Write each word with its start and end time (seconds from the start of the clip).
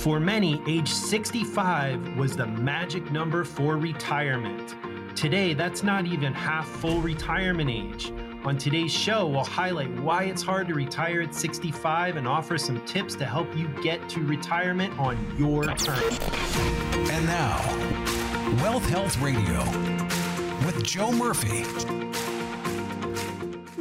For 0.00 0.18
many, 0.18 0.62
age 0.66 0.88
65 0.88 2.16
was 2.16 2.34
the 2.34 2.46
magic 2.46 3.12
number 3.12 3.44
for 3.44 3.76
retirement. 3.76 4.74
Today, 5.14 5.52
that's 5.52 5.82
not 5.82 6.06
even 6.06 6.32
half 6.32 6.66
full 6.66 7.02
retirement 7.02 7.68
age. 7.68 8.10
On 8.46 8.56
today's 8.56 8.90
show, 8.90 9.26
we'll 9.26 9.44
highlight 9.44 9.94
why 10.00 10.22
it's 10.24 10.40
hard 10.40 10.68
to 10.68 10.74
retire 10.74 11.20
at 11.20 11.34
65 11.34 12.16
and 12.16 12.26
offer 12.26 12.56
some 12.56 12.82
tips 12.86 13.14
to 13.16 13.26
help 13.26 13.54
you 13.54 13.68
get 13.82 14.08
to 14.08 14.20
retirement 14.20 14.98
on 14.98 15.18
your 15.36 15.64
terms. 15.64 16.18
And 17.10 17.26
now, 17.26 17.58
Wealth 18.62 18.88
Health 18.88 19.20
Radio 19.20 19.62
with 20.64 20.82
Joe 20.82 21.12
Murphy. 21.12 22.29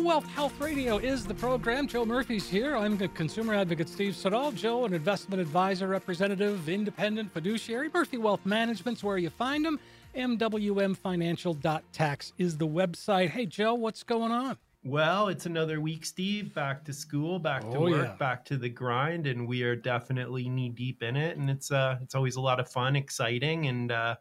Wealth 0.09 0.25
Health 0.29 0.59
Radio 0.59 0.97
is 0.97 1.23
the 1.23 1.35
program. 1.35 1.87
Joe 1.87 2.03
Murphy's 2.03 2.49
here. 2.49 2.75
I'm 2.75 2.97
the 2.97 3.09
consumer 3.09 3.53
advocate 3.53 3.87
Steve 3.87 4.15
Siddall. 4.15 4.51
Joe, 4.53 4.85
an 4.85 4.95
investment 4.95 5.39
advisor, 5.39 5.87
representative, 5.87 6.67
independent 6.67 7.31
fiduciary. 7.31 7.91
Murphy 7.93 8.17
Wealth 8.17 8.43
Management's 8.43 9.03
where 9.03 9.19
you 9.19 9.29
find 9.29 9.63
them. 9.63 9.79
MWMFinancial.tax 10.15 12.33
is 12.39 12.57
the 12.57 12.67
website. 12.67 13.29
Hey, 13.29 13.45
Joe, 13.45 13.75
what's 13.75 14.01
going 14.01 14.31
on? 14.31 14.57
Well, 14.83 15.27
it's 15.27 15.45
another 15.45 15.79
week, 15.79 16.03
Steve. 16.03 16.55
Back 16.55 16.83
to 16.85 16.93
school, 16.93 17.37
back 17.37 17.61
to 17.69 17.77
Oh, 17.77 17.81
work, 17.81 18.07
yeah. 18.07 18.15
back 18.15 18.43
to 18.45 18.57
the 18.57 18.69
grind, 18.69 19.27
and 19.27 19.47
we 19.47 19.61
are 19.61 19.75
definitely 19.75 20.49
knee 20.49 20.69
deep 20.69 21.03
in 21.03 21.17
it. 21.17 21.37
And 21.37 21.51
it's 21.51 21.71
uh, 21.71 21.99
it's 22.01 22.15
always 22.15 22.35
a 22.35 22.41
lot 22.41 22.59
of 22.59 22.67
fun, 22.67 22.95
exciting, 22.95 23.67
and 23.67 23.91
uh, 23.91 24.15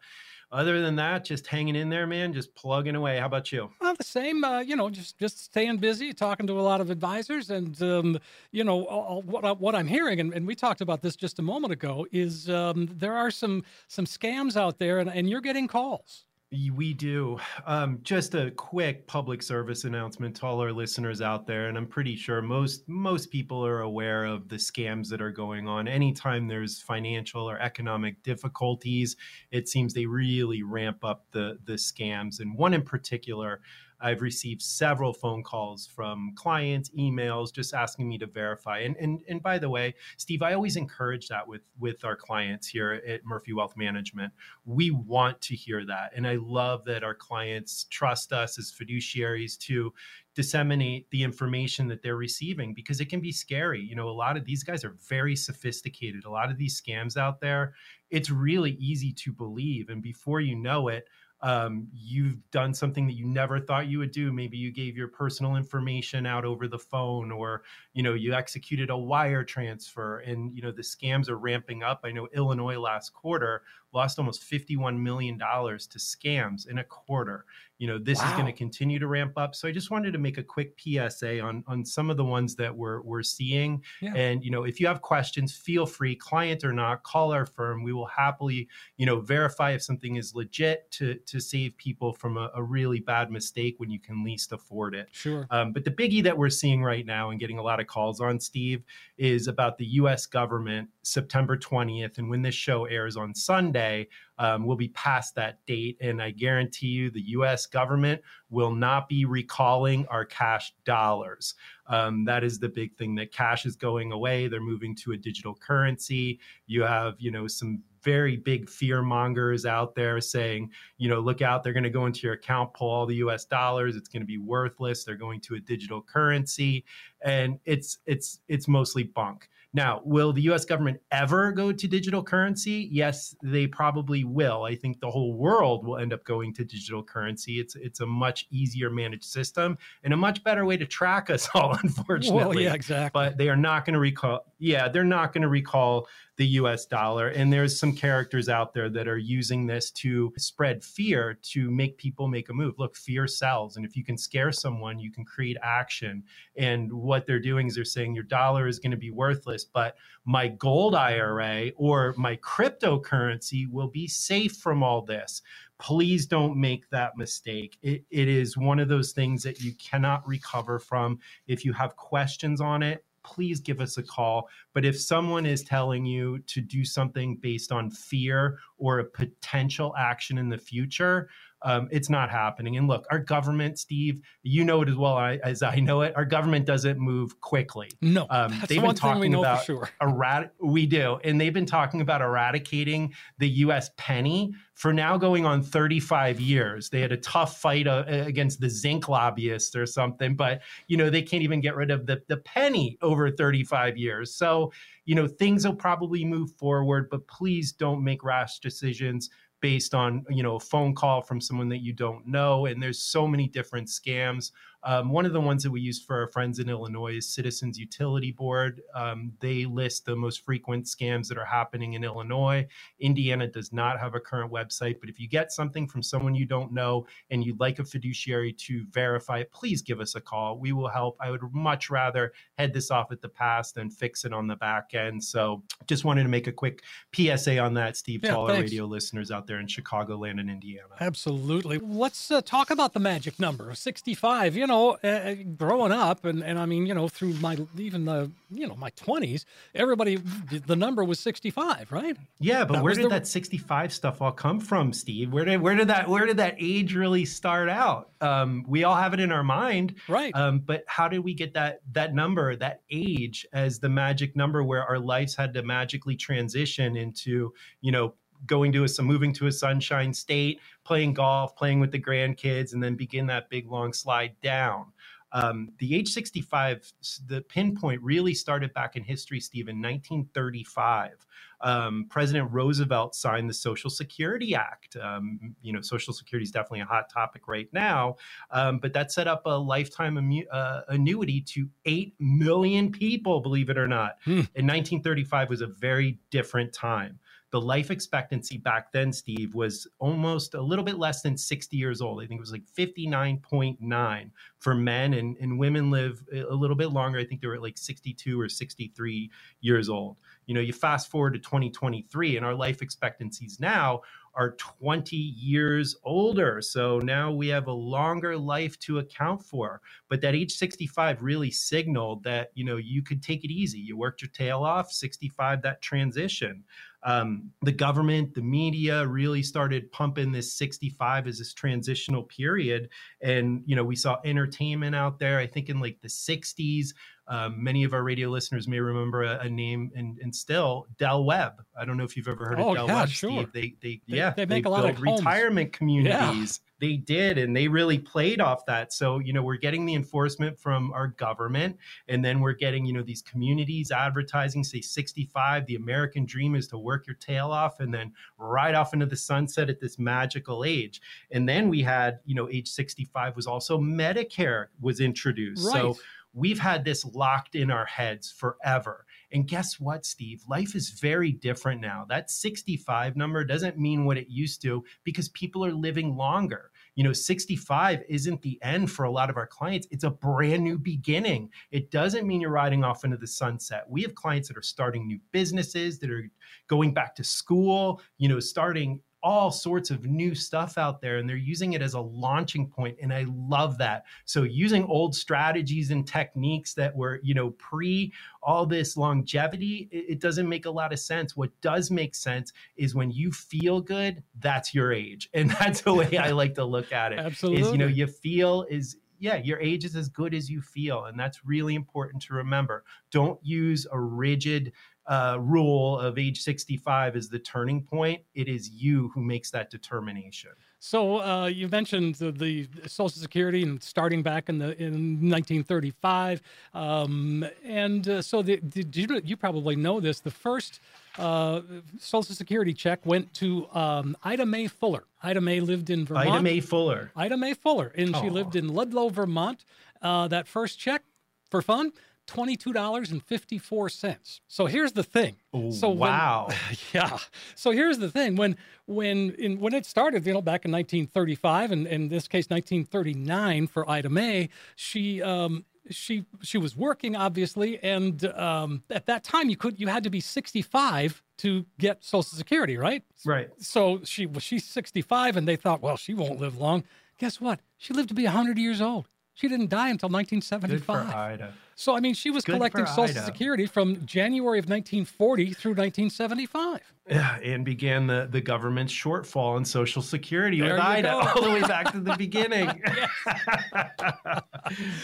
other 0.50 0.80
than 0.80 0.96
that, 0.96 1.24
just 1.24 1.46
hanging 1.46 1.76
in 1.76 1.88
there, 1.88 2.06
man, 2.06 2.32
just 2.32 2.54
plugging 2.54 2.96
away. 2.96 3.18
How 3.18 3.26
about 3.26 3.52
you? 3.52 3.70
Well, 3.80 3.94
the 3.94 4.04
same, 4.04 4.44
uh, 4.44 4.60
you 4.60 4.76
know, 4.76 4.88
just 4.88 5.18
just 5.18 5.44
staying 5.44 5.78
busy, 5.78 6.12
talking 6.12 6.46
to 6.46 6.58
a 6.58 6.62
lot 6.62 6.80
of 6.80 6.90
advisors, 6.90 7.50
and 7.50 7.80
um, 7.82 8.18
you 8.50 8.64
know 8.64 8.84
all, 8.84 9.22
what 9.22 9.44
I, 9.44 9.52
what 9.52 9.74
I'm 9.74 9.86
hearing, 9.86 10.20
and, 10.20 10.32
and 10.32 10.46
we 10.46 10.54
talked 10.54 10.80
about 10.80 11.02
this 11.02 11.16
just 11.16 11.38
a 11.38 11.42
moment 11.42 11.72
ago, 11.72 12.06
is 12.12 12.48
um, 12.48 12.88
there 12.92 13.16
are 13.16 13.30
some 13.30 13.64
some 13.88 14.06
scams 14.06 14.56
out 14.56 14.78
there, 14.78 14.98
and, 14.98 15.10
and 15.10 15.28
you're 15.28 15.40
getting 15.40 15.68
calls. 15.68 16.24
We 16.50 16.94
do. 16.94 17.38
Um, 17.66 17.98
just 18.02 18.34
a 18.34 18.50
quick 18.52 19.06
public 19.06 19.42
service 19.42 19.84
announcement 19.84 20.36
to 20.36 20.46
all 20.46 20.60
our 20.60 20.72
listeners 20.72 21.20
out 21.20 21.46
there, 21.46 21.68
and 21.68 21.76
I'm 21.76 21.86
pretty 21.86 22.16
sure 22.16 22.40
most 22.40 22.88
most 22.88 23.30
people 23.30 23.66
are 23.66 23.82
aware 23.82 24.24
of 24.24 24.48
the 24.48 24.56
scams 24.56 25.10
that 25.10 25.20
are 25.20 25.30
going 25.30 25.68
on. 25.68 25.86
Anytime 25.86 26.48
there's 26.48 26.80
financial 26.80 27.50
or 27.50 27.58
economic 27.58 28.22
difficulties, 28.22 29.14
it 29.50 29.68
seems 29.68 29.92
they 29.92 30.06
really 30.06 30.62
ramp 30.62 31.04
up 31.04 31.26
the 31.32 31.58
the 31.64 31.74
scams. 31.74 32.40
And 32.40 32.56
one 32.56 32.72
in 32.72 32.80
particular, 32.82 33.60
I've 34.00 34.22
received 34.22 34.62
several 34.62 35.12
phone 35.12 35.42
calls 35.42 35.86
from 35.86 36.32
clients, 36.36 36.90
emails, 36.90 37.52
just 37.52 37.74
asking 37.74 38.08
me 38.08 38.18
to 38.18 38.26
verify. 38.26 38.80
And 38.80 38.96
and 38.96 39.20
and 39.28 39.42
by 39.42 39.58
the 39.58 39.68
way, 39.68 39.94
Steve, 40.16 40.42
I 40.42 40.54
always 40.54 40.76
encourage 40.76 41.28
that 41.28 41.46
with 41.46 41.62
with 41.78 42.04
our 42.04 42.16
clients 42.16 42.68
here 42.68 43.02
at 43.06 43.24
Murphy 43.24 43.52
Wealth 43.52 43.76
Management 43.76 44.32
we 44.64 44.90
want 44.90 45.40
to 45.40 45.56
hear 45.56 45.84
that. 45.86 46.12
And 46.14 46.26
I 46.26 46.36
love 46.36 46.84
that 46.84 47.02
our 47.02 47.14
clients 47.14 47.84
trust 47.90 48.32
us 48.32 48.58
as 48.58 48.70
fiduciaries 48.70 49.58
to 49.60 49.92
disseminate 50.34 51.10
the 51.10 51.22
information 51.22 51.88
that 51.88 52.02
they're 52.02 52.16
receiving 52.16 52.74
because 52.74 53.00
it 53.00 53.06
can 53.06 53.20
be 53.20 53.32
scary. 53.32 53.80
You 53.80 53.96
know, 53.96 54.08
a 54.08 54.10
lot 54.10 54.36
of 54.36 54.44
these 54.44 54.62
guys 54.62 54.84
are 54.84 54.94
very 55.08 55.34
sophisticated. 55.34 56.26
A 56.26 56.30
lot 56.30 56.50
of 56.50 56.58
these 56.58 56.80
scams 56.80 57.16
out 57.16 57.40
there, 57.40 57.74
it's 58.10 58.30
really 58.30 58.72
easy 58.72 59.12
to 59.12 59.32
believe. 59.32 59.88
And 59.88 60.02
before 60.02 60.40
you 60.40 60.54
know 60.54 60.88
it, 60.88 61.08
um, 61.40 61.86
you've 61.94 62.38
done 62.50 62.74
something 62.74 63.06
that 63.06 63.12
you 63.12 63.24
never 63.24 63.60
thought 63.60 63.86
you 63.86 63.98
would 64.00 64.10
do. 64.10 64.32
Maybe 64.32 64.56
you 64.56 64.72
gave 64.72 64.96
your 64.96 65.08
personal 65.08 65.54
information 65.54 66.26
out 66.26 66.44
over 66.44 66.66
the 66.66 66.78
phone, 66.78 67.30
or 67.30 67.62
you 67.92 68.02
know, 68.02 68.14
you 68.14 68.34
executed 68.34 68.90
a 68.90 68.96
wire 68.96 69.44
transfer, 69.44 70.18
and 70.20 70.54
you 70.54 70.62
know 70.62 70.72
the 70.72 70.82
scams 70.82 71.28
are 71.28 71.38
ramping 71.38 71.82
up. 71.82 72.00
I 72.04 72.10
know 72.10 72.28
Illinois 72.34 72.78
last 72.78 73.12
quarter 73.12 73.62
lost 73.92 74.18
almost 74.18 74.42
$51 74.42 74.98
million 74.98 75.38
to 75.38 75.44
scams 75.44 76.68
in 76.68 76.78
a 76.78 76.84
quarter. 76.84 77.46
You 77.78 77.86
know, 77.86 77.98
this 77.98 78.22
is 78.22 78.30
going 78.32 78.46
to 78.46 78.52
continue 78.52 78.98
to 78.98 79.06
ramp 79.06 79.34
up. 79.36 79.54
So 79.54 79.68
I 79.68 79.72
just 79.72 79.90
wanted 79.90 80.12
to 80.12 80.18
make 80.18 80.36
a 80.36 80.42
quick 80.42 80.78
PSA 80.78 81.40
on, 81.40 81.62
on 81.66 81.84
some 81.84 82.10
of 82.10 82.16
the 82.16 82.24
ones 82.24 82.56
that 82.56 82.74
we're, 82.74 83.00
we're 83.02 83.22
seeing. 83.22 83.82
Yeah. 84.00 84.14
And, 84.14 84.44
you 84.44 84.50
know, 84.50 84.64
if 84.64 84.80
you 84.80 84.86
have 84.88 85.00
questions, 85.00 85.54
feel 85.54 85.86
free, 85.86 86.16
client 86.16 86.64
or 86.64 86.72
not, 86.72 87.04
call 87.04 87.32
our 87.32 87.46
firm. 87.46 87.82
We 87.82 87.92
will 87.92 88.06
happily, 88.06 88.68
you 88.96 89.06
know, 89.06 89.20
verify 89.20 89.72
if 89.72 89.82
something 89.82 90.16
is 90.16 90.34
legit 90.34 90.90
to, 90.92 91.14
to 91.14 91.40
save 91.40 91.76
people 91.76 92.12
from 92.12 92.36
a, 92.36 92.50
a 92.54 92.62
really 92.62 93.00
bad 93.00 93.30
mistake 93.30 93.76
when 93.78 93.90
you 93.90 94.00
can 94.00 94.24
least 94.24 94.52
afford 94.52 94.94
it. 94.94 95.08
Sure. 95.12 95.46
Um, 95.50 95.72
but 95.72 95.84
the 95.84 95.90
biggie 95.90 96.22
that 96.24 96.36
we're 96.36 96.50
seeing 96.50 96.82
right 96.82 97.06
now 97.06 97.30
and 97.30 97.38
getting 97.38 97.58
a 97.58 97.62
lot 97.62 97.80
of 97.80 97.86
calls 97.86 98.20
on, 98.20 98.40
Steve, 98.40 98.82
is 99.16 99.48
about 99.48 99.78
the 99.78 99.86
US 99.86 100.26
government 100.26 100.88
September 101.02 101.56
20th. 101.56 102.18
And 102.18 102.28
when 102.28 102.42
this 102.42 102.54
show 102.54 102.84
airs 102.86 103.16
on 103.16 103.34
Sunday, 103.34 104.08
um, 104.38 104.66
we'll 104.66 104.76
be 104.76 104.88
past 104.88 105.34
that 105.34 105.64
date. 105.66 105.96
And 106.00 106.22
I 106.22 106.30
guarantee 106.30 106.88
you 106.88 107.10
the 107.10 107.28
US 107.28 107.66
government 107.66 108.20
will 108.50 108.72
not 108.72 109.08
be 109.08 109.24
recalling 109.24 110.06
our 110.06 110.24
cash 110.24 110.74
dollars. 110.84 111.54
Um, 111.86 112.24
that 112.26 112.44
is 112.44 112.58
the 112.58 112.68
big 112.68 112.96
thing 112.96 113.14
that 113.16 113.32
cash 113.32 113.66
is 113.66 113.76
going 113.76 114.12
away. 114.12 114.48
They're 114.48 114.60
moving 114.60 114.94
to 114.96 115.12
a 115.12 115.16
digital 115.16 115.54
currency. 115.54 116.38
You 116.66 116.82
have, 116.82 117.14
you 117.18 117.30
know, 117.30 117.46
some 117.46 117.82
very 118.02 118.36
big 118.36 118.68
fear 118.68 119.02
mongers 119.02 119.66
out 119.66 119.94
there 119.94 120.20
saying, 120.20 120.70
you 120.98 121.08
know, 121.08 121.18
look 121.20 121.42
out, 121.42 121.62
they're 121.62 121.72
going 121.72 121.82
to 121.82 121.90
go 121.90 122.06
into 122.06 122.20
your 122.20 122.34
account, 122.34 122.72
pull 122.72 122.88
all 122.88 123.06
the 123.06 123.16
US 123.16 123.44
dollars, 123.44 123.96
it's 123.96 124.08
going 124.08 124.22
to 124.22 124.26
be 124.26 124.38
worthless. 124.38 125.04
They're 125.04 125.16
going 125.16 125.40
to 125.42 125.56
a 125.56 125.60
digital 125.60 126.00
currency 126.00 126.84
and 127.22 127.58
it's 127.64 127.98
it's 128.06 128.40
it's 128.48 128.68
mostly 128.68 129.02
bunk. 129.02 129.48
Now, 129.78 130.02
will 130.04 130.32
the 130.32 130.42
US 130.50 130.64
government 130.64 131.00
ever 131.12 131.52
go 131.52 131.70
to 131.70 131.86
digital 131.88 132.20
currency? 132.22 132.88
Yes, 132.90 133.34
they 133.44 133.68
probably 133.68 134.24
will. 134.24 134.64
I 134.64 134.74
think 134.74 134.98
the 134.98 135.10
whole 135.10 135.34
world 135.34 135.86
will 135.86 135.98
end 135.98 136.12
up 136.12 136.24
going 136.24 136.52
to 136.54 136.64
digital 136.64 137.02
currency. 137.02 137.60
It's 137.60 137.76
it's 137.76 138.00
a 138.00 138.06
much 138.06 138.46
easier 138.50 138.90
managed 138.90 139.24
system 139.24 139.78
and 140.02 140.12
a 140.12 140.16
much 140.16 140.42
better 140.42 140.64
way 140.64 140.76
to 140.76 140.86
track 140.86 141.30
us 141.30 141.48
all, 141.54 141.76
unfortunately 141.82 142.44
Well, 142.44 142.54
yeah, 142.54 142.74
exactly. 142.74 143.10
but 143.12 143.38
they 143.38 143.48
are 143.48 143.56
not 143.56 143.84
going 143.84 143.94
to 143.94 144.00
recall 144.00 144.44
yeah 144.58 144.88
they're 144.88 145.04
not 145.04 145.32
going 145.32 145.42
to 145.42 145.48
recall 145.48 146.08
the 146.38 146.46
us 146.46 146.86
dollar 146.86 147.28
and 147.28 147.52
there's 147.52 147.78
some 147.78 147.92
characters 147.92 148.48
out 148.48 148.72
there 148.72 148.88
that 148.88 149.08
are 149.08 149.18
using 149.18 149.66
this 149.66 149.90
to 149.90 150.32
spread 150.38 150.82
fear 150.82 151.36
to 151.42 151.70
make 151.70 151.98
people 151.98 152.28
make 152.28 152.48
a 152.48 152.54
move 152.54 152.74
look 152.78 152.96
fear 152.96 153.26
sells 153.26 153.76
and 153.76 153.84
if 153.84 153.96
you 153.96 154.04
can 154.04 154.16
scare 154.16 154.52
someone 154.52 154.98
you 154.98 155.10
can 155.10 155.24
create 155.24 155.56
action 155.62 156.22
and 156.56 156.92
what 156.92 157.26
they're 157.26 157.40
doing 157.40 157.66
is 157.66 157.74
they're 157.74 157.84
saying 157.84 158.14
your 158.14 158.24
dollar 158.24 158.68
is 158.68 158.78
going 158.78 158.92
to 158.92 158.96
be 158.96 159.10
worthless 159.10 159.64
but 159.64 159.96
my 160.24 160.46
gold 160.46 160.94
ira 160.94 161.70
or 161.76 162.14
my 162.16 162.36
cryptocurrency 162.36 163.68
will 163.68 163.88
be 163.88 164.06
safe 164.06 164.56
from 164.56 164.82
all 164.82 165.02
this 165.02 165.42
please 165.78 166.26
don't 166.26 166.60
make 166.60 166.90
that 166.90 167.16
mistake. 167.16 167.78
It, 167.82 168.04
it 168.10 168.28
is 168.28 168.56
one 168.56 168.80
of 168.80 168.88
those 168.88 169.12
things 169.12 169.42
that 169.44 169.60
you 169.60 169.72
cannot 169.74 170.26
recover 170.26 170.78
from. 170.78 171.20
If 171.46 171.64
you 171.64 171.72
have 171.72 171.96
questions 171.96 172.60
on 172.60 172.82
it, 172.82 173.04
please 173.24 173.60
give 173.60 173.80
us 173.80 173.98
a 173.98 174.02
call. 174.02 174.48
But 174.74 174.84
if 174.84 175.00
someone 175.00 175.46
is 175.46 175.62
telling 175.62 176.04
you 176.04 176.38
to 176.46 176.60
do 176.60 176.84
something 176.84 177.36
based 177.36 177.72
on 177.72 177.90
fear 177.90 178.58
or 178.78 178.98
a 178.98 179.04
potential 179.04 179.94
action 179.98 180.38
in 180.38 180.48
the 180.48 180.58
future, 180.58 181.28
um, 181.62 181.88
it's 181.90 182.08
not 182.08 182.30
happening. 182.30 182.76
And 182.76 182.86
look, 182.88 183.06
our 183.10 183.18
government, 183.18 183.78
Steve, 183.78 184.20
you 184.42 184.64
know 184.64 184.82
it 184.82 184.88
as 184.88 184.96
well 184.96 185.14
I- 185.16 185.40
as 185.42 185.62
I 185.62 185.76
know 185.76 186.02
it. 186.02 186.14
Our 186.16 186.24
government 186.24 186.66
doesn't 186.66 186.98
move 186.98 187.40
quickly. 187.40 187.90
no, 188.00 188.26
um, 188.30 188.52
that's 188.52 188.68
they've 188.68 188.82
one 188.82 188.94
been 188.94 189.00
thing 189.00 189.08
we 189.10 189.14
talking 189.14 189.32
know 189.32 189.40
about 189.40 189.60
for 189.66 189.90
sure. 190.00 190.50
We 190.60 190.86
do. 190.86 191.18
And 191.24 191.40
they've 191.40 191.52
been 191.52 191.66
talking 191.66 192.00
about 192.00 192.20
eradicating 192.22 193.12
the 193.38 193.48
US 193.48 193.90
penny 193.96 194.52
for 194.74 194.92
now 194.92 195.16
going 195.16 195.44
on 195.44 195.62
35 195.62 196.40
years. 196.40 196.88
They 196.90 197.00
had 197.00 197.10
a 197.12 197.16
tough 197.16 197.60
fight 197.60 197.86
uh, 197.88 198.04
against 198.06 198.60
the 198.60 198.70
zinc 198.70 199.08
lobbyists 199.08 199.74
or 199.74 199.86
something, 199.86 200.36
but 200.36 200.62
you 200.86 200.96
know, 200.96 201.10
they 201.10 201.22
can't 201.22 201.42
even 201.42 201.60
get 201.60 201.74
rid 201.74 201.90
of 201.90 202.06
the, 202.06 202.22
the 202.28 202.36
penny 202.38 202.96
over 203.02 203.30
35 203.30 203.96
years. 203.96 204.34
So, 204.34 204.72
you 205.04 205.14
know, 205.14 205.26
things 205.26 205.66
will 205.66 205.74
probably 205.74 206.24
move 206.24 206.52
forward, 206.52 207.08
but 207.10 207.26
please 207.26 207.72
don't 207.72 208.04
make 208.04 208.22
rash 208.22 208.60
decisions 208.60 209.30
based 209.60 209.94
on 209.94 210.24
you 210.28 210.42
know 210.42 210.56
a 210.56 210.60
phone 210.60 210.94
call 210.94 211.20
from 211.20 211.40
someone 211.40 211.68
that 211.68 211.82
you 211.82 211.92
don't 211.92 212.26
know 212.26 212.66
and 212.66 212.82
there's 212.82 213.02
so 213.02 213.26
many 213.26 213.48
different 213.48 213.88
scams 213.88 214.52
um, 214.84 215.10
one 215.10 215.26
of 215.26 215.32
the 215.32 215.40
ones 215.40 215.62
that 215.62 215.70
we 215.70 215.80
use 215.80 216.00
for 216.02 216.20
our 216.20 216.28
friends 216.28 216.58
in 216.58 216.68
illinois 216.68 217.16
is 217.16 217.28
citizens 217.28 217.78
utility 217.78 218.30
board 218.32 218.80
um, 218.94 219.32
they 219.40 219.64
list 219.64 220.04
the 220.04 220.14
most 220.14 220.44
frequent 220.44 220.84
scams 220.86 221.28
that 221.28 221.36
are 221.38 221.44
happening 221.44 221.94
in 221.94 222.04
illinois 222.04 222.66
indiana 223.00 223.46
does 223.46 223.72
not 223.72 223.98
have 223.98 224.14
a 224.14 224.20
current 224.20 224.52
website 224.52 225.00
but 225.00 225.08
if 225.08 225.18
you 225.18 225.28
get 225.28 225.50
something 225.52 225.86
from 225.86 226.02
someone 226.02 226.34
you 226.34 226.46
don't 226.46 226.72
know 226.72 227.06
and 227.30 227.44
you'd 227.44 227.60
like 227.60 227.78
a 227.78 227.84
fiduciary 227.84 228.52
to 228.52 228.84
verify 228.90 229.38
it 229.38 229.50
please 229.52 229.82
give 229.82 230.00
us 230.00 230.14
a 230.14 230.20
call 230.20 230.58
we 230.58 230.72
will 230.72 230.88
help 230.88 231.16
i 231.20 231.30
would 231.30 231.40
much 231.52 231.90
rather 231.90 232.32
head 232.56 232.72
this 232.72 232.90
off 232.90 233.10
at 233.12 233.20
the 233.20 233.28
pass 233.28 233.72
than 233.72 233.90
fix 233.90 234.24
it 234.24 234.32
on 234.32 234.46
the 234.46 234.56
back 234.56 234.94
end 234.94 235.22
so 235.22 235.62
just 235.86 236.04
wanted 236.04 236.22
to 236.22 236.28
make 236.28 236.46
a 236.46 236.52
quick 236.52 236.82
psa 237.14 237.58
on 237.58 237.74
that 237.74 237.96
steve 237.96 238.20
Yeah, 238.22 238.30
to 238.30 238.36
all 238.36 238.42
our 238.44 238.50
thanks. 238.54 238.70
radio 238.70 238.84
listeners 238.84 239.30
out 239.30 239.46
there 239.46 239.58
in 239.58 239.66
Chicagoland 239.66 240.38
and 240.40 240.50
Indiana. 240.50 240.94
Absolutely. 241.00 241.78
Let's 241.78 242.30
uh, 242.30 242.40
talk 242.42 242.70
about 242.70 242.92
the 242.92 243.00
magic 243.00 243.40
number 243.40 243.70
of 243.70 243.78
65. 243.78 244.56
You 244.56 244.66
know, 244.68 244.92
uh, 245.02 245.34
growing 245.56 245.90
up, 245.90 246.24
and, 246.24 246.44
and 246.44 246.58
I 246.58 246.66
mean, 246.66 246.86
you 246.86 246.94
know, 246.94 247.08
through 247.08 247.32
my 247.34 247.58
even 247.76 248.04
the 248.04 248.30
you 248.50 248.66
know 248.68 248.76
my 248.76 248.90
twenties, 248.90 249.44
everybody 249.74 250.16
the 250.16 250.76
number 250.76 251.02
was 251.02 251.18
sixty 251.18 251.50
five, 251.50 251.90
right? 251.90 252.16
Yeah, 252.38 252.64
but 252.64 252.74
That 252.74 252.84
where 252.84 252.94
did 252.94 253.06
the- 253.06 253.08
that 253.10 253.26
sixty 253.26 253.58
five 253.58 253.92
stuff 253.92 254.22
all 254.22 254.30
come 254.32 254.60
from, 254.60 254.92
Steve? 254.92 255.32
Where 255.32 255.44
did 255.44 255.60
where 255.60 255.74
did 255.74 255.88
that 255.88 256.08
where 256.08 256.24
did 256.26 256.36
that 256.36 256.54
age 256.60 256.94
really 256.94 257.24
start 257.24 257.68
out? 257.68 258.10
Um, 258.20 258.64
we 258.68 258.84
all 258.84 258.94
have 258.96 259.12
it 259.14 259.20
in 259.20 259.32
our 259.32 259.44
mind, 259.44 259.96
Right. 260.08 260.34
Um, 260.34 260.60
but 260.60 260.84
how 260.86 261.08
did 261.08 261.20
we 261.20 261.34
get 261.34 261.54
that 261.54 261.80
that 261.92 262.14
number, 262.14 262.54
that 262.56 262.82
age, 262.90 263.46
as 263.52 263.80
the 263.80 263.88
magic 263.88 264.36
number 264.36 264.62
where 264.62 264.84
our 264.84 264.98
lives 264.98 265.34
had 265.34 265.52
to 265.54 265.62
magically 265.62 266.14
transition 266.16 266.96
into, 266.96 267.52
you 267.80 267.90
know, 267.92 268.14
going 268.46 268.72
to 268.72 268.84
a 268.84 268.88
some 268.88 269.06
moving 269.06 269.32
to 269.34 269.46
a 269.46 269.52
sunshine 269.52 270.12
state, 270.12 270.60
playing 270.84 271.14
golf, 271.14 271.56
playing 271.56 271.80
with 271.80 271.92
the 271.92 272.00
grandkids, 272.00 272.72
and 272.72 272.82
then 272.82 272.94
begin 272.94 273.26
that 273.26 273.50
big 273.50 273.70
long 273.70 273.92
slide 273.92 274.34
down. 274.42 274.86
Um, 275.32 275.72
the 275.78 275.94
age 275.94 276.08
65, 276.08 276.92
the 277.26 277.42
pinpoint 277.42 278.02
really 278.02 278.32
started 278.32 278.72
back 278.72 278.96
in 278.96 279.02
history, 279.02 279.40
Steve, 279.40 279.68
in 279.68 279.76
1935. 279.76 281.26
Um, 281.60 282.06
President 282.08 282.50
Roosevelt 282.50 283.14
signed 283.14 283.50
the 283.50 283.54
Social 283.54 283.90
Security 283.90 284.54
Act. 284.54 284.96
Um, 284.96 285.54
you 285.60 285.72
know, 285.72 285.80
Social 285.80 286.14
Security 286.14 286.44
is 286.44 286.50
definitely 286.50 286.80
a 286.80 286.86
hot 286.86 287.10
topic 287.12 287.48
right 287.48 287.68
now, 287.72 288.16
um, 288.52 288.78
but 288.78 288.92
that 288.92 289.12
set 289.12 289.26
up 289.26 289.42
a 289.44 289.50
lifetime 289.50 290.14
ammu- 290.14 290.46
uh, 290.50 290.82
annuity 290.88 291.40
to 291.42 291.68
8 291.84 292.14
million 292.18 292.90
people, 292.90 293.40
believe 293.40 293.70
it 293.70 293.76
or 293.76 293.88
not. 293.88 294.16
Hmm. 294.24 294.30
In 294.54 294.66
1935 294.66 295.50
was 295.50 295.60
a 295.60 295.66
very 295.66 296.18
different 296.30 296.72
time. 296.72 297.18
The 297.52 297.60
life 297.60 297.90
expectancy 297.90 298.58
back 298.58 298.92
then, 298.92 299.12
Steve, 299.12 299.54
was 299.54 299.86
almost 300.00 300.54
a 300.54 300.62
little 300.62 300.84
bit 300.84 300.98
less 300.98 301.22
than 301.22 301.36
60 301.36 301.76
years 301.76 302.02
old. 302.02 302.22
I 302.22 302.26
think 302.26 302.38
it 302.38 302.42
was 302.42 302.52
like 302.52 302.66
59.9 302.78 304.30
for 304.58 304.74
men, 304.74 305.14
and, 305.14 305.36
and 305.38 305.58
women 305.58 305.90
live 305.90 306.22
a 306.32 306.54
little 306.54 306.76
bit 306.76 306.90
longer. 306.92 307.18
I 307.18 307.24
think 307.24 307.40
they 307.40 307.48
were 307.48 307.54
at 307.56 307.62
like 307.62 307.78
62 307.78 308.40
or 308.40 308.48
63 308.50 309.30
years 309.62 309.88
old. 309.88 310.18
You 310.46 310.54
know, 310.54 310.60
you 310.60 310.74
fast 310.74 311.10
forward 311.10 311.34
to 311.34 311.40
2023, 311.40 312.36
and 312.36 312.46
our 312.46 312.54
life 312.54 312.82
expectancies 312.82 313.60
now 313.60 314.02
are 314.34 314.52
20 314.52 315.16
years 315.16 315.96
older. 316.04 316.62
So 316.62 316.98
now 317.00 317.32
we 317.32 317.48
have 317.48 317.68
a 317.68 317.72
longer 317.72 318.36
life 318.38 318.78
to 318.80 318.98
account 319.00 319.44
for. 319.44 319.82
But 320.08 320.20
that 320.22 320.34
age 320.36 320.52
65 320.54 321.22
really 321.22 321.50
signaled 321.50 322.24
that, 322.24 322.50
you 322.54 322.64
know, 322.64 322.76
you 322.78 323.02
could 323.02 323.22
take 323.22 323.44
it 323.44 323.50
easy. 323.52 323.80
You 323.80 323.96
worked 323.96 324.22
your 324.22 324.30
tail 324.30 324.64
off, 324.64 324.92
65, 324.92 325.62
that 325.62 325.82
transition. 325.82 326.64
Um, 327.04 327.50
the 327.62 327.72
government, 327.72 328.34
the 328.34 328.42
media 328.42 329.06
really 329.06 329.42
started 329.42 329.90
pumping 329.92 330.32
this 330.32 330.54
65 330.54 331.26
as 331.28 331.38
this 331.38 331.54
transitional 331.54 332.24
period. 332.24 332.88
And, 333.22 333.62
you 333.66 333.76
know, 333.76 333.84
we 333.84 333.94
saw 333.96 334.18
entertainment 334.24 334.96
out 334.96 335.18
there, 335.18 335.38
I 335.38 335.46
think 335.46 335.68
in 335.68 335.80
like 335.80 335.98
the 336.02 336.08
60s. 336.08 336.88
Um, 337.28 337.62
many 337.62 337.84
of 337.84 337.92
our 337.92 338.02
radio 338.02 338.30
listeners 338.30 338.66
may 338.66 338.80
remember 338.80 339.22
a, 339.22 339.38
a 339.40 339.48
name 339.50 339.90
and, 339.94 340.18
and 340.18 340.34
still 340.34 340.86
Del 340.98 341.24
Webb. 341.24 341.62
I 341.78 341.84
don't 341.84 341.96
know 341.98 342.04
if 342.04 342.16
you've 342.16 342.26
ever 342.28 342.46
heard 342.48 342.58
Oh, 342.58 342.70
of 342.70 342.76
Del 342.76 342.86
yeah, 342.88 342.94
Webb, 343.00 343.08
sure. 343.10 343.30
Steve. 343.30 343.52
They, 343.52 343.74
they, 343.82 344.00
They- 344.08 344.16
yeah, 344.16 344.32
they 344.36 344.46
make 344.46 344.66
a 344.66 344.70
lot 344.70 344.84
of 344.88 344.96
build 344.96 345.06
homes. 345.06 345.20
retirement 345.20 345.72
communities. 345.72 346.60
They 346.80 346.96
did, 346.96 347.38
and 347.38 347.56
they 347.56 347.66
really 347.66 347.98
played 347.98 348.40
off 348.40 348.64
that. 348.66 348.92
So, 348.92 349.18
you 349.18 349.32
know, 349.32 349.42
we're 349.42 349.56
getting 349.56 349.84
the 349.84 349.94
enforcement 349.94 350.58
from 350.58 350.92
our 350.92 351.08
government, 351.08 351.76
and 352.08 352.24
then 352.24 352.40
we're 352.40 352.52
getting, 352.52 352.86
you 352.86 352.92
know, 352.92 353.02
these 353.02 353.22
communities 353.22 353.90
advertising, 353.90 354.62
say 354.62 354.80
65. 354.80 355.66
The 355.66 355.74
American 355.74 356.24
dream 356.24 356.54
is 356.54 356.68
to 356.68 356.78
work 356.78 357.06
your 357.06 357.16
tail 357.16 357.50
off 357.50 357.80
and 357.80 357.92
then 357.92 358.12
ride 358.38 358.74
off 358.74 358.94
into 358.94 359.06
the 359.06 359.16
sunset 359.16 359.68
at 359.68 359.80
this 359.80 359.98
magical 359.98 360.64
age. 360.64 361.00
And 361.30 361.48
then 361.48 361.68
we 361.68 361.82
had, 361.82 362.20
you 362.24 362.34
know, 362.34 362.48
age 362.48 362.68
65 362.68 363.34
was 363.34 363.46
also 363.46 363.78
Medicare 363.78 364.66
was 364.80 365.00
introduced. 365.00 365.66
Right. 365.66 365.74
So 365.74 365.96
we've 366.32 366.60
had 366.60 366.84
this 366.84 367.04
locked 367.04 367.54
in 367.54 367.70
our 367.70 367.86
heads 367.86 368.30
forever. 368.30 369.04
And 369.32 369.46
guess 369.46 369.78
what, 369.78 370.06
Steve? 370.06 370.42
Life 370.48 370.74
is 370.74 370.90
very 370.90 371.32
different 371.32 371.80
now. 371.80 372.06
That 372.08 372.30
65 372.30 373.16
number 373.16 373.44
doesn't 373.44 373.78
mean 373.78 374.04
what 374.04 374.16
it 374.16 374.28
used 374.28 374.62
to 374.62 374.84
because 375.04 375.28
people 375.30 375.64
are 375.64 375.72
living 375.72 376.16
longer. 376.16 376.70
You 376.94 377.04
know, 377.04 377.12
65 377.12 378.02
isn't 378.08 378.42
the 378.42 378.58
end 378.62 378.90
for 378.90 379.04
a 379.04 379.10
lot 379.10 379.30
of 379.30 379.36
our 379.36 379.46
clients. 379.46 379.86
It's 379.90 380.04
a 380.04 380.10
brand 380.10 380.64
new 380.64 380.78
beginning. 380.78 381.50
It 381.70 381.90
doesn't 381.90 382.26
mean 382.26 382.40
you're 382.40 382.50
riding 382.50 382.84
off 382.84 383.04
into 383.04 383.16
the 383.16 383.26
sunset. 383.26 383.84
We 383.88 384.02
have 384.02 384.14
clients 384.14 384.48
that 384.48 384.56
are 384.56 384.62
starting 384.62 385.06
new 385.06 385.20
businesses, 385.30 385.98
that 385.98 386.10
are 386.10 386.28
going 386.66 386.94
back 386.94 387.14
to 387.16 387.24
school, 387.24 388.00
you 388.16 388.28
know, 388.28 388.40
starting 388.40 389.00
all 389.22 389.50
sorts 389.50 389.90
of 389.90 390.04
new 390.04 390.34
stuff 390.34 390.78
out 390.78 391.00
there 391.00 391.18
and 391.18 391.28
they're 391.28 391.36
using 391.36 391.72
it 391.72 391.82
as 391.82 391.94
a 391.94 392.00
launching 392.00 392.68
point 392.68 392.96
and 393.02 393.12
i 393.12 393.24
love 393.28 393.78
that. 393.78 394.04
So 394.24 394.42
using 394.42 394.84
old 394.84 395.14
strategies 395.14 395.90
and 395.90 396.06
techniques 396.06 396.74
that 396.74 396.94
were 396.94 397.20
you 397.22 397.34
know 397.34 397.50
pre 397.50 398.12
all 398.42 398.66
this 398.66 398.96
longevity 398.96 399.88
it, 399.90 400.04
it 400.08 400.20
doesn't 400.20 400.48
make 400.48 400.66
a 400.66 400.70
lot 400.70 400.92
of 400.92 400.98
sense. 400.98 401.36
What 401.36 401.50
does 401.60 401.90
make 401.90 402.14
sense 402.14 402.52
is 402.76 402.94
when 402.94 403.10
you 403.10 403.32
feel 403.32 403.80
good 403.80 404.22
that's 404.40 404.74
your 404.74 404.92
age 404.92 405.28
and 405.34 405.50
that's 405.50 405.80
the 405.82 405.92
way 405.94 406.16
i 406.16 406.30
like 406.30 406.54
to 406.54 406.64
look 406.64 406.92
at 406.92 407.12
it 407.12 407.18
Absolutely. 407.18 407.62
is 407.62 407.72
you 407.72 407.78
know 407.78 407.86
you 407.86 408.06
feel 408.06 408.66
is 408.70 408.96
yeah 409.18 409.36
your 409.36 409.58
age 409.60 409.84
is 409.84 409.96
as 409.96 410.08
good 410.08 410.34
as 410.34 410.48
you 410.48 410.60
feel 410.60 411.04
and 411.04 411.18
that's 411.18 411.44
really 411.44 411.74
important 411.74 412.22
to 412.22 412.34
remember. 412.34 412.84
Don't 413.10 413.38
use 413.44 413.86
a 413.90 413.98
rigid 413.98 414.72
uh, 415.08 415.38
rule 415.40 415.98
of 415.98 416.18
age 416.18 416.40
65 416.42 417.16
is 417.16 417.28
the 417.28 417.38
turning 417.38 417.82
point 417.82 418.20
it 418.34 418.46
is 418.48 418.68
you 418.70 419.10
who 419.14 419.20
makes 419.22 419.50
that 419.50 419.70
determination 419.70 420.50
So 420.80 421.20
uh, 421.20 421.46
you 421.46 421.66
mentioned 421.68 422.14
the, 422.16 422.30
the 422.30 422.68
Social 422.86 423.20
Security 423.20 423.62
and 423.62 423.82
starting 423.82 424.22
back 424.22 424.48
in 424.48 424.58
the 424.58 424.70
in 424.80 424.92
1935, 425.28 426.40
um, 426.74 427.44
and 427.64 428.08
uh, 428.08 428.22
so 428.22 428.42
the, 428.42 428.58
did 428.58 428.94
you 428.96 429.20
you 429.24 429.36
probably 429.36 429.74
know 429.76 429.98
this. 430.00 430.20
The 430.20 430.30
first 430.30 430.80
uh, 431.18 431.62
Social 431.98 432.34
Security 432.34 432.74
check 432.74 433.00
went 433.04 433.32
to 433.34 433.66
um, 433.74 434.16
Ida 434.22 434.46
May 434.46 434.68
Fuller. 434.68 435.04
Ida 435.22 435.40
May 435.40 435.60
lived 435.60 435.90
in 435.90 436.04
Vermont. 436.04 436.28
ida 436.28 436.42
may 436.42 436.60
fuller 436.60 437.10
Ida 437.16 437.36
May 437.36 437.54
Fuller, 437.54 437.90
and 437.96 438.14
she 438.16 438.28
Oh. 438.28 438.32
lived 438.38 438.54
in 438.54 438.68
Ludlow, 438.78 439.08
Vermont. 439.08 439.64
Uh, 440.00 440.28
that 440.28 440.46
first 440.46 440.78
check, 440.78 441.02
for 441.50 441.60
fun, 441.60 441.92
twenty-two 442.28 442.72
dollars 442.72 443.10
and 443.10 443.20
fifty-four 443.22 443.88
cents. 443.88 444.40
So 444.46 444.66
here's 444.66 444.92
the 444.92 445.02
thing. 445.02 445.36
so 445.72 445.88
when- 445.88 446.10
wow 446.10 446.48
yeah. 446.94 447.18
So 447.56 447.72
here's 447.72 447.98
the 447.98 448.10
thing: 448.10 448.36
when 448.36 448.56
when 448.86 449.30
in, 449.32 449.58
when 449.58 449.74
it 449.74 449.84
started, 449.84 450.24
you 450.24 450.32
know, 450.34 450.40
back 450.42 450.64
in 450.64 450.70
1935, 450.70 451.72
and, 451.72 451.86
and 451.86 452.02
in 452.04 452.08
this 452.08 452.28
case 452.28 452.48
1939 452.48 453.66
for 453.66 453.88
Ida 453.90 454.08
May, 454.08 454.50
she 454.76 455.20
um, 455.22 455.64
she 455.90 456.24
she 456.42 456.58
was 456.58 456.76
working 456.76 457.16
obviously, 457.16 457.82
and 457.82 458.24
um, 458.34 458.82
at 458.90 459.06
that 459.06 459.24
time 459.24 459.48
you 459.48 459.56
could 459.56 459.80
you 459.80 459.88
had 459.88 460.04
to 460.04 460.10
be 460.10 460.20
65 460.20 461.22
to 461.38 461.64
get 461.78 462.04
Social 462.04 462.36
Security, 462.36 462.76
right? 462.76 463.02
right 463.24 463.48
So 463.58 464.00
she 464.04 464.26
was 464.26 464.42
she's 464.42 464.64
65, 464.64 465.36
and 465.36 465.48
they 465.48 465.56
thought, 465.56 465.80
well, 465.80 465.96
she 465.96 466.14
won't 466.14 466.40
live 466.40 466.56
long. 466.58 466.84
Guess 467.18 467.40
what? 467.40 467.60
She 467.76 467.92
lived 467.92 468.08
to 468.10 468.14
be 468.14 468.24
100 468.24 468.58
years 468.58 468.80
old. 468.80 469.08
She 469.34 469.48
didn't 469.48 469.70
die 469.70 469.88
until 469.88 470.08
1975 470.08 470.70
good 470.70 470.84
for 470.84 470.92
1975. 470.92 471.14
ida 471.14 471.54
So 471.78 471.96
I 471.96 472.00
mean, 472.00 472.14
she 472.14 472.30
was 472.30 472.42
Good 472.44 472.56
collecting 472.56 472.86
Social 472.86 473.04
Ida. 473.04 473.24
Security 473.24 473.64
from 473.64 474.04
January 474.04 474.58
of 474.58 474.64
1940 474.64 475.52
through 475.52 475.76
1975. 475.76 476.80
Yeah, 477.08 477.38
and 477.38 477.64
began 477.64 478.08
the, 478.08 478.26
the 478.28 478.40
government's 478.40 478.92
shortfall 478.92 479.56
in 479.58 479.64
Social 479.64 480.02
Security 480.02 480.60
There 480.60 480.72
with 480.74 480.82
Ida 480.82 481.08
go. 481.08 481.20
all 481.20 481.42
the 481.42 481.50
way 481.50 481.60
back 481.60 481.92
to 481.92 482.00
the 482.00 482.16
beginning. 482.18 482.66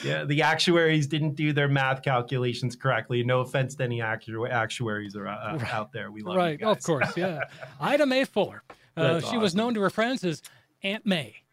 yeah, 0.04 0.24
the 0.24 0.42
actuaries 0.42 1.06
didn't 1.06 1.36
do 1.36 1.52
their 1.52 1.68
math 1.68 2.02
calculations 2.02 2.74
correctly. 2.74 3.22
No 3.22 3.42
offense 3.42 3.76
to 3.76 3.84
any 3.84 4.02
actu- 4.02 4.48
actuaries 4.48 5.14
are 5.14 5.28
uh, 5.28 5.64
out 5.70 5.92
there. 5.92 6.10
We 6.10 6.22
love 6.22 6.34
right, 6.34 6.58
you 6.58 6.66
of 6.66 6.82
course, 6.82 7.16
yeah. 7.16 7.42
Ida 7.80 8.04
May 8.04 8.24
Fuller. 8.24 8.64
Uh, 8.96 9.20
she 9.20 9.38
was 9.38 9.54
known 9.54 9.74
to 9.74 9.80
her 9.80 9.90
friends 9.90 10.24
as 10.24 10.42
Aunt 10.82 11.06
May. 11.06 11.43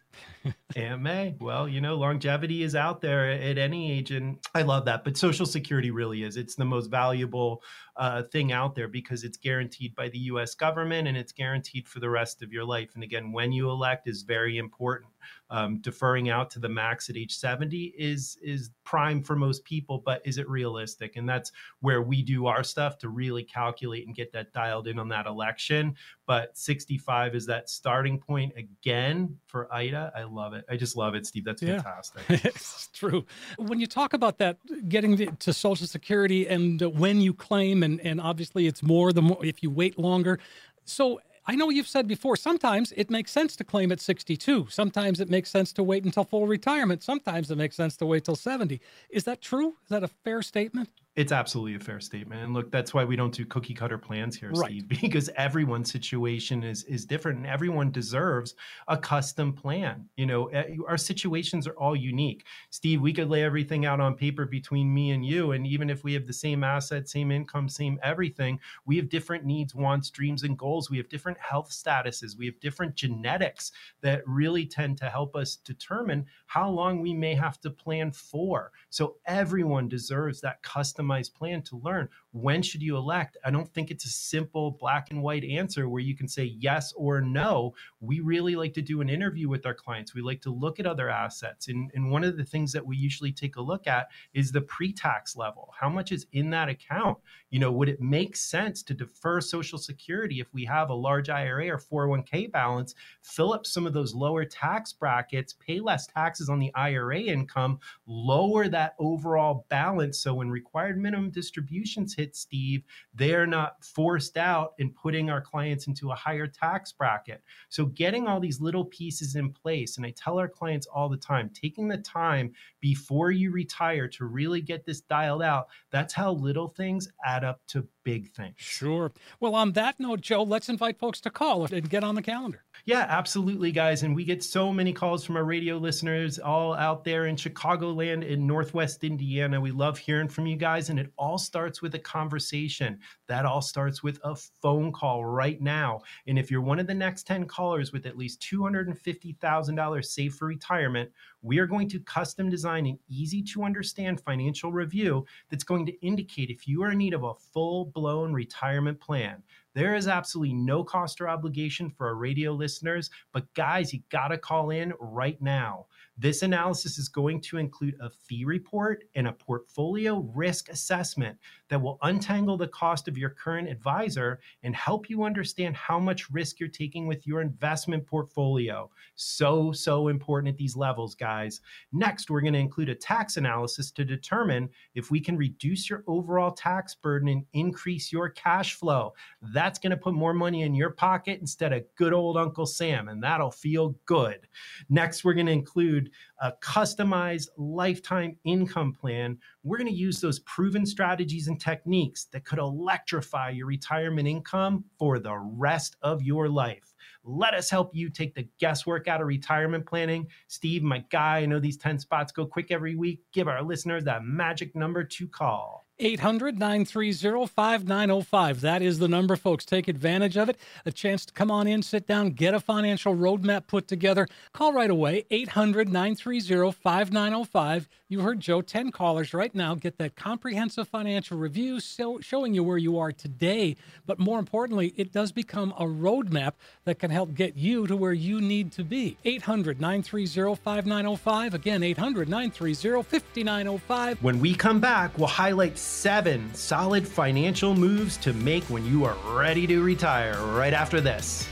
Aunt 0.75 1.01
May. 1.01 1.35
Well, 1.39 1.67
you 1.67 1.81
know, 1.81 1.95
longevity 1.95 2.63
is 2.63 2.75
out 2.75 3.01
there 3.01 3.29
at 3.31 3.57
any 3.57 3.91
age, 3.91 4.11
and 4.11 4.37
I 4.55 4.61
love 4.63 4.85
that. 4.85 5.03
But 5.03 5.17
Social 5.17 5.45
Security 5.45 5.91
really 5.91 6.23
is. 6.23 6.37
It's 6.37 6.55
the 6.55 6.65
most 6.65 6.87
valuable 6.87 7.61
uh, 7.97 8.23
thing 8.23 8.51
out 8.51 8.75
there 8.75 8.87
because 8.87 9.23
it's 9.23 9.37
guaranteed 9.37 9.95
by 9.95 10.09
the 10.09 10.17
U.S. 10.19 10.55
government 10.55 11.07
and 11.07 11.17
it's 11.17 11.31
guaranteed 11.31 11.87
for 11.87 11.99
the 11.99 12.09
rest 12.09 12.41
of 12.41 12.51
your 12.51 12.65
life. 12.65 12.91
And 12.95 13.03
again, 13.03 13.31
when 13.31 13.51
you 13.51 13.69
elect 13.69 14.07
is 14.07 14.23
very 14.23 14.57
important. 14.57 15.11
Um, 15.53 15.79
deferring 15.79 16.29
out 16.29 16.49
to 16.51 16.59
the 16.59 16.69
max 16.69 17.09
at 17.09 17.17
age 17.17 17.35
70 17.35 17.93
is 17.97 18.37
is 18.41 18.69
prime 18.85 19.21
for 19.21 19.35
most 19.35 19.65
people, 19.65 20.01
but 20.05 20.21
is 20.23 20.37
it 20.37 20.47
realistic? 20.49 21.17
And 21.17 21.27
that's 21.27 21.51
where 21.81 22.01
we 22.01 22.21
do 22.21 22.45
our 22.47 22.63
stuff 22.63 22.97
to 22.99 23.09
really 23.09 23.43
calculate 23.43 24.07
and 24.07 24.15
get 24.15 24.31
that 24.31 24.53
dialed 24.53 24.87
in 24.87 24.97
on 24.97 25.09
that 25.09 25.27
election. 25.27 25.95
But 26.25 26.57
65 26.57 27.35
is 27.35 27.45
that 27.47 27.69
starting 27.69 28.17
point 28.17 28.53
again 28.55 29.37
for 29.47 29.67
Ida. 29.73 30.13
I 30.15 30.23
love 30.23 30.53
it. 30.53 30.63
I 30.69 30.77
just 30.77 30.95
love 30.95 31.15
it, 31.15 31.25
Steve. 31.25 31.43
That's 31.43 31.61
Yeah. 31.61 31.81
fantastic. 31.81 32.23
it's 32.45 32.87
true. 32.93 33.25
When 33.57 33.77
you 33.79 33.87
talk 33.87 34.13
about 34.13 34.37
that, 34.37 34.57
getting 34.87 35.35
to 35.35 35.51
Social 35.53 35.85
Security 35.85 36.47
and 36.47 36.81
when 36.97 37.19
you 37.19 37.33
claim, 37.33 37.83
and, 37.83 37.99
and 37.99 38.21
obviously 38.21 38.67
it's 38.67 38.81
more 38.81 39.11
the 39.11 39.21
more 39.21 39.45
if 39.45 39.61
you 39.61 39.69
wait 39.69 39.99
longer. 39.99 40.39
So 40.85 41.19
I 41.45 41.55
know 41.55 41.69
you've 41.69 41.87
said 41.87 42.07
before, 42.07 42.37
sometimes 42.37 42.93
it 42.95 43.09
makes 43.09 43.31
sense 43.31 43.55
to 43.55 43.63
claim 43.63 43.91
at 43.91 43.99
62. 43.99 44.67
Sometimes 44.69 45.19
it 45.19 45.29
makes 45.29 45.49
sense 45.49 45.73
to 45.73 45.83
wait 45.83 46.05
until 46.05 46.23
full 46.23 46.45
retirement. 46.47 47.01
Sometimes 47.01 47.49
it 47.49 47.57
makes 47.57 47.75
sense 47.75 47.97
to 47.97 48.05
wait 48.05 48.25
till 48.25 48.35
70. 48.35 48.79
Is 49.09 49.23
that 49.23 49.41
true? 49.41 49.75
Is 49.83 49.89
that 49.89 50.03
a 50.03 50.07
fair 50.07 50.43
statement? 50.43 50.89
It's 51.17 51.33
absolutely 51.33 51.75
a 51.75 51.79
fair 51.79 51.99
statement. 51.99 52.41
And 52.41 52.53
look, 52.53 52.71
that's 52.71 52.93
why 52.93 53.03
we 53.03 53.17
don't 53.17 53.33
do 53.33 53.45
cookie 53.45 53.73
cutter 53.73 53.97
plans 53.97 54.37
here, 54.37 54.51
Right. 54.51 54.69
Steve, 54.69 54.87
because 55.01 55.29
everyone's 55.35 55.91
situation 55.91 56.63
is 56.63 56.85
is 56.85 57.05
different 57.05 57.39
and 57.39 57.47
everyone 57.47 57.91
deserves 57.91 58.55
a 58.87 58.97
custom 58.97 59.51
plan. 59.51 60.07
You 60.15 60.25
know, 60.25 60.45
eh, 60.47 60.77
our 60.87 60.97
situations 60.97 61.67
are 61.67 61.73
all 61.73 61.97
unique. 61.97 62.45
Steve, 62.69 63.01
we 63.01 63.11
could 63.11 63.29
lay 63.29 63.43
everything 63.43 63.85
out 63.85 63.99
on 63.99 64.15
paper 64.15 64.45
between 64.45 64.93
me 64.93 65.11
and 65.11 65.25
you 65.25 65.51
and 65.51 65.67
even 65.67 65.89
if 65.89 66.05
we 66.05 66.13
have 66.13 66.27
the 66.27 66.33
same 66.33 66.63
assets, 66.63 67.11
same 67.11 67.29
income, 67.29 67.67
same 67.67 67.99
everything, 68.01 68.57
we 68.85 68.95
have 68.95 69.09
different 69.09 69.43
needs, 69.43 69.75
wants, 69.75 70.09
dreams 70.11 70.43
and 70.43 70.57
goals. 70.57 70.89
We 70.89 70.97
have 70.97 71.09
different 71.09 71.39
health 71.39 71.71
statuses. 71.71 72.37
We 72.37 72.45
have 72.45 72.59
different 72.61 72.95
genetics 72.95 73.73
that 73.99 74.25
really 74.25 74.65
tend 74.65 74.97
to 74.99 75.09
help 75.09 75.35
us 75.35 75.57
determine 75.57 76.25
how 76.45 76.69
long 76.69 77.01
we 77.01 77.13
may 77.13 77.35
have 77.35 77.59
to 77.61 77.69
plan 77.69 78.13
for. 78.13 78.71
So 78.89 79.17
everyone 79.25 79.89
deserves 79.89 80.39
that 80.39 80.63
customized 81.01 81.33
plan 81.33 81.61
to 81.63 81.77
learn 81.77 82.07
when 82.31 82.61
should 82.61 82.81
you 82.81 82.95
elect. 82.95 83.37
I 83.43 83.51
don't 83.51 83.71
think 83.73 83.91
it's 83.91 84.05
a 84.05 84.09
simple 84.09 84.71
black 84.71 85.11
and 85.11 85.21
white 85.21 85.43
answer 85.43 85.89
where 85.89 86.01
you 86.01 86.15
can 86.15 86.27
say 86.27 86.55
yes 86.59 86.93
or 86.95 87.21
no. 87.21 87.73
We 87.99 88.21
really 88.21 88.55
like 88.55 88.73
to 88.75 88.81
do 88.81 89.01
an 89.01 89.09
interview 89.09 89.49
with 89.49 89.65
our 89.65 89.73
clients. 89.73 90.13
We 90.13 90.21
like 90.21 90.41
to 90.41 90.49
look 90.49 90.79
at 90.79 90.85
other 90.85 91.09
assets. 91.09 91.67
And, 91.67 91.91
and 91.93 92.09
one 92.09 92.23
of 92.23 92.37
the 92.37 92.45
things 92.45 92.71
that 92.71 92.85
we 92.85 92.95
usually 92.95 93.31
take 93.31 93.57
a 93.57 93.61
look 93.61 93.87
at 93.87 94.07
is 94.33 94.51
the 94.51 94.61
pre-tax 94.61 95.35
level. 95.35 95.73
How 95.77 95.89
much 95.89 96.11
is 96.11 96.25
in 96.31 96.49
that 96.51 96.69
account? 96.69 97.17
You 97.49 97.59
know, 97.59 97.71
would 97.71 97.89
it 97.89 98.01
make 98.01 98.35
sense 98.35 98.81
to 98.83 98.93
defer 98.93 99.41
Social 99.41 99.77
Security 99.77 100.39
if 100.39 100.53
we 100.53 100.63
have 100.65 100.89
a 100.89 100.93
large 100.93 101.29
IRA 101.29 101.67
or 101.67 101.77
401k 101.77 102.51
balance, 102.51 102.95
fill 103.21 103.53
up 103.53 103.65
some 103.65 103.85
of 103.85 103.93
those 103.93 104.13
lower 104.13 104.45
tax 104.45 104.93
brackets, 104.93 105.53
pay 105.53 105.79
less 105.81 106.07
taxes 106.07 106.47
on 106.47 106.59
the 106.59 106.73
IRA 106.75 107.19
income, 107.19 107.79
lower 108.05 108.69
that 108.69 108.95
overall 108.99 109.65
balance. 109.69 110.19
So 110.19 110.35
when 110.35 110.49
required 110.49 110.90
minimum 110.97 111.29
distributions 111.31 112.15
hit, 112.15 112.35
Steve, 112.35 112.83
they're 113.13 113.47
not 113.47 113.83
forced 113.83 114.37
out 114.37 114.73
and 114.79 114.95
putting 114.95 115.29
our 115.29 115.41
clients 115.41 115.87
into 115.87 116.11
a 116.11 116.15
higher 116.15 116.47
tax 116.47 116.91
bracket. 116.91 117.41
So 117.69 117.85
getting 117.85 118.27
all 118.27 118.39
these 118.39 118.61
little 118.61 118.85
pieces 118.85 119.35
in 119.35 119.51
place, 119.51 119.97
and 119.97 120.05
I 120.05 120.11
tell 120.11 120.39
our 120.39 120.49
clients 120.49 120.87
all 120.87 121.09
the 121.09 121.17
time, 121.17 121.49
taking 121.53 121.87
the 121.87 121.97
time 121.97 122.53
before 122.79 123.31
you 123.31 123.51
retire 123.51 124.07
to 124.09 124.25
really 124.25 124.61
get 124.61 124.85
this 124.85 125.01
dialed 125.01 125.43
out, 125.43 125.67
that's 125.91 126.13
how 126.13 126.33
little 126.33 126.69
things 126.69 127.07
add 127.25 127.43
up 127.43 127.61
to 127.67 127.87
big 128.03 128.31
things. 128.33 128.55
Sure. 128.57 129.11
Well, 129.39 129.55
on 129.55 129.73
that 129.73 129.99
note, 129.99 130.21
Joe, 130.21 130.43
let's 130.43 130.69
invite 130.69 130.99
folks 130.99 131.21
to 131.21 131.29
call 131.29 131.65
and 131.65 131.89
get 131.89 132.03
on 132.03 132.15
the 132.15 132.21
calendar. 132.21 132.63
Yeah, 132.85 133.05
absolutely, 133.07 133.71
guys. 133.71 134.01
And 134.01 134.15
we 134.15 134.23
get 134.23 134.43
so 134.43 134.73
many 134.73 134.91
calls 134.91 135.23
from 135.23 135.37
our 135.37 135.43
radio 135.43 135.77
listeners 135.77 136.39
all 136.39 136.73
out 136.73 137.03
there 137.03 137.27
in 137.27 137.35
Chicagoland 137.35 138.27
in 138.27 138.47
Northwest 138.47 139.03
Indiana. 139.03 139.61
We 139.61 139.71
love 139.71 139.99
hearing 139.99 140.27
from 140.27 140.47
you 140.47 140.55
guys. 140.55 140.89
And 140.89 140.99
it 140.99 141.11
all 141.17 141.37
starts 141.37 141.81
with 141.81 141.93
a 141.95 141.99
conversation. 141.99 142.99
That 143.27 143.45
all 143.45 143.61
starts 143.61 144.01
with 144.01 144.19
a 144.23 144.35
phone 144.35 144.91
call 144.91 145.25
right 145.25 145.61
now. 145.61 146.01
And 146.27 146.39
if 146.39 146.49
you're 146.49 146.61
one 146.61 146.79
of 146.79 146.87
the 146.87 146.93
next 146.95 147.27
10 147.27 147.45
callers 147.45 147.91
with 147.91 148.05
at 148.05 148.17
least 148.17 148.41
$250,000 148.41 150.05
saved 150.05 150.37
for 150.37 150.47
retirement, 150.47 151.11
we 151.43 151.59
are 151.59 151.67
going 151.67 151.89
to 151.89 151.99
custom 151.99 152.49
design 152.49 152.85
an 152.85 152.99
easy 153.09 153.41
to 153.43 153.63
understand 153.63 154.21
financial 154.21 154.71
review 154.71 155.25
that's 155.49 155.63
going 155.63 155.85
to 155.85 156.05
indicate 156.05 156.49
if 156.49 156.67
you 156.67 156.83
are 156.83 156.91
in 156.91 156.97
need 156.97 157.13
of 157.13 157.23
a 157.23 157.33
full 157.53 157.90
blown 157.93 158.33
retirement 158.33 158.99
plan. 158.99 159.43
There 159.73 159.95
is 159.95 160.07
absolutely 160.07 160.53
no 160.53 160.83
cost 160.83 161.21
or 161.21 161.29
obligation 161.29 161.89
for 161.89 162.07
our 162.07 162.15
radio 162.15 162.51
listeners, 162.51 163.09
but 163.31 163.53
guys, 163.53 163.93
you 163.93 164.01
got 164.09 164.29
to 164.29 164.37
call 164.37 164.69
in 164.71 164.93
right 164.99 165.41
now. 165.41 165.85
This 166.17 166.41
analysis 166.41 166.97
is 166.97 167.07
going 167.07 167.41
to 167.41 167.57
include 167.57 167.95
a 168.01 168.09
fee 168.09 168.43
report 168.43 169.05
and 169.15 169.27
a 169.27 169.33
portfolio 169.33 170.19
risk 170.35 170.69
assessment 170.69 171.37
that 171.71 171.81
will 171.81 171.97
untangle 172.01 172.57
the 172.57 172.67
cost 172.67 173.07
of 173.07 173.17
your 173.17 173.29
current 173.29 173.69
advisor 173.69 174.41
and 174.63 174.75
help 174.75 175.09
you 175.09 175.23
understand 175.23 175.73
how 175.73 175.97
much 175.97 176.29
risk 176.29 176.59
you're 176.59 176.67
taking 176.67 177.07
with 177.07 177.25
your 177.25 177.39
investment 177.39 178.05
portfolio. 178.05 178.91
So, 179.15 179.71
so 179.71 180.09
important 180.09 180.53
at 180.53 180.57
these 180.57 180.75
levels, 180.75 181.15
guys. 181.15 181.61
Next, 181.93 182.29
we're 182.29 182.41
going 182.41 182.53
to 182.53 182.59
include 182.59 182.89
a 182.89 182.95
tax 182.95 183.37
analysis 183.37 183.89
to 183.91 184.03
determine 184.03 184.67
if 184.95 185.11
we 185.11 185.21
can 185.21 185.37
reduce 185.37 185.89
your 185.89 186.03
overall 186.07 186.51
tax 186.51 186.93
burden 186.93 187.29
and 187.29 187.45
increase 187.53 188.11
your 188.11 188.27
cash 188.27 188.73
flow. 188.73 189.13
That's 189.41 189.79
going 189.79 189.91
to 189.91 189.97
put 189.97 190.13
more 190.13 190.33
money 190.33 190.63
in 190.63 190.75
your 190.75 190.89
pocket 190.89 191.39
instead 191.39 191.71
of 191.71 191.85
good 191.95 192.11
old 192.11 192.35
Uncle 192.35 192.65
Sam, 192.65 193.07
and 193.07 193.23
that'll 193.23 193.49
feel 193.49 193.95
good. 194.05 194.45
Next, 194.89 195.23
we're 195.23 195.35
going 195.35 195.45
to 195.45 195.53
include 195.53 196.11
a 196.41 196.51
customized 196.61 197.49
lifetime 197.55 198.35
income 198.43 198.93
plan. 198.93 199.37
We're 199.63 199.77
going 199.77 199.89
to 199.89 199.93
use 199.93 200.19
those 200.19 200.39
proven 200.39 200.85
strategies 200.87 201.47
and 201.47 201.61
techniques 201.61 202.25
that 202.33 202.45
could 202.45 202.57
electrify 202.57 203.51
your 203.51 203.67
retirement 203.67 204.27
income 204.27 204.83
for 204.97 205.19
the 205.19 205.37
rest 205.37 205.97
of 206.01 206.23
your 206.23 206.49
life. 206.49 206.93
Let 207.23 207.53
us 207.53 207.69
help 207.69 207.95
you 207.95 208.09
take 208.09 208.33
the 208.33 208.49
guesswork 208.59 209.07
out 209.07 209.21
of 209.21 209.27
retirement 209.27 209.85
planning. 209.85 210.27
Steve, 210.47 210.81
my 210.81 211.03
guy, 211.11 211.39
I 211.39 211.45
know 211.45 211.59
these 211.59 211.77
10 211.77 211.99
spots 211.99 212.31
go 212.31 212.47
quick 212.47 212.71
every 212.71 212.95
week. 212.95 213.21
Give 213.31 213.47
our 213.47 213.61
listeners 213.61 214.03
that 214.05 214.23
magic 214.25 214.75
number 214.75 215.03
to 215.03 215.27
call. 215.27 215.85
800 216.01 216.57
930 216.57 217.45
5905. 217.45 218.61
That 218.61 218.81
is 218.81 218.97
the 218.97 219.07
number, 219.07 219.35
folks. 219.35 219.65
Take 219.65 219.87
advantage 219.87 220.35
of 220.35 220.49
it. 220.49 220.57
A 220.85 220.91
chance 220.91 221.25
to 221.27 221.33
come 221.33 221.51
on 221.51 221.67
in, 221.67 221.83
sit 221.83 222.07
down, 222.07 222.31
get 222.31 222.55
a 222.55 222.59
financial 222.59 223.15
roadmap 223.15 223.67
put 223.67 223.87
together. 223.87 224.27
Call 224.51 224.73
right 224.73 224.89
away, 224.89 225.25
800 225.29 225.87
930 225.87 226.71
5905. 226.71 227.87
You 228.09 228.21
heard 228.21 228.39
Joe, 228.39 228.61
10 228.61 228.91
callers 228.91 229.33
right 229.33 229.53
now. 229.53 229.75
Get 229.75 229.97
that 229.99 230.15
comprehensive 230.15 230.87
financial 230.87 231.37
review 231.37 231.79
so, 231.79 232.19
showing 232.19 232.53
you 232.53 232.63
where 232.63 232.77
you 232.77 232.97
are 232.97 233.11
today. 233.11 233.77
But 234.05 234.19
more 234.19 234.39
importantly, 234.39 234.93
it 234.97 235.13
does 235.13 235.31
become 235.31 235.71
a 235.77 235.85
roadmap 235.85 236.53
that 236.83 236.99
can 236.99 237.11
help 237.11 237.35
get 237.35 237.55
you 237.55 237.87
to 237.87 237.95
where 237.95 238.11
you 238.11 238.41
need 238.41 238.71
to 238.73 238.83
be. 238.83 239.17
800 239.23 239.79
930 239.79 240.55
5905. 240.55 241.53
Again, 241.53 241.83
800 241.83 242.27
930 242.27 243.03
5905. 243.03 244.23
When 244.23 244.39
we 244.39 244.55
come 244.55 244.79
back, 244.79 245.17
we'll 245.17 245.27
highlight 245.27 245.77
seven 245.91 246.49
solid 246.53 247.07
financial 247.07 247.75
moves 247.75 248.17
to 248.17 248.33
make 248.33 248.63
when 248.65 248.85
you 248.85 249.05
are 249.05 249.15
ready 249.37 249.67
to 249.67 249.83
retire 249.83 250.33
right 250.53 250.73
after 250.73 251.01
this. 251.01 251.47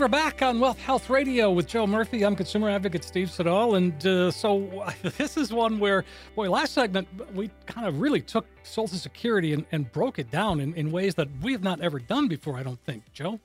We're 0.00 0.08
back 0.08 0.40
on 0.40 0.58
Wealth 0.58 0.78
Health 0.78 1.10
Radio 1.10 1.50
with 1.50 1.66
Joe 1.66 1.86
Murphy. 1.86 2.24
I'm 2.24 2.34
consumer 2.34 2.70
advocate 2.70 3.04
Steve 3.04 3.30
Siddall. 3.30 3.74
And 3.74 4.06
uh, 4.06 4.30
so 4.30 4.90
this 5.18 5.36
is 5.36 5.52
one 5.52 5.78
where, 5.78 6.06
boy, 6.34 6.48
last 6.48 6.72
segment, 6.72 7.06
we 7.34 7.50
kind 7.66 7.86
of 7.86 8.00
really 8.00 8.22
took 8.22 8.46
Social 8.62 8.96
Security 8.96 9.52
and, 9.52 9.66
and 9.72 9.92
broke 9.92 10.18
it 10.18 10.30
down 10.30 10.58
in, 10.60 10.72
in 10.72 10.90
ways 10.90 11.14
that 11.16 11.28
we 11.42 11.52
have 11.52 11.62
not 11.62 11.82
ever 11.82 11.98
done 11.98 12.28
before, 12.28 12.56
I 12.56 12.62
don't 12.62 12.82
think. 12.86 13.02
Joe? 13.12 13.40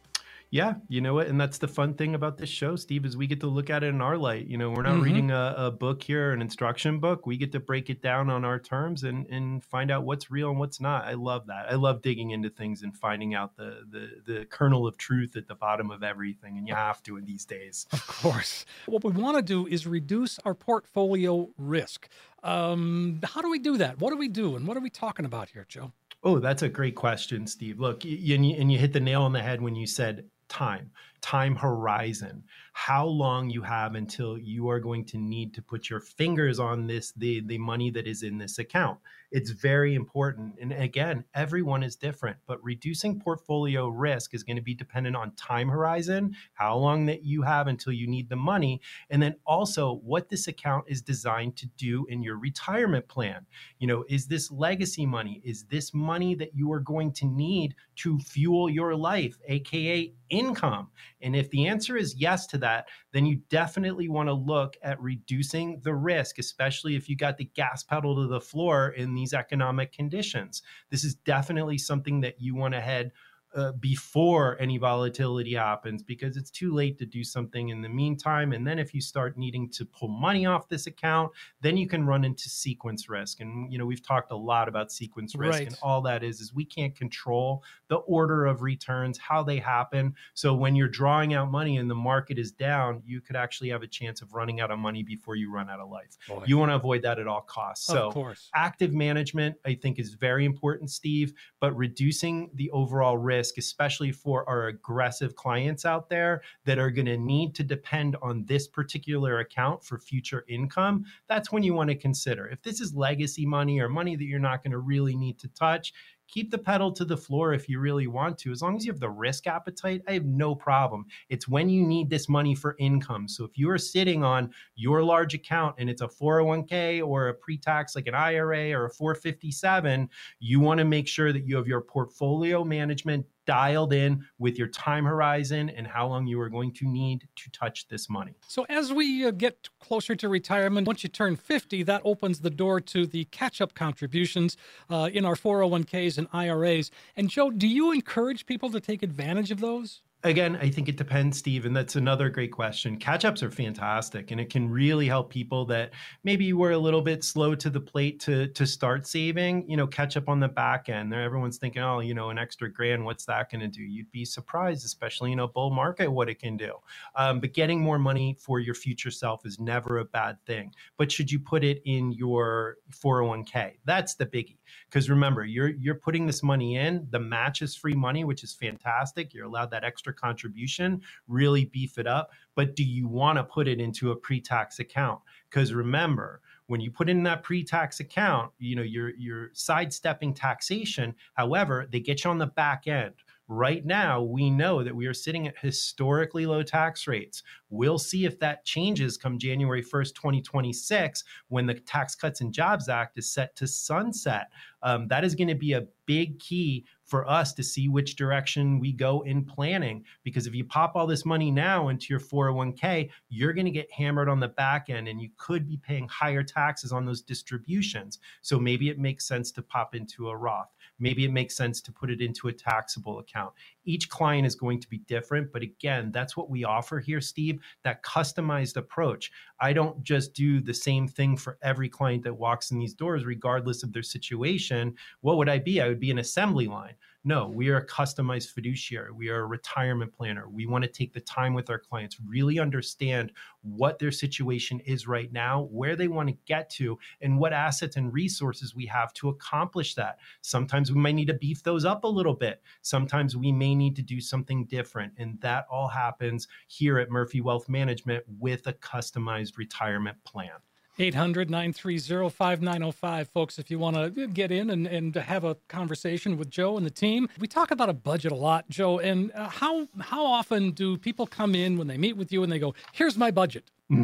Yeah, 0.52 0.76
you 0.88 1.02
know 1.02 1.14
what? 1.16 1.28
And 1.28 1.40
that's 1.42 1.58
the 1.58 1.68
fun 1.68 1.96
thing 1.96 2.16
about 2.16 2.38
this 2.38 2.50
show, 2.50 2.76
Steve, 2.76 3.06
is 3.06 3.18
we 3.18 3.28
get 3.28 3.40
to 3.42 3.48
look 3.48 3.70
at 3.70 3.84
it 3.84 3.88
in 3.88 4.00
our 4.00 4.18
light. 4.18 4.46
You 4.48 4.58
know, 4.58 4.70
we're 4.72 4.84
not 4.84 4.96
Mhm. 4.96 5.04
reading 5.04 5.32
a, 5.32 5.54
a 5.58 5.72
book 5.72 6.02
here, 6.02 6.32
an 6.32 6.42
instruction 6.42 7.00
book. 7.00 7.26
We 7.26 7.36
get 7.36 7.52
to 7.54 7.60
break 7.60 7.90
it 7.90 8.02
down 8.02 8.30
on 8.30 8.46
our 8.46 8.60
terms 8.60 9.04
and, 9.04 9.26
and 9.28 9.64
find 9.64 9.92
out 9.92 10.04
what's 10.06 10.32
real 10.32 10.52
and 10.52 10.60
what's 10.60 10.80
not. 10.80 11.06
I 11.06 11.14
love 11.14 11.48
that. 11.48 11.66
I 11.70 11.76
love 11.76 12.02
digging 12.02 12.32
into 12.32 12.50
things 12.50 12.84
and 12.84 12.96
finding 12.96 13.34
out 13.34 13.56
the, 13.58 13.82
the, 13.90 14.10
the 14.34 14.46
kernel 14.46 14.88
of 14.88 14.98
truth 14.98 15.36
at 15.36 15.48
the 15.48 15.56
bottom 15.56 15.92
of 15.92 16.04
everything. 16.04 16.58
And 16.58 16.68
you 16.68 16.76
have 16.76 17.04
to 17.04 17.18
in 17.18 17.26
these 17.26 17.44
days. 17.46 17.86
Of 17.92 18.06
course. 18.08 18.66
What 18.86 19.04
we 19.04 19.12
want 19.12 19.36
to 19.38 19.42
do 19.44 19.68
is 19.68 19.86
reduce 19.86 20.40
our 20.46 20.54
portfolio 20.54 21.50
risk. 21.58 22.08
Um, 22.44 23.20
how 23.24 23.42
do 23.42 23.50
we 23.50 23.60
do 23.60 23.78
that? 23.78 24.00
What 24.00 24.12
do 24.12 24.18
we 24.18 24.28
do? 24.28 24.56
And 24.56 24.68
what 24.68 24.78
are 24.78 24.82
we 24.82 24.90
talking 24.92 25.26
about 25.26 25.50
here, 25.50 25.66
Joe? 25.68 25.92
Oh, 26.24 26.40
that's 26.40 26.62
a 26.64 26.70
great 26.70 26.96
question, 26.96 27.46
Steve. 27.46 27.80
Look, 27.80 28.04
y- 28.06 28.18
y- 28.20 28.34
and 28.34 28.46
you, 28.48 28.56
and 28.58 28.72
you 28.72 28.78
hit 28.78 28.94
the 28.94 29.00
nail 29.00 29.24
on 29.24 29.34
the 29.34 29.42
head 29.42 29.62
when 29.62 29.76
you 29.76 29.86
said 29.86 30.26
time, 30.48 30.92
time 31.22 31.56
horizon, 31.56 32.44
how 32.74 33.06
long 33.06 33.50
you 33.50 33.62
have 33.62 33.96
until 33.96 34.38
you 34.38 34.70
are 34.70 34.80
going 34.80 35.06
to 35.06 35.18
need 35.18 35.54
to 35.54 35.62
put 35.62 35.90
your 35.90 36.00
fingers 36.00 36.60
on 36.60 36.88
this, 36.88 37.12
the, 37.14 37.42
the 37.48 37.58
money 37.58 37.90
that 37.90 38.06
is 38.06 38.22
in 38.22 38.38
this 38.38 38.60
account. 38.60 39.00
It's 39.32 39.50
very 39.50 39.96
important. 39.96 40.56
And 40.62 40.72
again, 40.72 41.26
everyone 41.34 41.84
is 41.84 41.96
different, 41.96 42.38
but 42.48 42.64
reducing 42.64 43.20
portfolio 43.20 43.88
risk 43.88 44.34
is 44.34 44.44
going 44.44 44.56
to 44.56 44.62
be 44.62 44.76
dependent 44.76 45.16
on 45.16 45.32
time 45.32 45.68
horizon, 45.68 46.36
how 46.54 46.78
long 46.78 47.06
that 47.08 47.24
you 47.24 47.42
have 47.42 47.68
until 47.68 47.92
you 47.92 48.08
need 48.08 48.30
the 48.30 48.36
money, 48.36 48.82
and 49.10 49.22
then 49.22 49.36
also 49.46 49.96
what 50.04 50.30
this 50.30 50.48
account 50.48 50.86
is 50.88 51.02
designed 51.02 51.58
to 51.58 51.68
do 51.78 52.06
in 52.08 52.22
your 52.22 52.38
retirement 52.38 53.08
plan. 53.08 53.46
You 53.80 53.88
know, 53.88 54.06
is 54.08 54.28
this 54.28 54.52
legacy 54.52 55.06
money? 55.06 55.42
Is 55.44 55.64
this 55.64 55.94
money 55.94 56.36
that 56.36 56.56
you 56.56 56.72
are 56.72 56.80
going 56.80 57.12
to 57.14 57.26
need 57.26 57.76
to 57.98 58.20
fuel 58.20 58.70
your 58.70 58.96
life, 58.96 59.38
aka 59.48 60.14
income? 60.30 60.90
And 61.22 61.36
if 61.36 61.50
the 61.50 61.68
answer 61.68 61.98
is 61.98 62.16
yes 62.16 62.48
to 62.48 62.58
that, 62.60 62.88
then 63.14 63.26
you 63.26 63.42
definitely 63.50 64.10
want 64.10 64.30
to 64.30 64.34
look 64.34 64.76
at 64.84 65.02
reducing 65.02 65.82
the 65.84 65.94
risk, 65.94 66.40
especially 66.40 66.96
if 66.96 67.10
you 67.10 67.16
got 67.16 67.38
the 67.38 67.50
gas 67.56 67.84
pedal 67.84 68.16
to 68.16 68.28
the 68.28 68.42
floor 68.42 68.90
in 68.90 69.14
these 69.14 69.34
economic 69.34 69.92
conditions. 69.92 70.62
This 70.90 71.04
is 71.04 71.16
definitely 71.16 71.78
something 71.78 72.22
that 72.22 72.40
you 72.40 72.56
want 72.56 72.74
to 72.74 72.82
head 72.82 73.12
uh, 73.56 73.72
before 73.74 74.58
any 74.60 74.78
volatility 74.78 75.54
happens 75.54 76.04
because 76.04 76.38
it's 76.38 76.50
too 76.52 76.74
late 76.74 76.98
to 77.00 77.06
do 77.06 77.24
something 77.24 77.70
in 77.70 77.82
the 77.82 77.90
meantime. 77.90 78.54
And 78.54 78.66
then 78.66 78.80
if 78.80 78.94
you 78.94 79.02
start 79.02 79.38
needing 79.38 79.70
to 79.72 79.86
pull 79.86 80.08
money 80.08 80.46
off 80.46 80.68
this 80.68 80.88
account, 80.88 81.32
then 81.62 81.78
you 81.78 81.88
can 81.88 82.06
run 82.06 82.26
into 82.26 82.50
sequence 82.50 83.10
risk. 83.10 83.40
And 83.40 83.72
you 83.72 83.78
know 83.78 83.86
we've 83.86 84.06
talked 84.06 84.32
a 84.32 84.36
lot 84.36 84.68
about 84.68 84.92
sequence 84.92 85.36
risk, 85.36 85.60
Right. 85.60 85.68
and 85.68 85.78
all 85.82 86.02
that 86.02 86.24
is 86.24 86.42
is 86.42 86.54
we 86.54 86.66
can't 86.66 86.96
control 86.96 87.64
the 87.88 87.98
order 87.98 88.46
of 88.46 88.62
returns, 88.62 89.18
how 89.18 89.44
they 89.44 89.58
happen. 89.60 90.16
So 90.34 90.54
when 90.54 90.76
you're 90.76 90.88
drawing 90.88 91.34
out 91.34 91.52
money 91.52 91.78
and 91.78 91.90
the 91.90 91.96
market 91.96 92.40
is 92.40 92.52
down, 92.52 93.02
you 93.06 93.22
could 93.22 93.36
actually 93.36 93.70
have 93.70 93.84
a 93.84 93.88
chance 93.88 94.22
of 94.22 94.34
running 94.34 94.60
out 94.60 94.72
of 94.72 94.80
money 94.80 95.04
before 95.04 95.36
you 95.36 95.52
run 95.54 95.70
out 95.70 95.80
of 95.80 95.90
life. 95.90 96.18
Boy. 96.28 96.44
You 96.46 96.58
want 96.58 96.72
to 96.72 96.76
avoid 96.76 97.04
that 97.04 97.20
at 97.20 97.28
all 97.28 97.42
costs. 97.42 97.86
So 97.86 98.12
course. 98.12 98.50
active 98.56 98.94
management 98.94 99.56
i 99.66 99.74
think 99.74 100.00
is 100.00 100.14
very 100.14 100.46
important 100.46 100.90
steve 100.90 101.34
but 101.60 101.76
reducing 101.76 102.50
the 102.56 102.70
overall 102.72 103.18
risk 103.18 103.45
especially 103.58 104.12
for 104.12 104.48
our 104.50 104.68
aggressive 104.68 105.36
clients 105.36 105.86
out 105.86 106.10
there 106.10 106.42
that 106.66 106.80
are 106.80 106.92
going 106.92 107.06
to 107.06 107.18
need 107.18 107.56
to 107.56 107.64
depend 107.64 108.16
on 108.22 108.46
this 108.46 108.68
particular 108.68 109.40
account 109.40 109.84
for 109.84 110.00
future 110.00 110.46
income 110.48 111.06
that's 111.28 111.52
when 111.52 111.64
you 111.64 111.74
want 111.74 111.90
to 111.90 111.96
consider. 111.96 112.48
If 112.48 112.62
this 112.62 112.82
is 112.82 112.94
legacy 112.94 113.46
money 113.46 113.80
or 113.80 113.90
money 113.90 114.16
that 114.16 114.24
you're 114.24 114.40
not 114.40 114.64
going 114.64 114.72
to 114.72 114.80
really 114.80 115.16
need 115.16 115.40
to 115.40 115.48
touch 115.50 115.94
keep 116.28 116.52
the 116.52 116.58
pedal 116.58 116.92
to 116.92 117.06
the 117.06 117.18
floor 117.18 117.54
if 117.54 117.70
you 117.70 117.80
really 117.80 118.08
want 118.08 118.38
to. 118.40 118.52
As 118.52 118.62
long 118.62 118.76
as 118.76 118.86
you 118.86 118.92
have 118.92 119.00
the 119.00 119.10
risk 119.10 119.48
appetite 119.48 120.02
i 120.08 120.14
have 120.14 120.26
no 120.26 120.56
problem. 120.56 121.06
It's 121.30 121.48
when 121.48 121.70
you 121.70 121.86
need 121.86 122.10
this 122.10 122.28
money 122.28 122.56
for 122.56 122.76
income. 122.80 123.28
So 123.28 123.44
if 123.44 123.58
you 123.58 123.70
are 123.70 123.78
sitting 123.78 124.24
on 124.24 124.52
your 124.76 125.04
large 125.04 125.34
account 125.34 125.76
and 125.78 125.90
it's 125.90 126.02
a 126.02 126.08
401k 126.08 127.06
or 127.06 127.30
a 127.30 127.34
pre-tax 127.34 127.96
like 127.96 128.08
an 128.08 128.16
IRA 128.16 128.72
or 128.72 128.86
a 128.86 128.90
457, 128.90 130.10
you 130.40 130.60
want 130.60 130.80
to 130.80 130.86
make 130.86 131.08
sure 131.08 131.32
that 131.32 131.46
you 131.46 131.56
have 131.58 131.68
your 131.68 131.82
portfolio 131.82 132.64
management 132.64 133.26
dialed 133.46 133.94
in 133.94 134.26
with 134.40 134.58
your 134.58 134.68
time 134.68 135.06
horizon 135.06 135.70
and 135.70 135.88
how 135.88 136.08
long 136.08 136.28
you 136.28 136.40
are 136.40 136.50
going 136.50 136.72
to 136.74 136.86
need 136.88 137.28
to 137.36 137.50
touch 137.52 137.88
this 137.88 138.10
money. 138.10 138.36
So 138.48 138.66
as 138.70 138.92
we 138.92 139.26
uh, 139.26 139.32
get 139.32 139.70
closer 139.80 140.16
to 140.16 140.30
retirement, 140.30 140.88
once 140.88 141.04
you 141.04 141.10
turn 141.10 141.36
50, 141.36 141.84
that 141.84 142.02
opens 142.04 142.42
the 142.42 142.50
door 142.50 142.80
to 142.82 143.06
the 143.06 143.26
catch-up 143.26 143.74
contributions 143.74 144.58
uh, 144.90 145.10
in 145.14 145.26
our 145.26 145.36
401ks 145.36 146.18
and 146.18 146.28
IRAs. 146.34 146.92
And 147.16 147.30
Joe, 147.30 147.52
do 147.52 147.68
you 147.68 147.92
encourage 147.92 148.46
people 148.46 148.70
to 148.72 148.80
take 148.80 149.04
advantage 149.04 149.52
of 149.52 149.60
those? 149.60 150.02
Again, 150.26 150.56
I 150.56 150.72
think 150.72 150.90
it 150.90 150.98
depends, 150.98 151.38
Steve, 151.38 151.68
and 151.68 151.76
that's 151.76 151.96
another 151.96 152.32
great 152.32 152.52
question. 152.52 152.98
Catch 152.98 153.26
ups 153.26 153.44
are 153.44 153.52
fantastic, 153.52 154.32
and 154.32 154.42
it 154.42 154.50
can 154.50 154.68
really 154.68 155.06
help 155.06 155.30
people 155.30 155.66
that 155.68 155.92
maybe 156.24 156.52
were 156.52 156.72
a 156.72 156.80
little 156.80 157.04
bit 157.04 157.24
slow 157.24 157.54
to 157.54 157.70
the 157.70 157.80
plate 157.80 158.20
to 158.22 158.48
to 158.48 158.66
start 158.66 159.06
saving. 159.06 159.70
You 159.70 159.78
know, 159.78 159.86
catch 159.86 160.18
up 160.18 160.28
on 160.28 160.40
the 160.40 160.48
back 160.48 160.90
end. 160.90 161.14
There, 161.14 161.22
everyone's 161.22 161.60
thinking, 161.60 161.84
oh, 161.84 162.00
you 162.00 162.16
know, 162.16 162.32
an 162.32 162.40
extra 162.40 162.74
grand, 162.74 163.06
what's 163.06 163.24
that 163.26 163.52
going 163.52 163.62
to 163.62 163.68
do? 163.68 163.84
You'd 163.84 164.10
be 164.10 164.26
surprised, 164.26 164.84
especially 164.84 165.32
in 165.32 165.42
a 165.42 165.48
bull 165.48 165.70
market, 165.70 166.10
what 166.12 166.28
it 166.28 166.40
can 166.40 166.58
do. 166.58 166.74
Um, 167.16 167.40
but 167.40 167.54
getting 167.54 167.80
more 167.80 168.00
money 168.00 168.36
for 168.40 168.60
your 168.60 168.74
future 168.74 169.12
self 169.12 169.46
is 169.46 169.60
never 169.60 170.00
a 170.00 170.06
bad 170.06 170.44
thing. 170.48 170.74
But 170.98 171.12
should 171.12 171.32
you 171.32 171.40
put 171.40 171.64
it 171.64 171.84
in 171.86 172.12
your 172.12 172.78
401k? 172.90 173.74
That's 173.86 174.16
the 174.16 174.26
biggie. 174.26 174.58
Because 174.90 175.10
remember, 175.10 175.46
you're 175.46 175.70
you're 175.70 175.96
putting 175.96 176.26
this 176.26 176.44
money 176.44 176.78
in. 176.78 177.08
The 177.10 177.20
match 177.20 177.62
is 177.62 177.76
free 177.76 177.94
money, 177.94 178.24
which 178.24 178.44
is 178.44 178.54
fantastic. 178.54 179.34
You're 179.34 179.46
allowed 179.46 179.72
that 179.72 179.84
extra 179.84 180.14
contribution, 180.14 181.02
really 181.28 181.66
beef 181.66 181.98
it 181.98 182.08
up. 182.08 182.32
But 182.56 182.76
do 182.76 182.84
you 182.84 183.08
want 183.08 183.38
to 183.38 183.44
put 183.44 183.68
it 183.68 183.80
into 183.80 184.12
a 184.12 184.16
pre-tax 184.16 184.80
account? 184.80 185.20
Because 185.50 185.74
remember, 185.74 186.42
when 186.68 186.82
you 186.82 186.90
put 186.90 187.10
in 187.10 187.24
that 187.24 187.44
pre-tax 187.44 188.00
account, 188.00 188.52
you 188.58 188.76
know 188.76 188.82
you're 188.82 189.16
you're 189.16 189.50
sidestepping 189.54 190.34
taxation. 190.34 191.14
However, 191.34 191.88
they 191.92 192.00
get 192.00 192.24
you 192.24 192.30
on 192.30 192.38
the 192.38 192.48
back 192.48 192.88
end. 192.88 193.14
Right 193.48 193.86
now, 193.86 194.24
we 194.24 194.50
know 194.50 194.84
that 194.84 194.96
we 194.96 195.06
are 195.06 195.14
sitting 195.14 195.48
at 195.48 195.58
historically 195.58 196.48
low 196.48 196.64
tax 196.64 197.08
rates. 197.08 197.44
We'll 197.70 198.00
see 198.00 198.26
if 198.26 198.40
that 198.40 198.66
changes 198.66 199.18
come 199.18 199.38
January 199.38 199.84
1st, 199.84 200.16
2026, 200.16 201.24
when 201.50 201.68
the 201.68 201.76
Tax 201.76 202.16
Cuts 202.16 202.42
and 202.42 202.52
Jobs 202.52 202.90
Act 202.90 203.20
is 203.20 203.32
set 203.32 203.56
to 203.58 203.68
sunset. 203.68 204.48
Um, 204.82 205.08
that 205.10 205.24
is 205.24 205.36
going 205.36 205.48
to 205.50 205.56
be 205.56 205.74
a 205.74 205.86
big 206.08 206.40
key 206.40 206.86
for 207.06 207.30
us 207.30 207.54
to 207.54 207.64
see 207.64 207.88
which 207.88 208.16
direction 208.16 208.80
we 208.80 208.92
go 208.92 209.22
in 209.22 209.46
planning. 209.46 210.04
Because 210.24 210.48
if 210.48 210.56
you 210.56 210.66
pop 210.66 210.96
all 210.96 211.08
this 211.08 211.26
money 211.26 211.52
now 211.52 211.90
into 211.90 212.08
your 212.10 212.20
401k, 212.20 213.10
you're 213.30 213.54
going 213.54 213.66
to 213.66 213.72
get 213.72 213.92
hammered 213.92 214.28
on 214.28 214.40
the 214.40 214.48
back 214.48 214.90
end 214.90 215.08
and 215.08 215.22
you 215.22 215.30
could 215.38 215.68
be 215.68 215.78
paying 215.78 216.08
higher 216.08 216.44
taxes 216.44 216.92
on 216.92 217.06
those 217.06 217.22
distributions. 217.22 218.20
So 218.42 218.60
maybe 218.60 218.90
it 218.90 219.00
makes 219.00 219.28
sense 219.28 219.52
to 219.54 219.62
pop 219.62 219.96
into 219.96 220.30
a 220.30 220.36
Roth. 220.36 220.74
Maybe 221.00 221.26
it 221.26 221.32
makes 221.32 221.56
sense 221.56 221.82
to 221.82 221.92
put 221.92 222.10
it 222.10 222.22
into 222.22 222.48
a 222.48 222.54
taxable 222.54 223.20
account. 223.20 223.54
Each 223.86 224.10
client 224.10 224.46
is 224.46 224.56
going 224.56 224.82
to 224.82 224.90
be 224.90 225.00
different. 225.00 225.52
But 225.54 225.62
again, 225.62 226.12
that's 226.12 226.36
what 226.36 226.50
we 226.50 226.64
offer 226.64 227.00
here, 227.00 227.22
Steve 227.22 227.60
that 227.84 228.04
customized 228.04 228.78
approach. 228.78 229.32
I 229.60 229.74
don't 229.74 230.04
just 230.04 230.34
do 230.34 230.60
the 230.60 230.74
same 230.74 231.08
thing 231.08 231.38
for 231.38 231.58
every 231.62 231.90
client 231.90 232.24
that 232.24 232.34
walks 232.34 232.72
in 232.72 232.80
these 232.80 232.94
doors, 232.94 233.26
regardless 233.26 233.84
of 233.84 233.94
their 233.94 234.04
situation. 234.04 234.96
What 235.22 235.38
would 235.38 235.50
I 235.50 235.60
be? 235.60 235.82
I 235.82 235.88
would 235.88 236.00
be 236.00 236.12
an 236.12 236.20
assembly 236.20 236.68
line. 236.68 236.96
No, 237.28 237.48
we 237.48 237.70
are 237.70 237.78
a 237.78 237.88
customized 237.88 238.52
fiduciary. 238.52 239.12
We 239.12 239.30
are 239.30 239.40
a 239.40 239.48
retirement 239.48 240.14
planner. 240.14 240.48
We 240.48 240.68
want 240.68 240.84
to 240.84 240.88
take 240.88 241.12
the 241.12 241.22
time 241.22 241.56
with 241.56 241.72
our 241.72 241.80
clients, 241.80 242.20
really 242.24 242.60
understand 242.60 243.32
what 243.64 243.98
their 243.98 244.12
situation 244.12 244.80
is 244.82 245.08
right 245.08 245.34
now, 245.34 245.64
where 245.72 245.96
they 245.96 246.08
want 246.08 246.30
to 246.30 246.38
get 246.46 246.70
to, 246.72 247.00
and 247.22 247.40
what 247.40 247.52
assets 247.52 247.96
and 247.96 248.14
resources 248.14 248.76
we 248.76 248.86
have 248.86 249.12
to 249.14 249.30
accomplish 249.30 249.96
that. 249.96 250.20
Sometimes 250.42 250.92
we 250.92 251.00
might 251.00 251.16
need 251.16 251.26
to 251.26 251.34
beef 251.34 251.64
those 251.64 251.84
up 251.84 252.04
a 252.04 252.08
little 252.08 252.36
bit. 252.36 252.62
Sometimes 252.84 253.36
we 253.36 253.52
may 253.52 253.74
need 253.74 253.96
to 253.96 254.04
do 254.04 254.22
something 254.22 254.66
different. 254.66 255.12
And 255.18 255.42
that 255.42 255.66
all 255.68 255.88
happens 255.88 256.48
here 256.68 257.00
at 257.00 257.10
Murphy 257.10 257.42
Wealth 257.42 257.68
Management 257.68 258.24
with 258.38 258.68
a 258.68 258.74
customized 258.74 259.58
retirement 259.58 260.24
plan. 260.26 260.52
800 260.98 261.50
930 261.50 262.30
5905, 262.30 263.30
folks, 263.30 263.60
if 263.60 263.70
you 263.70 263.80
want 263.80 263.96
to 263.96 264.28
get 264.28 264.52
in 264.52 264.70
and, 264.70 264.88
and 264.88 265.16
have 265.16 265.44
a 265.44 265.56
conversation 265.68 266.38
with 266.38 266.50
Joe 266.50 266.78
and 266.78 266.86
the 266.86 266.92
team. 266.92 267.30
We 267.40 267.48
talk 267.48 267.72
about 267.72 267.90
a 267.90 267.94
budget 267.94 268.32
a 268.32 268.36
lot, 268.36 268.70
Joe, 268.70 269.00
and 269.00 269.32
uh, 269.34 269.50
how, 269.50 269.88
how 270.00 270.26
often 270.26 270.72
do 270.72 270.98
people 270.98 271.28
come 271.28 271.56
in 271.56 271.78
when 271.78 271.88
they 271.88 271.98
meet 271.98 272.18
with 272.18 272.32
you 272.32 272.44
and 272.44 272.52
they 272.52 272.60
go, 272.60 272.74
Here's 272.94 273.18
my 273.18 273.32
budget? 273.32 273.72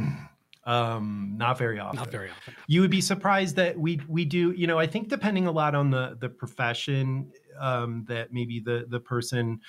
Um, 0.63 1.33
not 1.37 1.57
very 1.57 1.79
often. 1.79 1.97
Not 1.97 2.11
very 2.11 2.29
often. 2.29 2.53
You 2.67 2.81
would 2.81 2.91
be 2.91 3.01
surprised 3.01 3.55
that 3.55 3.77
we 3.77 3.99
we 4.07 4.25
do. 4.25 4.51
You 4.51 4.67
know, 4.67 4.77
I 4.77 4.85
think 4.85 5.09
depending 5.09 5.47
a 5.47 5.51
lot 5.51 5.73
on 5.73 5.89
the 5.89 6.17
the 6.19 6.29
profession 6.29 7.31
um, 7.59 8.05
that 8.07 8.31
maybe 8.31 8.59
the 8.59 8.85
the 8.87 8.99
person 8.99 9.59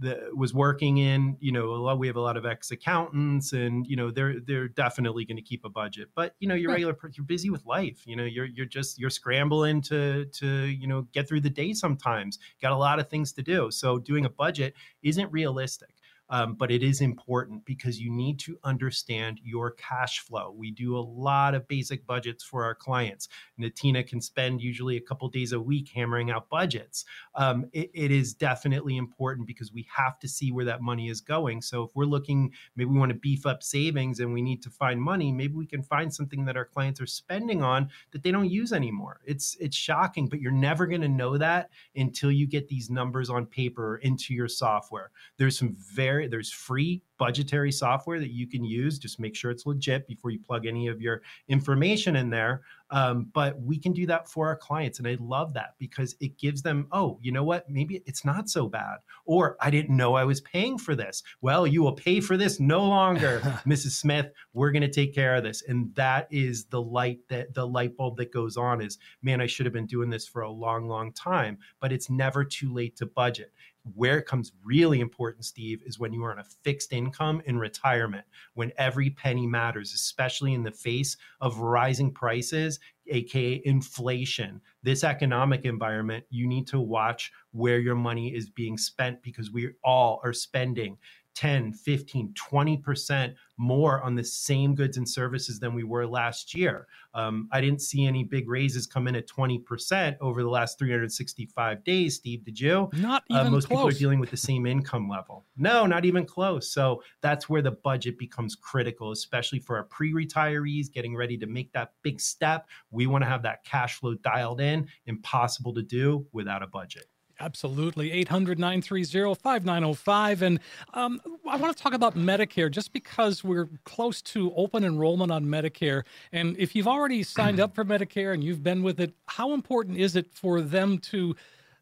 that 0.00 0.36
was 0.36 0.54
working 0.54 0.98
in. 0.98 1.36
You 1.40 1.52
know, 1.52 1.70
a 1.70 1.76
lot, 1.76 1.98
we 1.98 2.06
have 2.06 2.16
a 2.16 2.20
lot 2.20 2.36
of 2.36 2.46
ex 2.46 2.70
accountants, 2.70 3.52
and 3.52 3.86
you 3.86 3.96
know 3.96 4.10
they're 4.10 4.40
they're 4.40 4.68
definitely 4.68 5.24
going 5.24 5.36
to 5.36 5.42
keep 5.42 5.64
a 5.64 5.68
budget. 5.70 6.08
But 6.14 6.34
you 6.40 6.48
know, 6.48 6.54
you're 6.54 6.68
Right. 6.68 6.74
regular. 6.74 6.96
You're 7.12 7.24
busy 7.26 7.50
with 7.50 7.64
life. 7.66 8.06
You 8.06 8.16
know, 8.16 8.24
you're 8.24 8.44
you're 8.46 8.66
just 8.66 8.98
you're 8.98 9.10
scrambling 9.10 9.80
to 9.82 10.26
to 10.26 10.46
you 10.66 10.86
know 10.86 11.02
get 11.12 11.28
through 11.28 11.40
the 11.40 11.50
day. 11.50 11.72
Sometimes 11.72 12.38
got 12.62 12.72
a 12.72 12.76
lot 12.76 12.98
of 13.00 13.08
things 13.08 13.32
to 13.34 13.42
do. 13.42 13.70
So 13.70 13.98
doing 13.98 14.24
a 14.24 14.30
budget 14.30 14.74
isn't 15.02 15.30
realistic. 15.32 15.94
Um, 16.30 16.54
but 16.54 16.70
it 16.70 16.82
is 16.82 17.00
important 17.00 17.64
because 17.64 18.00
you 18.00 18.10
need 18.10 18.38
to 18.40 18.58
understand 18.64 19.40
your 19.42 19.72
cash 19.72 20.20
flow. 20.20 20.54
We 20.56 20.70
do 20.70 20.96
a 20.96 21.00
lot 21.00 21.54
of 21.54 21.66
basic 21.68 22.06
budgets 22.06 22.44
for 22.44 22.64
our 22.64 22.74
clients. 22.74 23.28
Natina 23.58 24.06
can 24.06 24.20
spend 24.20 24.60
usually 24.60 24.96
a 24.96 25.00
couple 25.00 25.28
days 25.28 25.52
a 25.52 25.60
week 25.60 25.90
hammering 25.94 26.30
out 26.30 26.48
budgets. 26.48 27.04
Um, 27.34 27.66
it, 27.72 27.90
it 27.94 28.10
is 28.10 28.34
definitely 28.34 28.96
important 28.96 29.46
because 29.46 29.72
we 29.72 29.86
have 29.94 30.18
to 30.20 30.28
see 30.28 30.52
where 30.52 30.64
that 30.64 30.82
money 30.82 31.08
is 31.08 31.20
going. 31.20 31.62
So 31.62 31.82
if 31.84 31.90
we're 31.94 32.04
looking, 32.04 32.52
maybe 32.76 32.90
we 32.90 32.98
want 32.98 33.10
to 33.12 33.18
beef 33.18 33.46
up 33.46 33.62
savings 33.62 34.20
and 34.20 34.32
we 34.32 34.42
need 34.42 34.62
to 34.62 34.70
find 34.70 35.00
money, 35.00 35.32
maybe 35.32 35.54
we 35.54 35.66
can 35.66 35.82
find 35.82 36.12
something 36.12 36.44
that 36.44 36.56
our 36.56 36.64
clients 36.64 37.00
are 37.00 37.06
spending 37.06 37.62
on 37.62 37.88
that 38.12 38.22
they 38.22 38.30
don't 38.30 38.50
use 38.50 38.72
anymore. 38.72 39.20
It's 39.24 39.56
it's 39.60 39.76
shocking, 39.76 40.28
but 40.28 40.40
you're 40.40 40.52
never 40.52 40.86
going 40.86 41.00
to 41.02 41.08
know 41.08 41.38
that 41.38 41.70
until 41.96 42.30
you 42.30 42.46
get 42.46 42.68
these 42.68 42.90
numbers 42.90 43.30
on 43.30 43.46
paper 43.46 43.96
into 43.98 44.34
your 44.34 44.48
software. 44.48 45.10
There's 45.36 45.58
some 45.58 45.76
very 45.78 46.17
budgetary. 46.18 46.28
There's 46.28 46.52
free 46.52 47.02
budgetary 47.18 47.72
software 47.72 48.20
that 48.20 48.30
you 48.30 48.46
can 48.46 48.64
use. 48.64 48.98
Just 48.98 49.20
make 49.20 49.34
sure 49.34 49.50
it's 49.50 49.66
legit 49.66 50.06
before 50.06 50.30
you 50.30 50.38
plug 50.38 50.66
any 50.66 50.86
of 50.86 51.00
your 51.00 51.22
information 51.48 52.16
in 52.16 52.30
there. 52.30 52.62
Um, 52.90 53.28
but 53.34 53.60
we 53.60 53.78
can 53.78 53.92
do 53.92 54.06
that 54.06 54.28
for 54.28 54.46
our 54.46 54.56
clients. 54.56 54.98
And 54.98 55.06
I 55.06 55.18
love 55.20 55.52
that 55.54 55.74
because 55.78 56.16
it 56.20 56.38
gives 56.38 56.62
them, 56.62 56.86
oh, 56.92 57.18
you 57.20 57.32
know 57.32 57.44
what? 57.44 57.68
Maybe 57.68 58.02
it's 58.06 58.24
not 58.24 58.48
so 58.48 58.66
bad. 58.66 58.98
Or 59.26 59.56
I 59.60 59.68
didn't 59.70 59.94
know 59.94 60.14
I 60.14 60.24
was 60.24 60.40
paying 60.40 60.78
for 60.78 60.94
this. 60.94 61.22
Well, 61.42 61.66
you 61.66 61.82
will 61.82 61.92
pay 61.92 62.20
for 62.20 62.36
this 62.36 62.60
no 62.60 62.84
longer, 62.84 63.40
Mrs. 63.66 63.90
Smith. 63.90 64.30
We're 64.54 64.70
going 64.70 64.82
to 64.82 64.88
take 64.88 65.14
care 65.14 65.34
of 65.34 65.42
this. 65.42 65.62
And 65.68 65.94
that 65.96 66.28
is 66.30 66.64
the 66.66 66.80
light 66.80 67.18
that 67.28 67.52
the 67.52 67.66
light 67.66 67.96
bulb 67.96 68.16
that 68.18 68.32
goes 68.32 68.56
on 68.56 68.80
is, 68.80 68.98
man, 69.22 69.40
I 69.40 69.46
should 69.46 69.66
have 69.66 69.72
been 69.72 69.86
doing 69.86 70.08
this 70.08 70.26
for 70.26 70.42
a 70.42 70.50
long, 70.50 70.88
long 70.88 71.12
time. 71.12 71.58
But 71.80 71.92
it's 71.92 72.08
never 72.08 72.44
too 72.44 72.72
late 72.72 72.96
to 72.96 73.06
budget. 73.06 73.52
Where 73.94 74.18
it 74.18 74.26
comes 74.26 74.52
really 74.62 75.00
important, 75.00 75.44
Steve, 75.44 75.82
is 75.86 75.98
when 75.98 76.12
you 76.12 76.22
are 76.24 76.32
on 76.32 76.38
a 76.38 76.44
fixed 76.44 76.92
income 76.92 77.42
in 77.46 77.58
retirement, 77.58 78.24
when 78.54 78.72
every 78.76 79.10
penny 79.10 79.46
matters, 79.46 79.94
especially 79.94 80.54
in 80.54 80.62
the 80.62 80.70
face 80.70 81.16
of 81.40 81.58
rising 81.58 82.12
prices, 82.12 82.80
aka 83.06 83.62
inflation. 83.64 84.60
This 84.82 85.04
economic 85.04 85.64
environment, 85.64 86.24
you 86.30 86.46
need 86.46 86.66
to 86.68 86.80
watch 86.80 87.32
where 87.52 87.78
your 87.78 87.94
money 87.94 88.34
is 88.34 88.50
being 88.50 88.76
spent 88.76 89.22
because 89.22 89.50
we 89.50 89.70
all 89.82 90.20
are 90.22 90.32
spending 90.34 90.98
10, 91.38 91.72
15, 91.72 92.34
20% 92.34 93.34
more 93.58 94.02
on 94.02 94.16
the 94.16 94.24
same 94.24 94.74
goods 94.74 94.96
and 94.96 95.08
services 95.08 95.60
than 95.60 95.72
we 95.72 95.84
were 95.84 96.04
last 96.04 96.52
year. 96.52 96.88
Um, 97.14 97.48
I 97.52 97.60
didn't 97.60 97.80
see 97.80 98.06
any 98.06 98.24
big 98.24 98.48
raises 98.48 98.88
come 98.88 99.06
in 99.06 99.14
at 99.14 99.28
20% 99.28 100.16
over 100.20 100.42
the 100.42 100.48
last 100.48 100.80
365 100.80 101.84
days. 101.84 102.16
Steve, 102.16 102.44
did 102.44 102.58
you? 102.58 102.90
Not 102.92 103.22
uh, 103.30 103.36
even 103.36 103.46
uh, 103.46 103.50
Most 103.50 103.68
close. 103.68 103.78
people 103.78 103.88
are 103.88 103.92
dealing 103.92 104.18
with 104.18 104.32
the 104.32 104.36
same 104.36 104.66
income 104.66 105.08
level. 105.08 105.44
No, 105.56 105.86
not 105.86 106.04
even 106.04 106.26
close. 106.26 106.72
So 106.72 107.04
that's 107.20 107.48
where 107.48 107.62
the 107.62 107.70
budget 107.70 108.18
becomes 108.18 108.56
critical, 108.56 109.12
especially 109.12 109.60
for 109.60 109.76
our 109.76 109.84
pre 109.84 110.12
retirees 110.12 110.92
getting 110.92 111.14
ready 111.14 111.38
to 111.38 111.46
make 111.46 111.72
that 111.72 111.92
big 112.02 112.20
step. 112.20 112.66
We 112.90 113.06
want 113.06 113.22
to 113.22 113.30
have 113.30 113.44
that 113.44 113.62
cash 113.62 114.00
flow 114.00 114.14
dialed 114.14 114.60
in, 114.60 114.88
impossible 115.06 115.72
to 115.74 115.82
do 115.82 116.26
without 116.32 116.64
a 116.64 116.66
budget. 116.66 117.06
Absolutely. 117.40 118.10
800 118.12 118.58
930 118.58 119.34
5905. 119.34 120.42
And 120.42 120.60
um, 120.94 121.20
I 121.48 121.56
want 121.56 121.76
to 121.76 121.82
talk 121.82 121.94
about 121.94 122.16
Medicare 122.16 122.70
just 122.70 122.92
because 122.92 123.44
we're 123.44 123.68
close 123.84 124.20
to 124.22 124.52
open 124.54 124.84
enrollment 124.84 125.30
on 125.30 125.44
Medicare. 125.44 126.02
And 126.32 126.56
if 126.58 126.74
you've 126.74 126.88
already 126.88 127.22
signed 127.22 127.60
up 127.60 127.74
for 127.74 127.84
Medicare 127.84 128.34
and 128.34 128.42
you've 128.42 128.62
been 128.62 128.82
with 128.82 128.98
it, 128.98 129.14
how 129.26 129.52
important 129.54 129.98
is 129.98 130.16
it 130.16 130.26
for 130.32 130.60
them 130.60 130.98
to 130.98 131.36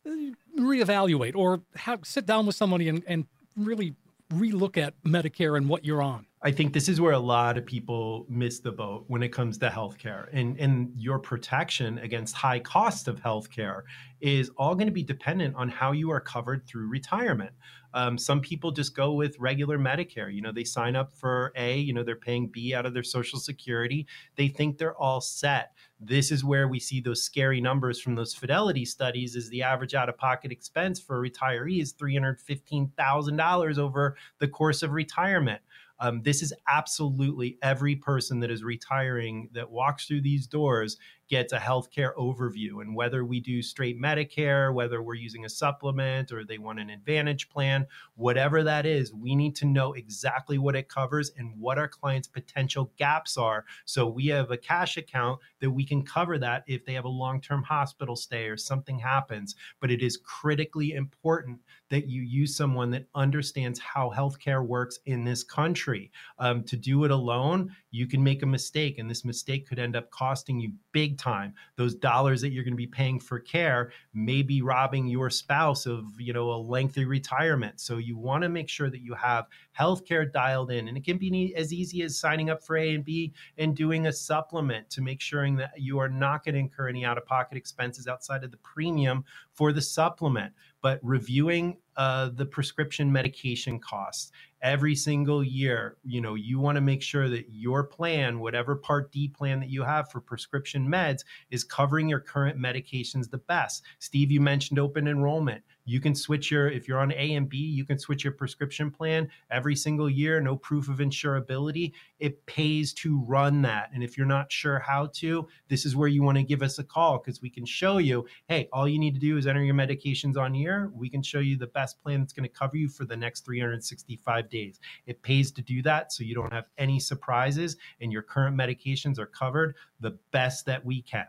uh, 0.07 0.11
reevaluate 0.59 1.35
or 1.35 1.63
have, 1.77 2.01
sit 2.05 2.27
down 2.27 2.47
with 2.47 2.55
somebody 2.55 2.89
and, 2.89 3.03
and 3.07 3.27
really 3.57 3.95
relook 4.35 4.77
at 4.77 4.95
Medicare 5.05 5.57
and 5.57 5.69
what 5.69 5.85
you're 5.85 6.03
on? 6.03 6.27
I 6.47 6.53
think 6.53 6.73
this 6.73 6.89
is 6.89 7.01
where 7.01 7.11
a 7.11 7.19
lot 7.19 7.59
of 7.59 7.67
people 7.67 8.25
miss 8.29 8.61
the 8.61 8.71
boat 8.71 9.07
when 9.09 9.21
it 9.25 9.31
comes 9.31 9.59
to 9.59 9.69
healthcare. 9.69 10.29
And, 10.33 10.57
and 10.61 10.93
your 10.95 11.19
protection 11.19 11.99
against 11.99 12.37
high 12.37 12.61
cost 12.61 13.09
of 13.09 13.21
healthcare 13.21 13.83
is 14.21 14.49
all 14.57 14.77
going 14.77 14.87
to 14.87 14.93
be 14.93 15.03
dependent 15.03 15.57
on 15.57 15.69
how 15.69 15.91
you 15.91 16.09
are 16.13 16.21
covered 16.21 16.65
through 16.65 16.87
retirement. 16.87 17.51
Um, 17.95 18.17
some 18.17 18.41
people 18.41 18.71
just 18.71 18.95
go 18.95 19.15
with 19.15 19.37
regular 19.41 19.77
Medicare. 19.77 20.33
You 20.33 20.41
know, 20.41 20.53
they 20.53 20.63
sign 20.63 20.95
up 20.95 21.13
for 21.13 21.51
A, 21.57 21.79
you 21.79 21.93
know, 21.93 22.05
they're 22.05 22.15
paying 22.15 22.47
B 22.47 22.75
out 22.75 22.87
of 22.87 22.95
their 22.95 23.03
Social 23.03 23.41
Security. 23.41 24.07
They 24.37 24.47
think 24.47 24.79
they're 24.79 24.97
all 24.97 25.21
set. 25.21 25.73
This 25.99 26.31
is 26.31 26.45
where 26.45 26.69
we 26.69 26.79
see 26.79 27.01
those 27.01 27.25
scary 27.25 27.61
numbers 27.61 28.01
from 28.01 28.15
those 28.15 28.35
fidelity 28.35 28.85
studies 28.85 29.35
is 29.35 29.49
the 29.49 29.63
average 29.63 29.95
out-of-pocket 29.95 30.53
expense 30.53 31.01
for 31.01 31.25
a 31.25 31.29
retiree 31.29 31.81
is 31.81 31.95
$315,000 31.95 33.79
over 33.79 34.17
the 34.39 34.49
course 34.49 34.83
of 34.83 34.93
retirement. 34.93 35.63
Um, 35.99 36.23
this 36.23 36.43
is 36.43 36.53
absolutely 36.69 37.59
every 37.63 37.97
person 37.97 38.41
that 38.41 38.51
is 38.51 38.63
retiring 38.63 39.49
that 39.53 39.71
walks 39.71 40.07
through 40.07 40.23
these 40.23 40.47
doors 40.47 40.97
gets 41.29 41.53
a 41.53 41.59
healthcare 41.59 42.15
overview. 42.17 42.81
And 42.81 42.95
whether 42.95 43.25
we 43.25 43.41
do 43.41 43.63
straight 43.63 44.01
Medicare, 44.01 44.73
whether 44.73 45.03
we're 45.03 45.15
using 45.15 45.45
a 45.45 45.49
supplement 45.49 46.33
or 46.33 46.45
they 46.45 46.59
want 46.59 46.81
an 46.81 46.91
advantage 46.91 47.49
plan, 47.49 47.87
whatever 48.15 48.63
that 48.63 48.87
is, 48.87 49.13
we 49.13 49.35
need 49.35 49.57
to 49.57 49.67
know 49.67 49.93
exactly 49.95 50.59
what 50.59 50.77
it 50.77 50.89
covers 50.89 51.33
and 51.37 51.53
what 51.59 51.79
our 51.79 51.89
clients' 51.89 52.29
potential 52.29 52.93
gaps 52.97 53.37
are. 53.37 53.65
So 53.85 54.07
we 54.07 54.27
have 54.29 54.51
a 54.51 54.57
cash 54.57 54.97
account 54.97 55.41
that 55.61 55.71
we 55.71 55.85
can 55.85 56.03
cover 56.03 56.39
that 56.39 56.65
if 56.67 56.85
they 56.85 56.95
have 56.95 57.05
a 57.05 57.09
long 57.09 57.41
term 57.41 57.63
hospital 57.63 58.17
stay 58.17 58.47
or 58.47 58.57
something 58.57 58.99
happens. 58.99 59.57
But 59.81 59.91
it 59.91 60.03
is 60.03 60.17
critically 60.17 60.93
important 60.93 61.61
that 61.89 62.09
you 62.09 62.23
use 62.23 62.57
someone 62.57 62.91
that 62.91 63.07
understands 63.15 63.79
how 63.79 64.13
healthcare 64.15 64.65
works 64.65 64.99
in 65.07 65.25
this 65.25 65.45
country. 65.45 66.11
Um, 66.39 66.65
to 66.65 66.77
do 66.77 67.05
it 67.05 67.11
alone, 67.11 67.75
you 67.97 68.07
can 68.07 68.23
make 68.23 68.43
a 68.43 68.47
mistake, 68.47 68.99
and 68.99 69.09
this 69.09 69.25
mistake 69.25 69.67
could 69.67 69.79
end 69.79 69.97
up 69.97 70.11
costing 70.11 70.61
you 70.61 70.73
big 70.93 71.17
time. 71.17 71.55
Those 71.77 71.95
dollars 71.95 72.43
that 72.43 72.51
you're 72.51 72.63
going 72.63 72.75
to 72.75 72.77
be 72.77 72.87
paying 72.87 73.19
for 73.19 73.41
care 73.41 73.91
may 74.13 74.43
be 74.43 74.61
robbing 74.61 75.07
your 75.07 75.31
spouse 75.31 75.87
of, 75.87 76.05
you 76.19 76.35
know, 76.35 76.51
a 76.51 76.59
lengthy 76.59 77.07
retirement. 77.07 77.81
So 77.81 77.97
you 77.97 78.19
want 78.19 78.43
to 78.43 78.51
make 78.51 78.69
sure 78.69 78.91
that 78.91 79.01
you 79.01 79.15
have 79.15 79.47
healthcare 79.79 80.31
dialed 80.31 80.71
in. 80.71 80.89
And 80.89 80.97
it 80.97 81.05
can 81.05 81.17
be 81.17 81.55
as 81.57 81.73
easy 81.73 82.03
as 82.03 82.19
signing 82.19 82.51
up 82.51 82.63
for 82.63 82.77
A 82.77 82.95
and 82.95 83.05
B 83.05 83.33
and 83.57 83.75
doing 83.75 84.07
a 84.07 84.13
supplement 84.13 84.91
to 84.91 85.01
make 85.01 85.23
sure 85.23 85.51
that 85.57 85.73
you 85.79 85.99
are 85.99 86.09
not 86.09 86.45
going 86.45 86.55
to 86.55 86.61
incur 86.61 86.89
any 86.89 87.05
out 87.05 87.17
of 87.17 87.25
pocket 87.25 87.57
expenses 87.57 88.07
outside 88.07 88.45
of 88.45 88.51
the 88.51 88.59
premium 88.59 89.25
for 89.53 89.73
the 89.73 89.83
supplement. 89.83 90.53
But 90.83 91.01
reviewing 91.03 91.79
uh, 91.97 92.31
the 92.35 92.47
prescription 92.47 93.11
medication 93.11 93.81
costs 93.81 94.33
every 94.67 94.97
single 94.97 95.45
year 95.45 95.97
you 96.05 96.21
know 96.21 96.35
you 96.35 96.59
want 96.59 96.75
to 96.75 96.81
make 96.81 97.01
sure 97.01 97.29
that 97.29 97.47
your 97.49 97.85
plan 97.85 98.41
whatever 98.41 98.75
part 98.75 99.13
d 99.13 99.29
plan 99.29 99.61
that 99.61 99.69
you 99.69 99.85
have 99.85 100.11
for 100.11 100.21
prescription 100.21 100.89
meds 100.89 101.23
is 101.51 101.63
covering 101.63 102.09
your 102.09 102.19
current 102.19 102.59
medications 102.59 103.31
the 103.31 103.39
best. 103.39 103.85
Steve 104.01 104.33
you 104.33 104.41
mentioned 104.41 104.81
open 104.81 105.07
enrollment 105.07 105.63
you 105.87 106.01
can 106.01 106.15
switch 106.15 106.51
your 106.51 106.69
if 106.69 106.87
you're 106.87 106.99
on 106.99 107.13
a 107.13 107.35
and 107.35 107.49
b 107.49 107.57
you 107.57 107.85
can 107.85 107.99
switch 107.99 108.25
your 108.25 108.33
prescription 108.33 108.91
plan 108.91 109.29
every 109.51 109.75
single 109.75 110.11
year 110.11 110.41
no 110.41 110.57
proof 110.57 110.89
of 110.89 110.99
insurability 110.99 111.93
it 112.19 112.45
pays 112.47 112.93
to 112.93 113.21
run 113.27 113.63
that 113.63 113.89
and 113.95 114.03
if 114.03 114.19
you're 114.19 114.27
not 114.27 114.53
sure 114.53 114.79
how 114.79 115.07
to 115.07 115.47
this 115.69 115.87
is 115.87 115.97
where 115.97 116.09
you 116.09 116.23
want 116.23 116.37
to 116.37 116.45
give 116.45 116.63
us 116.63 116.79
a 116.79 116.85
call 116.85 117.19
because 117.19 117.41
we 117.41 117.49
can 117.49 117.65
show 117.65 117.99
you 117.99 118.27
hey 118.49 118.69
all 118.73 118.89
you 118.89 118.99
need 118.99 119.15
to 119.15 119.21
do 119.21 119.39
is 119.39 119.47
enter 119.47 119.65
your 119.65 119.75
medications 119.75 120.37
on 120.37 120.53
here 120.53 120.93
we 120.95 121.09
can 121.09 121.23
show 121.23 121.41
you 121.41 121.57
the 121.57 121.67
best 121.69 122.03
plan 122.03 122.21
that's 122.21 122.33
going 122.33 122.49
to 122.49 122.55
cover 122.55 122.77
you 122.77 122.89
for 122.89 123.05
the 123.05 123.17
next 123.17 123.45
365 123.45 124.49
days. 124.49 124.81
It 125.07 125.23
pays 125.23 125.53
to 125.53 125.63
do 125.63 125.83
that 125.83 126.13
so 126.13 126.25
you 126.25 126.35
don't 126.35 126.53
have 126.53 126.67
any 126.79 126.99
surprises 126.99 127.77
and 128.01 128.13
your 128.13 128.23
current 128.23 128.57
medications 128.57 129.19
are 129.19 129.27
covered 129.27 129.77
the 130.01 130.19
best 130.33 130.67
that 130.67 130.85
we 130.85 131.03
can. 131.03 131.27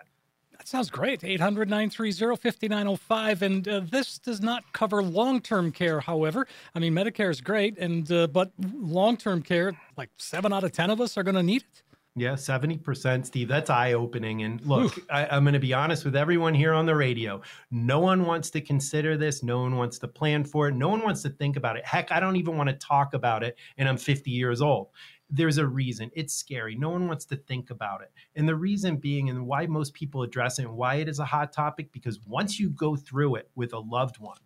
That 0.68 0.72
sounds 0.72 0.90
great. 0.90 1.24
800 1.24 1.70
930 1.70 2.36
5905. 2.36 3.42
And 3.42 3.68
uh, 3.70 3.80
this 3.90 4.20
does 4.20 4.42
not 4.42 4.66
cover 4.74 5.02
long 5.02 5.40
term 5.40 5.72
care, 5.72 6.02
however. 6.02 6.46
I 6.76 6.80
mean, 6.80 6.92
Medicare 6.92 7.30
is 7.30 7.40
great, 7.40 7.78
and 7.78 8.12
uh, 8.12 8.28
but 8.28 8.52
long 8.60 9.16
term 9.16 9.42
care, 9.44 9.80
like 9.96 10.10
seven 10.18 10.52
out 10.52 10.66
of 10.66 10.74
10 10.74 10.90
of 10.90 11.00
us 11.00 11.18
are 11.18 11.24
going 11.24 11.36
to 11.36 11.44
need 11.44 11.62
it. 11.62 11.84
Yeah, 12.18 12.34
70%, 12.34 13.28
Steve. 13.28 13.48
That's 13.48 13.70
eye 13.70 13.94
opening. 13.94 14.42
And 14.42 14.60
look, 14.66 15.00
I, 15.10 15.38
am 15.38 15.44
going 15.44 15.54
to 15.54 15.60
be 15.60 15.72
honest 15.72 16.04
with 16.04 16.16
everyone 16.16 16.56
here 16.56 16.74
on 16.74 16.88
the 16.88 16.96
radio. 16.96 17.42
No 17.70 18.00
one 18.00 18.26
wants 18.26 18.50
to 18.50 18.60
consider 18.60 19.16
this. 19.16 19.44
No 19.44 19.62
one 19.62 19.78
wants 19.78 20.00
to 20.00 20.08
plan 20.08 20.44
for 20.44 20.68
it. 20.68 20.74
No 20.74 20.90
one 20.90 21.04
wants 21.04 21.22
to 21.22 21.30
think 21.30 21.58
about 21.58 21.78
it. 21.78 21.86
Heck, 21.86 22.12
I 22.12 22.20
don't 22.20 22.36
even 22.36 22.58
want 22.58 22.70
to 22.70 22.76
talk 22.76 23.14
about 23.14 23.44
it. 23.44 23.56
And 23.78 23.88
I'm 23.88 23.98
50 23.98 24.32
years 24.32 24.64
old. 24.64 24.90
There's 25.30 25.58
a 25.58 25.68
reason. 25.68 26.10
It's 26.14 26.34
scary. 26.34 26.76
No 26.76 26.90
one 26.90 27.08
wants 27.08 27.26
to 27.26 27.36
think 27.36 27.70
about 27.70 28.02
it. 28.02 28.12
And 28.36 28.48
the 28.48 28.56
reason 28.56 28.98
being, 28.98 29.30
and 29.30 29.46
why 29.46 29.66
most 29.66 29.94
people 29.94 30.24
address 30.24 30.60
it 30.60 30.64
and 30.64 30.76
why 30.76 30.96
it 30.96 31.10
is 31.10 31.20
a 31.20 31.26
hot 31.26 31.52
topic, 31.52 31.92
because 31.92 32.20
once 32.26 32.60
you 32.60 32.70
go 32.70 32.96
through 32.96 33.36
it 33.36 33.50
with 33.56 33.74
a 33.74 33.80
loved 33.80 34.20
one, 34.20 34.38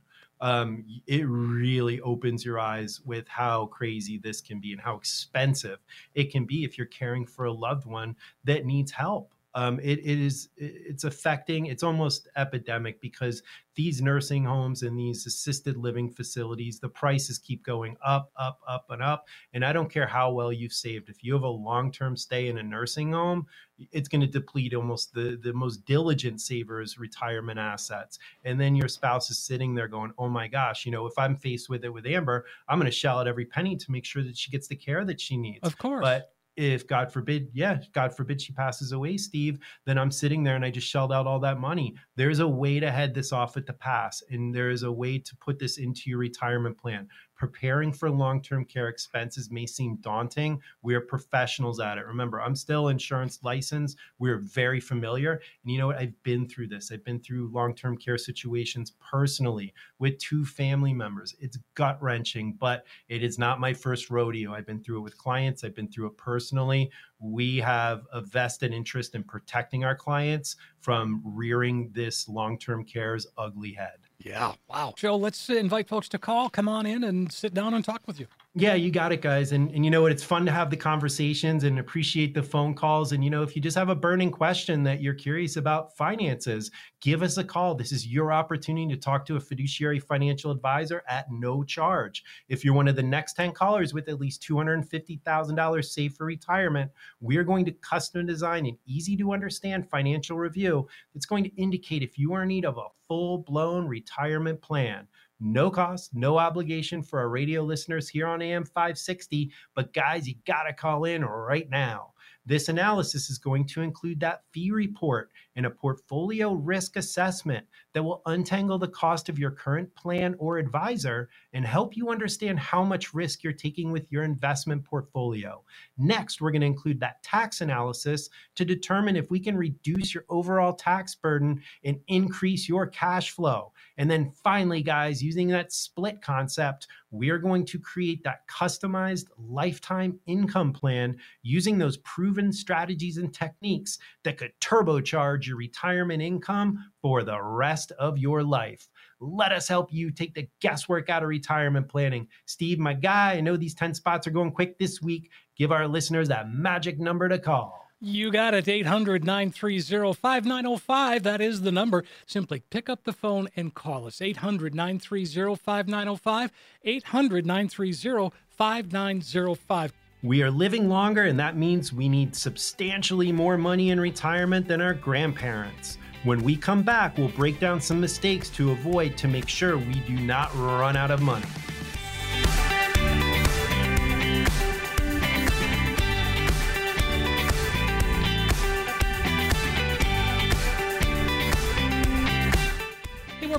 um, 0.41 0.84
it 1.06 1.28
really 1.28 2.02
opens 2.02 2.44
your 2.44 2.60
eyes 2.60 3.00
with 3.06 3.28
how 3.28 3.67
crazy 3.67 4.17
this 4.17 4.41
can 4.41 4.60
be 4.60 4.72
and 4.72 4.82
how 4.82 4.96
expensive 4.96 5.78
it 6.15 6.32
can 6.32 6.46
be 6.46 6.63
if 6.63 6.78
you're 6.78 6.88
caring 6.88 7.28
for 7.28 7.46
a 7.46 7.54
loved 7.54 7.86
one 7.86 8.15
that 8.44 8.65
needs 8.65 8.91
help 8.91 9.36
um, 9.53 9.79
it, 9.79 9.99
it 9.99 10.19
is 10.19 10.49
it's 10.57 11.03
affecting 11.03 11.65
it's 11.65 11.83
almost 11.83 12.27
epidemic 12.35 13.01
because 13.01 13.43
these 13.75 14.01
nursing 14.01 14.43
homes 14.43 14.83
and 14.83 14.97
these 14.97 15.25
assisted 15.25 15.77
living 15.77 16.09
facilities 16.09 16.79
the 16.79 16.89
prices 16.89 17.37
keep 17.37 17.63
going 17.63 17.95
up 18.05 18.31
up 18.37 18.59
up 18.67 18.85
and 18.89 19.01
up. 19.01 19.27
And 19.53 19.65
i 19.65 19.73
don't 19.73 19.89
care 19.89 20.07
how 20.07 20.31
well 20.31 20.53
you've 20.53 20.73
saved. 20.73 21.09
If 21.09 21.23
you 21.23 21.33
have 21.33 21.43
a 21.43 21.47
long-term 21.47 22.15
stay 22.17 22.47
in 22.47 22.57
a 22.57 22.63
nursing 22.63 23.11
home 23.11 23.45
it's 23.91 24.07
going 24.07 24.21
to 24.21 24.27
deplete 24.27 24.73
almost 24.73 25.13
the 25.13 25.39
the 25.41 25.53
most 25.53 25.85
diligent 25.85 26.39
savers 26.39 26.99
retirement 26.99 27.59
assets. 27.59 28.19
And 28.45 28.59
then 28.59 28.75
your 28.75 28.87
spouse 28.87 29.29
is 29.31 29.39
sitting 29.39 29.75
there 29.75 29.87
going 29.87 30.13
oh 30.17 30.29
my 30.29 30.47
gosh 30.47 30.85
you 30.85 30.91
know 30.91 31.05
if 31.05 31.17
i'm 31.17 31.35
faced 31.35 31.69
with 31.69 31.83
it 31.83 31.89
with 31.89 32.05
amber 32.05 32.45
i'm 32.67 32.79
going 32.79 32.89
to 32.89 32.95
shell 32.95 33.19
out 33.19 33.27
every 33.27 33.45
penny 33.45 33.75
to 33.75 33.91
make 33.91 34.05
sure 34.05 34.23
that 34.23 34.37
she 34.37 34.51
gets 34.51 34.67
the 34.67 34.75
care 34.75 35.03
that 35.05 35.19
she 35.19 35.37
needs. 35.37 35.59
Of 35.63 35.77
course. 35.77 36.01
But 36.03 36.33
if 36.55 36.87
God 36.87 37.11
forbid, 37.11 37.49
yeah, 37.53 37.79
God 37.93 38.15
forbid 38.15 38.41
she 38.41 38.53
passes 38.53 38.91
away, 38.91 39.17
Steve, 39.17 39.59
then 39.85 39.97
I'm 39.97 40.11
sitting 40.11 40.43
there 40.43 40.55
and 40.55 40.65
I 40.65 40.69
just 40.69 40.87
shelled 40.87 41.13
out 41.13 41.27
all 41.27 41.39
that 41.39 41.59
money. 41.59 41.95
There's 42.15 42.39
a 42.39 42.47
way 42.47 42.79
to 42.79 42.91
head 42.91 43.13
this 43.13 43.31
off 43.31 43.57
at 43.57 43.65
the 43.65 43.73
pass, 43.73 44.21
and 44.29 44.53
there 44.53 44.69
is 44.69 44.83
a 44.83 44.91
way 44.91 45.17
to 45.17 45.35
put 45.37 45.59
this 45.59 45.77
into 45.77 46.09
your 46.09 46.19
retirement 46.19 46.77
plan 46.77 47.07
preparing 47.41 47.91
for 47.91 48.12
long 48.12 48.39
term 48.39 48.63
care 48.63 48.88
expenses 48.88 49.49
may 49.49 49.65
seem 49.65 49.95
daunting. 50.01 50.62
We're 50.84 51.01
professionals 51.01 51.80
at 51.80 51.97
it. 51.97 52.06
Remember, 52.06 52.39
I'm 52.39 52.56
still 52.56 52.89
insurance 52.89 53.39
licensed. 53.41 53.97
We're 54.19 54.38
very 54.38 54.80
familiar. 54.80 55.41
And 55.63 55.71
you 55.71 55.80
know 55.80 55.88
what? 55.88 55.97
I've 55.97 56.21
been 56.21 56.47
through 56.47 56.67
this. 56.67 56.91
I've 56.91 57.04
been 57.04 57.19
through 57.19 57.49
long 57.51 57.73
term 57.73 57.97
care 57.97 58.19
situations 58.19 58.93
personally 59.12 59.73
with 59.97 60.19
two 60.19 60.45
family 60.45 60.93
members. 60.93 61.34
It's 61.39 61.58
gut 61.73 61.99
wrenching, 61.99 62.58
but 62.60 62.86
it 63.10 63.23
is 63.23 63.39
not 63.39 63.60
my 63.60 63.73
first 63.73 64.12
rodeo. 64.12 64.54
I've 64.54 64.67
been 64.67 64.84
through 64.84 64.99
it 64.99 65.01
with 65.01 65.17
clients, 65.17 65.63
I've 65.63 65.73
been 65.73 65.89
through 65.89 66.10
it 66.10 66.17
personally 66.17 66.91
we 67.21 67.58
have 67.58 68.08
a 68.12 68.19
vested 68.19 68.73
interest 68.73 69.13
in 69.13 69.23
protecting 69.23 69.84
our 69.84 69.95
clients 69.95 70.56
from 70.80 71.21
rearing 71.23 71.91
this 71.93 72.27
long-term 72.27 72.84
care's 72.84 73.27
ugly 73.38 73.73
head. 73.73 73.99
Yeah. 74.23 74.53
Wow. 74.69 74.93
Joe, 74.95 75.15
let's 75.15 75.49
invite 75.49 75.88
folks 75.88 76.10
to 76.10 76.17
call. 76.17 76.49
Come 76.49 76.67
on 76.67 76.86
in 76.86 77.03
and 77.03 77.31
sit 77.31 77.53
down 77.53 77.73
and 77.73 77.84
talk 77.84 78.01
with 78.05 78.19
you. 78.19 78.27
Yeah, 78.53 78.73
you 78.73 78.91
got 78.91 79.13
it, 79.13 79.21
guys. 79.21 79.53
And, 79.53 79.71
and 79.71 79.85
you 79.85 79.89
know 79.89 80.01
what? 80.01 80.11
It's 80.11 80.25
fun 80.25 80.45
to 80.45 80.51
have 80.51 80.69
the 80.69 80.75
conversations 80.75 81.63
and 81.63 81.79
appreciate 81.79 82.33
the 82.33 82.43
phone 82.43 82.75
calls. 82.75 83.13
And, 83.13 83.23
you 83.23 83.29
know, 83.29 83.43
if 83.43 83.55
you 83.55 83.61
just 83.61 83.77
have 83.77 83.87
a 83.87 83.95
burning 83.95 84.29
question 84.29 84.83
that 84.83 85.01
you're 85.01 85.13
curious 85.13 85.55
about 85.55 85.95
finances, 85.95 86.69
give 86.99 87.23
us 87.23 87.37
a 87.37 87.45
call. 87.45 87.75
This 87.75 87.93
is 87.93 88.05
your 88.05 88.33
opportunity 88.33 88.93
to 88.93 88.99
talk 88.99 89.25
to 89.27 89.37
a 89.37 89.39
fiduciary 89.39 89.99
financial 89.99 90.51
advisor 90.51 91.01
at 91.07 91.27
no 91.31 91.63
charge. 91.63 92.25
If 92.49 92.65
you're 92.65 92.73
one 92.73 92.89
of 92.89 92.97
the 92.97 93.03
next 93.03 93.35
10 93.35 93.53
callers 93.53 93.93
with 93.93 94.09
at 94.09 94.19
least 94.19 94.45
$250,000 94.45 95.85
saved 95.85 96.17
for 96.17 96.25
retirement, 96.25 96.91
we're 97.21 97.45
going 97.45 97.63
to 97.63 97.71
custom 97.71 98.25
design 98.25 98.65
an 98.65 98.77
easy 98.85 99.15
to 99.15 99.31
understand 99.31 99.89
financial 99.89 100.37
review 100.37 100.89
that's 101.13 101.25
going 101.25 101.45
to 101.45 101.55
indicate 101.55 102.03
if 102.03 102.17
you 102.17 102.33
are 102.33 102.41
in 102.41 102.49
need 102.49 102.65
of 102.65 102.77
a 102.77 102.87
full 103.07 103.37
blown 103.37 103.87
retirement 103.87 104.61
plan. 104.61 105.07
No 105.41 105.71
cost, 105.71 106.13
no 106.13 106.38
obligation 106.38 107.01
for 107.01 107.19
our 107.19 107.30
radio 107.30 107.63
listeners 107.63 108.08
here 108.08 108.27
on 108.27 108.43
AM 108.43 108.63
560. 108.63 109.51
But 109.73 109.91
guys, 109.91 110.27
you 110.27 110.36
got 110.45 110.63
to 110.63 110.73
call 110.73 111.06
in 111.06 111.25
right 111.25 111.67
now. 111.69 112.13
This 112.45 112.69
analysis 112.69 113.30
is 113.30 113.39
going 113.39 113.65
to 113.67 113.82
include 113.82 114.19
that 114.19 114.43
fee 114.51 114.71
report 114.71 115.32
and 115.55 115.65
a 115.65 115.69
portfolio 115.69 116.53
risk 116.53 116.95
assessment 116.95 117.65
that 117.93 118.03
will 118.03 118.21
untangle 118.25 118.77
the 118.77 118.87
cost 118.87 119.29
of 119.29 119.37
your 119.37 119.51
current 119.51 119.93
plan 119.95 120.35
or 120.39 120.57
advisor 120.57 121.29
and 121.53 121.65
help 121.65 121.95
you 121.97 122.09
understand 122.09 122.57
how 122.59 122.83
much 122.83 123.13
risk 123.13 123.43
you're 123.43 123.53
taking 123.53 123.91
with 123.91 124.09
your 124.11 124.23
investment 124.23 124.83
portfolio. 124.83 125.63
Next, 125.97 126.41
we're 126.41 126.51
going 126.51 126.61
to 126.61 126.67
include 126.67 126.99
that 127.01 127.21
tax 127.23 127.61
analysis 127.61 128.29
to 128.55 128.65
determine 128.65 129.15
if 129.15 129.29
we 129.29 129.39
can 129.39 129.57
reduce 129.57 130.13
your 130.13 130.25
overall 130.29 130.73
tax 130.73 131.15
burden 131.15 131.61
and 131.83 131.99
increase 132.07 132.69
your 132.69 132.87
cash 132.87 133.31
flow. 133.31 133.73
And 133.97 134.09
then 134.09 134.31
finally, 134.43 134.81
guys, 134.81 135.21
using 135.21 135.47
that 135.49 135.71
split 135.71 136.21
concept, 136.21 136.87
we 137.11 137.29
are 137.29 137.37
going 137.37 137.65
to 137.65 137.77
create 137.77 138.23
that 138.23 138.47
customized 138.47 139.27
lifetime 139.37 140.17
income 140.25 140.71
plan 140.71 141.17
using 141.41 141.77
those 141.77 141.97
proven 141.97 142.53
strategies 142.53 143.17
and 143.17 143.33
techniques 143.33 143.99
that 144.23 144.37
could 144.37 144.53
turbocharge 144.61 145.40
your 145.47 145.58
retirement 145.58 146.21
income 146.21 146.91
for 147.01 147.23
the 147.23 147.41
rest 147.41 147.91
of 147.99 148.17
your 148.17 148.43
life. 148.43 148.88
Let 149.19 149.51
us 149.51 149.67
help 149.67 149.93
you 149.93 150.12
take 150.12 150.34
the 150.34 150.47
guesswork 150.62 151.10
out 151.10 151.23
of 151.23 151.30
retirement 151.30 151.88
planning. 151.88 152.27
Steve, 152.45 152.80
my 152.80 152.93
guy, 152.93 153.34
I 153.34 153.41
know 153.41 153.56
these 153.56 153.75
10 153.75 153.93
spots 153.93 154.27
are 154.27 154.32
going 154.32 154.51
quick 154.51 154.77
this 154.80 155.01
week. 155.01 155.30
Give 155.56 155.71
our 155.71 155.88
listeners 155.88 156.27
that 156.30 156.51
magic 156.51 156.99
number 156.99 157.30
to 157.30 157.38
call. 157.38 157.82
You 158.04 158.32
got 158.32 158.56
it, 158.56 158.67
800 158.67 159.23
930 159.23 160.13
5905. 160.13 161.21
That 161.21 161.39
is 161.39 161.62
the 161.62 161.71
number. 161.71 162.04
Simply 162.25 162.63
pick 162.71 162.89
up 162.89 163.04
the 163.04 163.13
phone 163.13 163.47
and 163.56 163.75
call 163.75 164.08
us, 164.08 164.23
800 164.23 164.73
930 164.73 165.56
5905, 165.56 166.51
800 166.84 167.45
930 167.45 168.36
5905. 168.49 169.93
We 170.23 170.43
are 170.43 170.51
living 170.51 170.88
longer, 170.88 171.23
and 171.23 171.39
that 171.39 171.57
means 171.57 171.91
we 171.91 172.07
need 172.07 172.36
substantially 172.36 173.31
more 173.31 173.57
money 173.57 173.89
in 173.89 173.99
retirement 173.99 174.67
than 174.67 174.79
our 174.79 174.93
grandparents. 174.93 175.97
When 176.25 176.43
we 176.43 176.55
come 176.55 176.84
back, 176.84 177.17
we'll 177.17 177.29
break 177.29 177.60
down 177.60 177.81
some 177.81 177.99
mistakes 177.99 178.47
to 178.49 178.69
avoid 178.69 179.17
to 179.17 179.27
make 179.27 179.49
sure 179.49 179.79
we 179.79 179.99
do 180.01 180.13
not 180.13 180.55
run 180.55 180.95
out 180.95 181.10
of 181.10 181.23
money. 181.23 181.47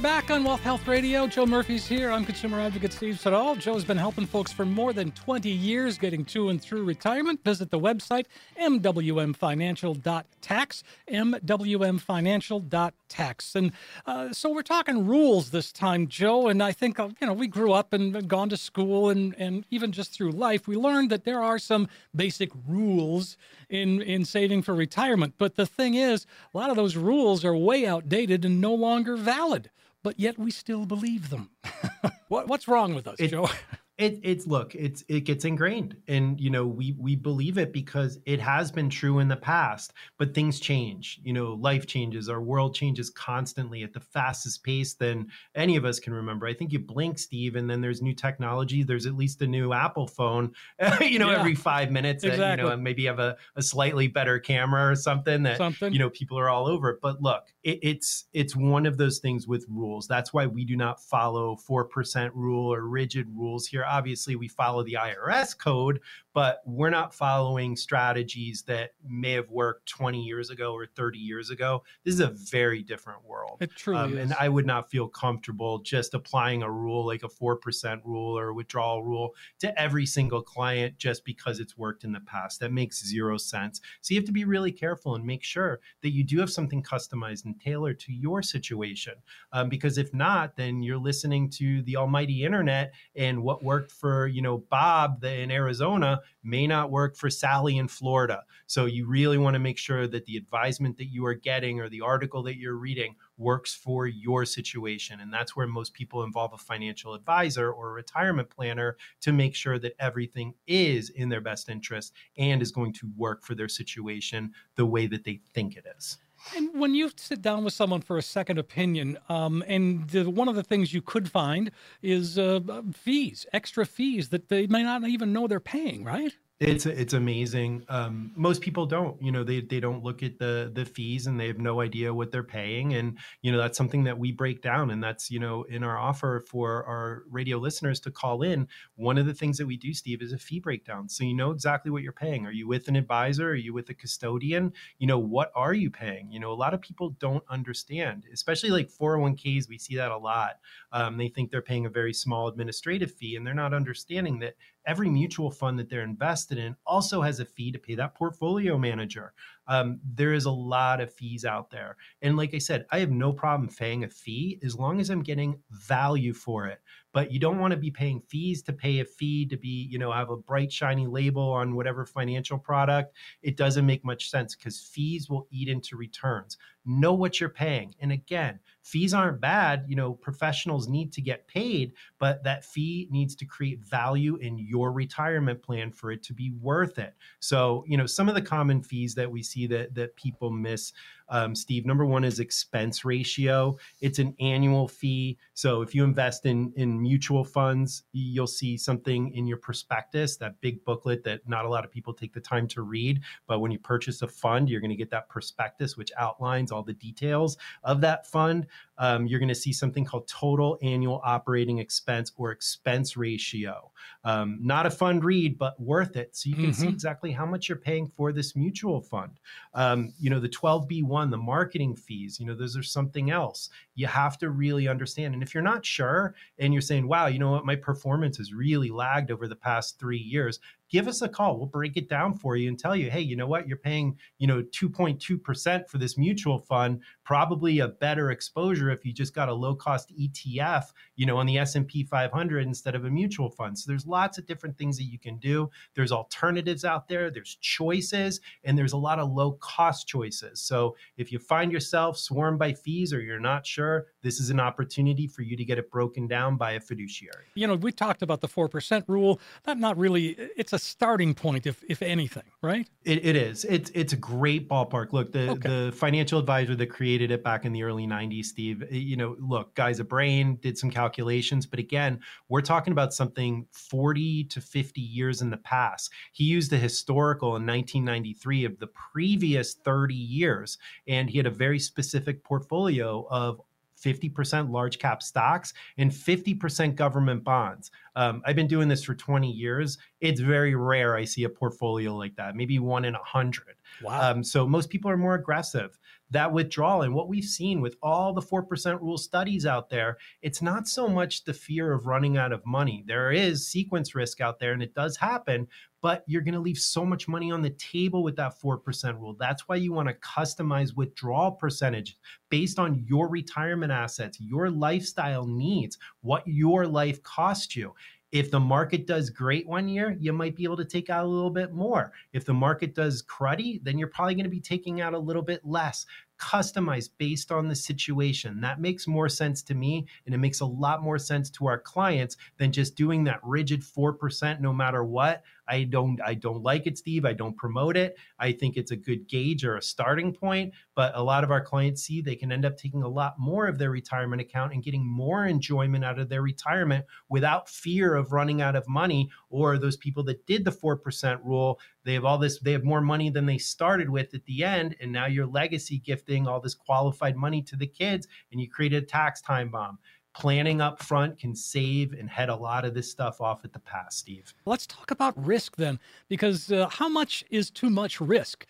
Back 0.03 0.31
on 0.33 0.43
Wealth 0.43 0.63
Health 0.63 0.89
Radio. 0.89 1.29
Joe 1.29 1.47
Murphy's 1.47 1.87
here. 1.87 2.11
I'm 2.11 2.25
consumer 2.25 2.59
advocate 2.59 2.93
Steve 2.93 3.21
Siddall. 3.21 3.55
Joe's 3.55 3.85
been 3.85 3.97
helping 3.97 4.27
folks 4.27 4.53
for 4.53 4.67
more 4.67 4.93
than 4.93 5.13
20 5.13 5.49
years 5.49 5.97
getting 5.97 6.25
to 6.25 6.49
and 6.49 6.61
through 6.61 6.83
retirement. 6.83 7.45
Visit 7.45 7.71
the 7.71 7.79
website 7.79 8.25
mwmfinancial.tax, 8.61 10.83
mwmfinancial.tax. 11.09 13.55
And 13.55 13.71
uh, 14.05 14.33
so 14.33 14.51
we're 14.51 14.63
talking 14.63 15.07
rules 15.07 15.51
this 15.51 15.71
time, 15.71 16.09
Joe. 16.09 16.49
And 16.49 16.65
I 16.65 16.73
think, 16.73 16.99
uh, 16.99 17.11
you 17.21 17.29
know, 17.29 17.33
we 17.33 17.47
grew 17.47 17.73
up 17.73 17.93
and 17.93 18.27
gone 18.27 18.49
to 18.49 18.57
school 18.57 19.09
and, 19.09 19.37
and 19.39 19.65
even 19.71 19.93
just 19.93 20.13
through 20.13 20.33
life, 20.33 20.67
we 20.67 20.75
learned 20.75 21.11
that 21.11 21.23
there 21.23 21.41
are 21.41 21.61
some 21.61 21.87
basic 22.13 22.51
rules 22.67 23.37
in, 23.71 24.03
in 24.03 24.25
saving 24.25 24.63
for 24.63 24.75
retirement. 24.75 25.35
But 25.39 25.55
the 25.55 25.67
thing 25.67 25.95
is, 25.95 26.27
a 26.53 26.59
lot 26.59 26.71
of 26.71 26.77
those 26.77 26.97
rules 26.97 27.45
are 27.45 27.57
way 27.57 27.87
outdated 27.87 28.45
and 28.45 28.61
no 28.61 28.75
longer 28.75 29.17
valid 29.17 29.71
but 30.03 30.19
yet 30.19 30.39
we 30.39 30.51
still 30.51 30.87
believe 30.87 31.31
them. 31.31 31.51
what, 32.29 32.49
what's 32.49 32.69
wrong 32.69 32.95
with 32.95 33.07
us, 33.07 33.17
it, 33.19 33.29
Joe? 33.29 33.49
It, 33.99 34.21
it's 34.23 34.47
look, 34.47 34.75
it's 34.75 35.05
it 35.07 35.21
gets 35.21 35.45
ingrained, 35.45 35.97
and 36.09 36.41
you 36.41 36.49
know 36.49 36.67
we 36.67 36.95
we 36.99 37.15
believe 37.15 37.59
it 37.59 37.75
because 37.75 38.19
it 38.25 38.41
has 38.41 38.73
been 38.73 38.89
true 38.89 39.19
in 39.19 39.29
the 39.29 39.37
past. 39.37 39.93
But 40.19 40.35
things 40.35 40.59
change, 40.59 41.21
you 41.23 41.35
know, 41.35 41.53
life 41.53 41.87
changes, 41.87 42.31
our 42.31 42.41
world 42.41 42.75
changes 42.75 43.11
constantly 43.11 43.83
at 43.83 43.93
the 43.93 44.01
fastest 44.01 44.65
pace 44.65 44.95
than 44.95 45.29
any 45.55 45.77
of 45.77 45.85
us 45.85 46.01
can 46.01 46.15
remember. 46.15 46.47
I 46.47 46.55
think 46.55 46.73
you 46.73 46.79
blink, 46.79 47.19
Steve, 47.19 47.55
and 47.55 47.69
then 47.69 47.83
there's 47.83 48.01
new 48.01 48.15
technology. 48.15 48.83
There's 48.83 49.05
at 49.05 49.15
least 49.15 49.43
a 49.43 49.47
new 49.47 49.75
Apple 49.75 50.07
phone, 50.07 50.53
you 51.03 51.19
know, 51.19 51.31
yeah, 51.31 51.39
every 51.39 51.55
five 51.55 51.91
minutes. 51.91 52.25
Exactly. 52.25 52.45
That, 52.45 52.59
you 52.59 52.71
know, 52.71 52.77
maybe 52.79 53.05
have 53.05 53.19
a, 53.19 53.37
a 53.57 53.63
slightly 53.63 54.09
better 54.09 54.39
camera 54.39 54.91
or 54.91 54.97
something 54.97 55.43
that 55.43 55.59
something. 55.59 55.93
you 55.93 55.99
know 55.99 56.09
people 56.09 56.39
are 56.39 56.49
all 56.49 56.67
over. 56.67 56.99
But 57.03 57.21
look, 57.21 57.45
it, 57.63 57.79
it's 57.83 58.25
it's 58.33 58.57
one 58.57 58.87
of 58.87 58.97
those 58.97 59.19
things 59.19 59.47
with 59.47 59.67
rules. 59.69 60.09
That's 60.09 60.33
why 60.33 60.47
we 60.47 60.65
do 60.65 60.77
not 60.77 61.03
follow 61.03 61.57
four 61.57 61.85
percent 61.85 62.35
rule 62.35 62.73
or 62.73 62.87
rigid 62.87 63.27
rules 63.37 63.67
here 63.67 63.82
obviously 63.87 64.37
we 64.37 64.49
follow 64.49 64.83
the 64.83 64.95
IRS 64.95 65.57
code, 65.59 66.01
but 66.35 66.63
we're 66.65 66.91
not 66.91 67.15
following 67.15 67.77
strategies 67.77 68.63
that 68.63 68.93
may 69.07 69.33
have 69.33 69.51
worked 69.51 69.89
20 69.89 70.21
years 70.21 70.51
ago 70.51 70.73
or 70.73 70.87
30 70.87 71.19
years 71.19 71.51
ago. 71.51 71.83
This 72.05 72.15
is 72.15 72.21
a 72.21 72.29
very 72.29 72.83
different 72.83 73.25
world. 73.25 73.59
It 73.61 73.71
truly 73.77 74.01
um, 74.01 74.13
is. 74.15 74.19
And 74.19 74.35
I 74.41 74.49
would 74.49 74.67
not 74.67 74.91
feel 74.91 75.09
comfortable 75.09 75.81
just 75.81 76.15
applying 76.15 76.63
a 76.63 76.71
rule 76.71 77.07
like 77.07 77.23
a 77.23 77.29
4% 77.29 78.01
rule 78.05 78.39
or 78.39 78.49
a 78.49 78.55
withdrawal 78.55 79.05
rule 79.05 79.35
to 79.61 79.81
every 79.81 80.07
single 80.07 80.43
client 80.43 80.97
just 80.97 81.25
because 81.25 81.61
it's 81.61 81.77
worked 81.77 82.05
in 82.05 82.13
the 82.13 82.21
past. 82.21 82.61
That 82.61 82.73
makes 82.73 83.05
zero 83.05 83.37
sense. 83.37 83.81
So 84.01 84.15
you 84.15 84.21
have 84.21 84.27
to 84.27 84.33
be 84.33 84.45
really 84.45 84.73
careful 84.73 85.15
and 85.15 85.25
make 85.25 85.45
sure 85.45 85.81
that 86.03 86.11
you 86.11 86.25
do 86.25 86.39
have 86.41 86.51
something 86.51 86.83
customized 86.83 87.45
and 87.45 87.61
tailored 87.61 88.01
to 88.01 88.13
your 88.13 88.43
situation. 88.43 89.15
Um, 89.53 89.69
because 89.69 89.99
if 89.99 90.15
not, 90.15 90.57
then 90.57 90.83
you're 90.83 90.99
listening 90.99 91.51
to 91.51 91.83
the 91.83 91.97
almighty 91.97 92.45
internet 92.45 92.95
and 93.15 93.43
what 93.43 93.63
worked 93.63 93.93
for, 93.93 94.27
you 94.27 94.41
know, 94.41 94.59
Bob 94.71 95.23
in 95.25 95.51
Arizona 95.51 96.22
may 96.43 96.67
not 96.67 96.91
work 96.91 97.17
for 97.17 97.31
Sally 97.31 97.79
in 97.79 97.89
Florida. 97.89 98.43
So 98.67 98.87
you 98.87 99.07
really 99.07 99.39
want 99.39 99.55
to 99.55 99.61
make 99.61 99.79
sure 99.79 100.07
that 100.07 100.27
the 100.27 100.37
advisement 100.37 100.97
that 100.99 101.07
you 101.07 101.25
are 101.27 101.35
getting 101.35 101.81
or 101.81 101.89
the 101.89 102.01
article 102.01 102.43
that 102.45 102.57
you're 102.57 102.77
reading 102.77 103.17
works 103.37 103.75
for 103.75 104.07
your 104.07 104.45
situation. 104.45 105.21
And 105.21 105.33
that's 105.33 105.57
where 105.57 105.67
most 105.67 105.95
people 105.95 106.23
involve 106.23 106.53
a 106.53 106.59
financial 106.59 107.15
advisor 107.15 107.71
or 107.73 107.91
a 107.91 107.93
retirement 107.93 108.51
planner 108.51 108.97
to 109.21 109.33
make 109.33 109.55
sure 109.55 109.79
that 109.79 109.95
everything 109.99 110.55
is 110.67 111.11
in 111.11 111.29
their 111.29 111.41
best 111.41 111.69
interest 111.69 112.13
and 112.39 112.63
is 112.63 112.73
going 112.73 112.93
to 112.95 113.11
work 113.17 113.43
for 113.43 113.55
their 113.55 113.69
situation 113.69 114.53
the 114.77 114.87
way 114.87 115.07
that 115.07 115.25
they 115.25 115.41
think 115.55 115.77
it 115.77 115.87
is. 115.97 116.19
And 116.57 116.71
when 116.79 116.95
you 116.95 117.11
sit 117.17 117.41
down 117.41 117.65
with 117.65 117.75
someone 117.75 118.01
for 118.01 118.19
a 118.19 118.23
second 118.23 118.59
opinion, 118.59 119.19
um, 119.29 119.63
and 119.67 120.09
the, 120.11 120.29
one 120.29 120.49
of 120.49 120.55
the 120.57 120.63
things 120.63 120.93
you 120.93 121.03
could 121.03 121.31
find 121.31 121.71
is 122.03 122.39
uh, 122.39 122.61
fees, 122.93 123.47
extra 123.53 123.87
fees 123.87 124.29
that 124.31 124.49
they 124.49 124.67
may 124.67 124.83
not 124.83 125.05
even 125.05 125.33
know 125.33 125.47
they're 125.47 125.61
paying, 125.61 126.05
right? 126.05 126.33
It's 126.61 126.87
it's 126.87 127.13
amazing. 127.13 127.85
Um, 127.89 128.31
most 128.37 128.61
people 128.61 128.87
don't, 128.87 129.21
you 129.21 129.33
know, 129.33 129.43
they 129.43 129.63
they 129.63 129.81
don't 129.81 130.05
look 130.05 130.23
at 130.23 130.39
the 130.39 130.71
the 130.73 130.85
fees 130.85 131.27
and 131.27 131.39
they 131.41 131.49
have 131.49 131.59
no 131.59 131.81
idea 131.81 132.15
what 132.15 132.31
they're 132.31 132.45
paying, 132.45 132.95
and 132.95 133.19
you 133.41 133.51
know 133.51 133.59
that's 133.59 133.77
something 133.77 134.05
that 134.05 134.17
we 134.17 134.31
break 134.31 134.63
down, 134.63 134.93
and 134.93 135.03
that's 135.03 135.29
you 135.29 135.41
know 135.41 135.65
in 135.65 135.83
our 135.83 135.99
offer 135.99 136.39
for 136.49 136.85
our 136.85 137.25
radio 137.29 137.59
listeners 137.59 137.99
to 138.01 138.13
call 138.13 138.43
in. 138.43 138.69
One 138.95 139.19
of 139.19 139.27
the 139.27 139.35
things 139.35 139.59
that 139.59 139.67
we 139.67 139.77
do, 139.77 139.93
Steve, 139.93 140.23
is 140.23 140.33
a 140.33 140.39
fee 140.39 140.61
breakdown, 140.61 141.09
so 141.09 141.25
you 141.25 141.35
know 141.35 141.51
exactly 141.51 141.91
what 141.91 142.05
you're 142.05 142.13
paying. 142.13 142.47
Are 142.47 142.53
you 142.53 142.69
with 142.69 142.87
an 142.87 142.95
advisor? 142.95 143.51
Are 143.51 143.55
you 143.57 143.75
with 143.75 143.91
a 143.91 143.95
custodian? 143.95 144.73
You 145.01 145.09
know 145.09 145.19
what 145.19 145.51
are 145.57 145.75
you 145.75 145.91
paying? 145.91 146.31
You 146.31 146.39
know 146.39 146.53
a 146.53 146.55
lot 146.55 146.75
of 146.75 146.81
people 146.81 147.11
don't 147.19 147.43
understand, 147.51 148.25
especially 148.33 148.71
like 148.71 148.89
401ks. 148.89 149.69
We 149.69 149.79
see 149.79 149.97
that 149.97 150.13
a 150.13 150.17
lot. 150.17 150.61
Um, 150.93 151.17
they 151.17 151.29
think 151.29 151.51
they're 151.51 151.61
paying 151.63 151.87
a 151.87 151.91
very 151.91 152.13
small 152.15 152.47
administrative 152.47 153.13
fee, 153.13 153.35
and 153.35 153.45
they're 153.45 153.53
not 153.53 153.75
understanding 153.75 154.39
that 154.41 154.55
every 154.87 155.09
mutual 155.09 155.51
fund 155.51 155.79
that 155.79 155.89
they're 155.89 156.03
invested 156.03 156.59
in 156.59 156.77
also 156.87 157.23
has 157.23 157.41
a 157.41 157.45
fee 157.45 157.73
to 157.73 157.79
pay 157.79 157.95
that 157.95 158.15
portfolio 158.15 158.79
manager. 158.79 159.33
Um, 159.69 160.01
there 160.15 160.33
is 160.33 160.45
a 160.45 160.51
lot 160.51 161.01
of 161.01 161.13
fees 161.13 161.45
out 161.45 161.71
there. 161.71 161.97
And 162.21 162.37
like 162.37 162.55
I 162.55 162.59
said, 162.59 162.87
I 162.91 162.99
have 162.99 163.11
no 163.11 163.33
problem 163.33 163.69
paying 163.69 164.05
a 164.05 164.09
fee 164.09 164.59
as 164.65 164.77
long 164.77 165.01
as 165.01 165.11
I'm 165.11 165.23
getting 165.23 165.59
value 165.71 166.35
for 166.35 166.67
it. 166.67 166.81
But 167.13 167.31
you 167.31 167.39
don't 167.39 167.59
want 167.59 167.73
to 167.73 167.77
be 167.77 167.91
paying 167.91 168.21
fees 168.29 168.63
to 168.63 168.73
pay 168.73 169.01
a 169.01 169.05
fee 169.05 169.47
to 169.47 169.57
be, 169.57 169.87
you 169.91 169.99
know, 169.99 170.11
have 170.11 170.31
a 170.31 170.37
bright, 170.37 170.73
shiny 170.73 171.07
label 171.07 171.53
on 171.53 171.77
whatever 171.77 172.07
financial 172.07 172.59
product. 172.59 173.15
It 173.43 173.57
doesn't 173.57 173.87
make 173.87 174.05
much 174.05 174.31
sense 174.31 174.57
because 174.57 174.81
fees 174.81 175.29
will 175.29 175.47
eat 175.51 175.69
into 175.69 175.97
returns. 175.97 176.57
Know 176.85 177.13
what 177.13 177.39
you're 177.39 177.49
paying. 177.49 177.95
And 178.01 178.13
again, 178.13 178.59
fees 178.83 179.15
aren't 179.15 179.41
bad. 179.41 179.85
You 179.89 179.97
know, 179.97 180.15
professionals 180.15 180.89
need 180.89 181.13
to 181.13 181.23
get 181.23 181.47
paid, 181.47 181.93
but 182.19 182.43
that 182.45 182.65
fee 182.65 183.09
needs 183.11 183.35
to 183.37 183.45
create 183.45 183.81
value 183.81 184.37
in 184.37 184.59
your 184.59 184.93
retirement 184.93 185.63
plan 185.63 185.91
for 185.91 186.11
it 186.11 186.23
to 186.25 186.35
be 186.35 186.51
worth 186.61 186.99
it. 186.99 187.15
So, 187.41 187.85
you 187.87 187.97
know, 187.97 188.07
some 188.07 188.29
of 188.29 188.35
the 188.35 188.43
common 188.43 188.83
fees 188.83 189.15
that 189.15 189.31
we 189.31 189.43
see 189.43 189.67
that 189.69 189.95
that 189.95 190.17
people 190.17 190.51
miss 190.51 190.93
um, 191.33 191.55
Steve. 191.55 191.87
Number 191.87 192.05
one 192.05 192.25
is 192.25 192.39
expense 192.39 193.07
ratio. 193.07 193.79
It's 194.03 194.19
an 194.19 194.37
annual 194.39 194.87
fee. 194.87 195.39
So 195.55 195.81
if 195.81 195.95
you 195.95 196.05
invest 196.05 196.45
in 196.45 196.73
in 196.77 197.01
mutual 197.01 197.43
funds, 197.43 198.05
you'll 198.13 198.47
see 198.47 198.77
something 198.77 199.33
in 199.35 199.47
your 199.47 199.57
prospectus, 199.57 200.37
that 200.37 200.61
big 200.61 200.85
booklet 200.85 201.25
that 201.25 201.41
not 201.49 201.65
a 201.65 201.69
lot 201.71 201.87
of 201.87 201.91
people 201.91 202.13
take 202.13 202.35
the 202.35 202.41
time 202.41 202.69
to 202.69 202.83
read. 202.83 203.23
But 203.47 203.61
when 203.61 203.73
you 203.73 203.79
purchase 203.79 204.21
a 204.21 204.29
fund, 204.29 204.69
you're 204.69 204.81
going 204.81 204.91
to 204.91 204.97
get 204.97 205.11
that 205.11 205.31
prospectus, 205.31 205.97
which 205.97 206.13
outlines 206.19 206.71
all 206.71 206.83
the 206.83 206.93
details 206.93 207.57
of 207.83 208.03
that 208.03 208.27
fund. 208.27 208.67
Um, 208.99 209.27
you're 209.27 209.41
going 209.41 209.49
to 209.49 209.55
see 209.55 209.73
something 209.73 210.05
called 210.05 210.29
total 210.29 210.79
annual 210.83 211.23
operating 211.25 211.79
expense 211.79 212.31
or 212.37 212.53
expense 212.53 213.17
ratio. 213.17 213.91
Um, 214.25 214.59
not 214.61 214.85
a 214.85 214.91
fund 214.91 215.25
read, 215.25 215.59
but 215.59 215.81
worth 215.81 216.15
it. 216.17 216.37
So 216.37 216.51
you 216.51 216.57
can 216.57 216.67
mm-hmm. 216.67 216.73
see 216.73 216.89
exactly 216.89 217.33
how 217.33 217.47
much 217.47 217.69
you're 217.69 217.79
paying 217.79 218.07
for 218.07 218.33
this 218.33 218.55
mutual 218.55 219.01
fund. 219.01 219.41
Um, 219.75 220.13
you 220.21 220.29
know, 220.29 220.39
the 220.39 220.49
12B1 220.49 221.22
one, 221.23 221.31
the 221.31 221.37
marketing 221.37 221.95
fees, 221.95 222.39
you 222.41 222.47
know, 222.47 222.55
those 222.55 222.77
are 222.77 222.83
something 222.83 223.31
else. 223.31 223.71
You 223.95 224.09
have 224.09 224.39
to 224.39 224.51
really 224.51 224.89
understand. 224.89 225.35
And 225.35 225.43
if 225.43 225.55
you're 225.55 225.63
not 225.63 225.87
sure 225.87 226.35
and 226.59 226.73
you're 226.73 226.83
saying, 226.83 227.07
wow, 227.07 227.27
you 227.27 227.39
know 227.39 227.53
what, 227.53 227.65
my 227.65 227.77
performance 227.77 228.37
has 228.39 228.53
really 228.53 228.91
lagged 228.91 229.31
over 229.31 229.47
the 229.47 229.57
past 229.57 229.99
three 229.99 230.19
years, 230.19 230.59
give 230.93 231.09
us 231.09 231.23
a 231.23 231.29
call. 231.29 231.57
We'll 231.57 231.67
break 231.67 231.97
it 231.97 232.09
down 232.09 232.35
for 232.35 232.55
you 232.55 232.69
and 232.69 232.79
tell 232.79 232.95
you, 232.95 233.11
hey, 233.11 233.21
you 233.21 233.35
know 233.35 233.47
what, 233.47 233.67
you're 233.67 233.79
paying, 233.79 234.17
you 234.39 234.47
know, 234.47 234.63
2.2% 234.63 235.89
for 235.89 235.99
this 235.99 236.19
mutual 236.19 236.59
fund, 236.59 237.01
probably 237.25 237.79
a 237.79 237.89
better 237.89 238.31
exposure 238.31 238.91
if 238.91 239.05
you 239.05 239.13
just 239.13 239.35
got 239.35 239.49
a 239.49 239.55
low 239.55 239.75
cost 239.75 240.13
ETF, 240.15 240.85
you 241.17 241.25
know, 241.25 241.39
on 241.39 241.47
the 241.47 241.59
S&P 241.59 242.05
500 242.05 242.67
instead 242.67 242.95
of 242.95 243.07
a 243.07 243.11
mutual 243.11 243.49
fund. 243.49 243.79
So 243.79 243.91
there's 243.91 244.07
lots 244.07 244.37
of 244.37 244.47
different 244.47 244.77
things 244.77 244.99
that 244.99 245.05
you 245.05 245.19
can 245.19 245.39
do. 245.39 245.71
There's 245.95 246.13
alternatives 246.13 246.85
out 246.85 247.09
there, 247.09 247.31
there's 247.31 247.57
choices, 247.61 248.41
and 248.65 248.77
there's 248.77 248.93
a 248.93 248.99
lot 248.99 249.19
of 249.19 249.33
low 249.33 249.53
cost 249.53 250.07
choices. 250.07 250.61
So 250.61 250.95
if 251.17 251.33
you 251.33 251.39
find 251.39 251.73
yourself 251.73 252.19
swarmed 252.19 252.59
by 252.59 252.75
fees 252.75 253.15
or 253.15 253.21
you're 253.21 253.41
not 253.41 253.67
sure, 253.67 254.09
this 254.23 254.39
is 254.39 254.51
an 254.51 254.61
opportunity 254.61 255.27
for 255.27 255.41
you 255.41 255.57
to 255.57 255.65
get 255.65 255.79
it 255.79 255.91
broken 255.91 256.29
down 256.29 256.59
by 256.59 256.73
a 256.73 256.81
fiduciary. 256.81 257.47
You 257.55 257.67
know, 257.67 257.77
we 257.77 257.93
talked 257.93 258.21
about 258.21 258.43
the 258.43 258.49
4% 258.49 259.05
rule. 259.09 259.41
That 259.65 259.79
not 259.79 259.97
really 259.97 260.37
it's 260.57 260.75
a 260.75 260.82
starting 260.83 261.35
point, 261.35 261.67
if 261.67 261.83
if 261.89 262.03
anything, 262.03 262.43
right? 262.63 262.89
It, 263.05 263.25
it 263.25 263.37
is. 263.37 263.65
It's 263.65 263.91
it's 263.95 264.13
a 264.13 264.17
great 264.17 264.69
ballpark. 264.69 265.13
Look, 265.13 265.33
the 265.33 265.51
okay. 265.51 265.69
the 265.69 265.93
financial 265.93 266.39
advisor 266.39 266.75
that 266.77 266.87
created 266.87 267.31
it 267.31 267.43
back 267.43 267.65
in 267.65 267.73
the 267.73 267.83
early 267.83 268.07
'90s, 268.07 268.47
Steve. 268.47 268.83
Eh, 268.83 268.97
you 268.97 269.17
know, 269.17 269.37
look, 269.39 269.75
guy's 269.75 270.01
a 270.01 270.05
brain, 270.05 270.57
did 270.57 270.77
some 270.77 270.91
calculations, 270.91 271.67
but 271.67 271.79
again, 271.79 272.21
we're 272.49 272.61
talking 272.61 272.93
about 272.93 273.15
something 273.15 273.67
40 273.71 274.45
to 274.45 274.61
50 274.61 275.01
years 275.01 275.43
in 275.43 275.51
the 275.51 275.57
past. 275.57 276.11
He 276.33 276.45
used 276.45 276.73
a 276.73 276.79
historical 276.79 277.57
in 277.57 277.67
1993 277.67 278.65
of 278.65 278.79
the 278.79 278.89
previous 278.89 279.75
30 279.75 280.15
years, 280.15 280.79
and 281.07 281.31
he 281.31 281.39
had 281.39 281.47
a 281.47 281.51
very 281.51 281.79
specific 281.79 282.45
portfolio 282.45 283.27
of 283.31 283.61
50% 284.03 284.71
large 284.71 284.99
cap 284.99 285.23
stocks 285.23 285.73
and 285.99 286.11
50% 286.11 286.95
government 286.95 287.45
bonds. 287.45 287.91
Um, 288.17 288.43
I've 288.45 288.57
been 288.57 288.67
doing 288.67 288.89
this 288.89 289.05
for 289.05 289.15
20 289.15 289.51
years. 289.51 289.99
It's 290.21 290.41
very 290.41 290.75
rare 290.75 291.17
I 291.17 291.25
see 291.25 291.45
a 291.45 291.49
portfolio 291.49 292.15
like 292.15 292.37
that, 292.37 292.57
maybe 292.57 292.79
one 292.79 293.05
in 293.05 293.15
a 293.15 293.23
hundred. 293.25 293.77
Wow. 294.03 294.31
Um, 294.31 294.45
so 294.45 294.67
most 294.67 294.91
people 294.91 295.11
are 295.11 295.17
more 295.17 295.35
aggressive. 295.35 295.99
That 296.33 296.53
withdrawal 296.53 297.03
and 297.03 297.15
what 297.15 297.29
we've 297.29 297.45
seen 297.45 297.81
with 297.81 297.97
all 298.03 298.33
the 298.33 298.41
4% 298.41 299.01
rule 299.01 299.19
studies 299.19 299.67
out 299.67 299.91
there, 299.91 300.17
it's 300.41 300.63
not 300.63 300.89
so 300.89 301.07
much 301.09 301.45
the 301.45 301.53
fear 301.53 301.93
of 301.93 302.07
running 302.07 302.37
out 302.37 302.53
of 302.53 302.65
money. 302.65 303.05
There 303.07 303.31
is 303.31 303.69
sequence 303.69 304.15
risk 304.15 304.41
out 304.41 304.59
there 304.59 304.73
and 304.73 304.83
it 304.83 304.95
does 304.95 305.17
happen, 305.17 305.69
but 306.01 306.25
you're 306.27 306.43
going 306.43 306.55
to 306.55 306.61
leave 306.61 306.79
so 306.79 307.05
much 307.05 307.29
money 307.29 307.53
on 307.53 307.61
the 307.61 307.71
table 307.71 308.23
with 308.23 308.37
that 308.37 308.55
4% 308.59 309.21
rule. 309.21 309.37
That's 309.39 309.69
why 309.69 309.77
you 309.77 309.93
want 309.93 310.09
to 310.09 310.15
customize 310.15 310.97
withdrawal 310.97 311.53
percentage 311.53 312.17
based 312.49 312.79
on 312.79 313.05
your 313.07 313.29
retirement 313.29 313.93
assets, 313.93 314.41
your 314.41 314.71
lifestyle 314.71 315.47
needs, 315.47 315.99
what 316.23 316.43
your 316.47 316.87
life 316.87 317.23
costs 317.23 317.77
you. 317.77 317.95
If 318.33 318.51
the 318.51 318.61
market 318.61 319.07
does 319.07 319.29
great 319.29 319.67
one 319.67 319.89
year, 319.89 320.17
you 320.19 320.33
might 320.33 320.57
be 320.57 320.65
able 320.65 320.79
to 320.79 320.87
take 320.87 321.11
out 321.11 321.25
a 321.25 321.29
little 321.29 321.51
bit 321.51 321.73
more. 321.73 322.13
If 322.33 322.47
the 322.47 322.55
market 322.55 322.95
does 322.95 323.23
cruddy, 323.23 323.85
then 323.85 323.99
you're 323.99 324.09
probably 324.09 324.35
going 324.35 324.45
to 324.45 324.51
be 324.51 324.61
taking 324.61 325.03
out 325.03 325.13
a 325.13 325.19
little 325.19 325.43
bit 325.43 325.61
less 325.65 326.07
customized 326.39 327.11
based 327.19 327.53
on 327.53 327.69
the 327.69 327.75
situation. 327.75 328.61
That 328.61 328.81
makes 328.81 329.07
more 329.07 329.29
sense 329.29 329.63
to 329.65 329.75
me 329.75 330.07
and 330.27 330.35
it 330.35 330.39
makes 330.39 330.61
a 330.61 330.67
lot 330.67 331.03
more 331.03 331.19
sense 331.19 331.51
to 331.51 331.67
our 331.67 331.79
clients 331.79 332.37
than 332.57 332.73
just 332.73 332.97
doing 332.97 333.23
that 333.25 333.41
rigid 333.45 333.83
4% 333.83 334.61
no 334.61 334.73
matter 334.73 335.05
what. 335.05 335.43
I 335.69 335.85
don't 335.85 336.21
I 336.25 336.35
don't 336.35 336.63
like 336.63 336.87
it, 336.87 336.99
Steve. 336.99 337.25
I 337.25 337.33
don't 337.33 337.57
promote 337.57 337.97
it. 337.97 338.17
I 338.39 338.53
think 338.53 338.77
it's 338.77 338.91
a 338.91 338.97
good 338.97 339.29
gauge 339.29 339.65
or 339.65 339.77
a 339.77 339.83
starting 339.83 340.33
point, 340.33 340.73
but 340.95 341.13
a 341.15 341.23
lot 341.23 341.45
of 341.45 341.51
our 341.51 341.61
clients 341.61 342.03
see 342.03 342.21
they 342.21 342.37
can 342.37 342.53
end 342.53 342.65
up 342.65 342.77
taking 342.77 343.03
a 343.03 343.09
lot 343.09 343.39
more 343.39 343.67
of 343.67 343.79
their 343.79 343.91
retirement 343.91 344.43
account 344.43 344.73
and 344.73 344.83
getting 344.83 345.07
more 345.07 345.47
enjoyment 345.47 346.05
out 346.05 346.19
of 346.19 346.29
their 346.29 346.43
retirement 346.43 347.05
without 347.29 347.69
fear 347.69 348.15
of 348.15 348.33
running 348.33 348.61
out 348.61 348.77
of 348.77 348.89
money 348.89 349.31
or 349.51 349.79
those 349.79 349.97
people 349.97 350.25
that 350.25 350.47
did 350.47 350.65
the 350.65 350.71
4% 350.71 351.41
rule, 351.45 351.79
they 352.05 352.15
have 352.15 352.25
all 352.25 352.39
this 352.39 352.59
they 352.61 352.73
have 352.73 352.85
more 352.85 353.01
money 353.01 353.31
than 353.31 353.47
they 353.47 353.59
started 353.59 354.11
with 354.11 354.35
at 354.35 354.45
the 354.45 354.65
end 354.65 354.97
and 355.01 355.13
now 355.13 355.27
your 355.27 355.47
legacy 355.47 355.99
gifting 355.99 356.47
all 356.47 356.61
this 356.61 356.75
qualified 356.75 357.37
money 357.37 357.63
to 357.63 357.77
the 357.77 357.87
kids 357.87 358.27
and 358.51 358.61
you 358.61 358.69
create 358.69 358.93
a 358.93 359.01
tax 359.01 359.41
time 359.41 359.71
bomb 359.71 359.99
planning 360.35 360.81
up 360.81 361.03
front 361.03 361.39
can 361.39 361.55
save 361.55 362.13
and 362.13 362.29
head 362.29 362.49
a 362.49 362.57
lot 362.57 362.85
of 362.85 362.95
this 362.95 363.11
stuff 363.11 363.41
off 363.41 363.65
at 363.65 363.73
the 363.73 363.79
pass, 363.79 364.17
Steve. 364.17 364.53
Let's 364.65 364.87
talk 364.87 365.11
about 365.11 365.35
risk 365.47 365.77
then, 365.77 365.99
because 366.29 366.73
uh, 366.73 366.89
how 366.89 367.09
much 367.09 367.45
is 367.51 367.71
too 367.71 367.91
much 367.91 368.21
risk? 368.21 368.67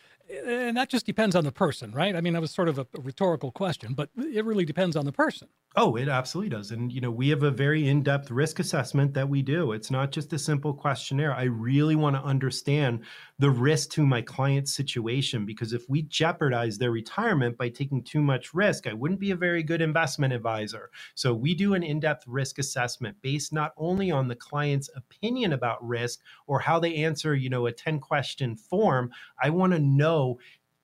And 0.46 0.76
that 0.76 0.88
just 0.88 1.04
depends 1.06 1.36
on 1.36 1.44
the 1.44 1.52
person, 1.52 1.92
right? 1.92 2.16
I 2.16 2.20
mean, 2.20 2.32
that 2.32 2.40
was 2.40 2.50
sort 2.50 2.68
of 2.68 2.78
a 2.78 2.86
rhetorical 2.98 3.52
question, 3.52 3.94
but 3.94 4.10
it 4.16 4.44
really 4.44 4.64
depends 4.64 4.96
on 4.96 5.04
the 5.04 5.12
person. 5.12 5.48
Oh, 5.74 5.96
it 5.96 6.08
absolutely 6.08 6.50
does. 6.50 6.70
And, 6.70 6.92
you 6.92 7.00
know, 7.00 7.10
we 7.10 7.30
have 7.30 7.42
a 7.42 7.50
very 7.50 7.88
in 7.88 8.02
depth 8.02 8.30
risk 8.30 8.58
assessment 8.58 9.14
that 9.14 9.28
we 9.28 9.40
do. 9.40 9.72
It's 9.72 9.90
not 9.90 10.12
just 10.12 10.32
a 10.32 10.38
simple 10.38 10.74
questionnaire. 10.74 11.34
I 11.34 11.44
really 11.44 11.96
want 11.96 12.14
to 12.16 12.22
understand 12.22 13.04
the 13.38 13.50
risk 13.50 13.90
to 13.92 14.06
my 14.06 14.20
client's 14.20 14.74
situation 14.74 15.46
because 15.46 15.72
if 15.72 15.88
we 15.88 16.02
jeopardize 16.02 16.76
their 16.76 16.90
retirement 16.90 17.56
by 17.56 17.70
taking 17.70 18.02
too 18.02 18.22
much 18.22 18.52
risk, 18.52 18.86
I 18.86 18.92
wouldn't 18.92 19.20
be 19.20 19.30
a 19.30 19.36
very 19.36 19.62
good 19.62 19.80
investment 19.80 20.34
advisor. 20.34 20.90
So 21.14 21.34
we 21.34 21.54
do 21.54 21.72
an 21.74 21.82
in 21.82 22.00
depth 22.00 22.26
risk 22.26 22.58
assessment 22.58 23.16
based 23.22 23.52
not 23.52 23.72
only 23.78 24.10
on 24.10 24.28
the 24.28 24.36
client's 24.36 24.90
opinion 24.94 25.54
about 25.54 25.86
risk 25.86 26.20
or 26.46 26.60
how 26.60 26.78
they 26.80 26.96
answer, 26.96 27.34
you 27.34 27.48
know, 27.48 27.66
a 27.66 27.72
10 27.72 27.98
question 27.98 28.56
form. 28.56 29.10
I 29.42 29.50
want 29.50 29.72
to 29.72 29.78
know 29.78 30.21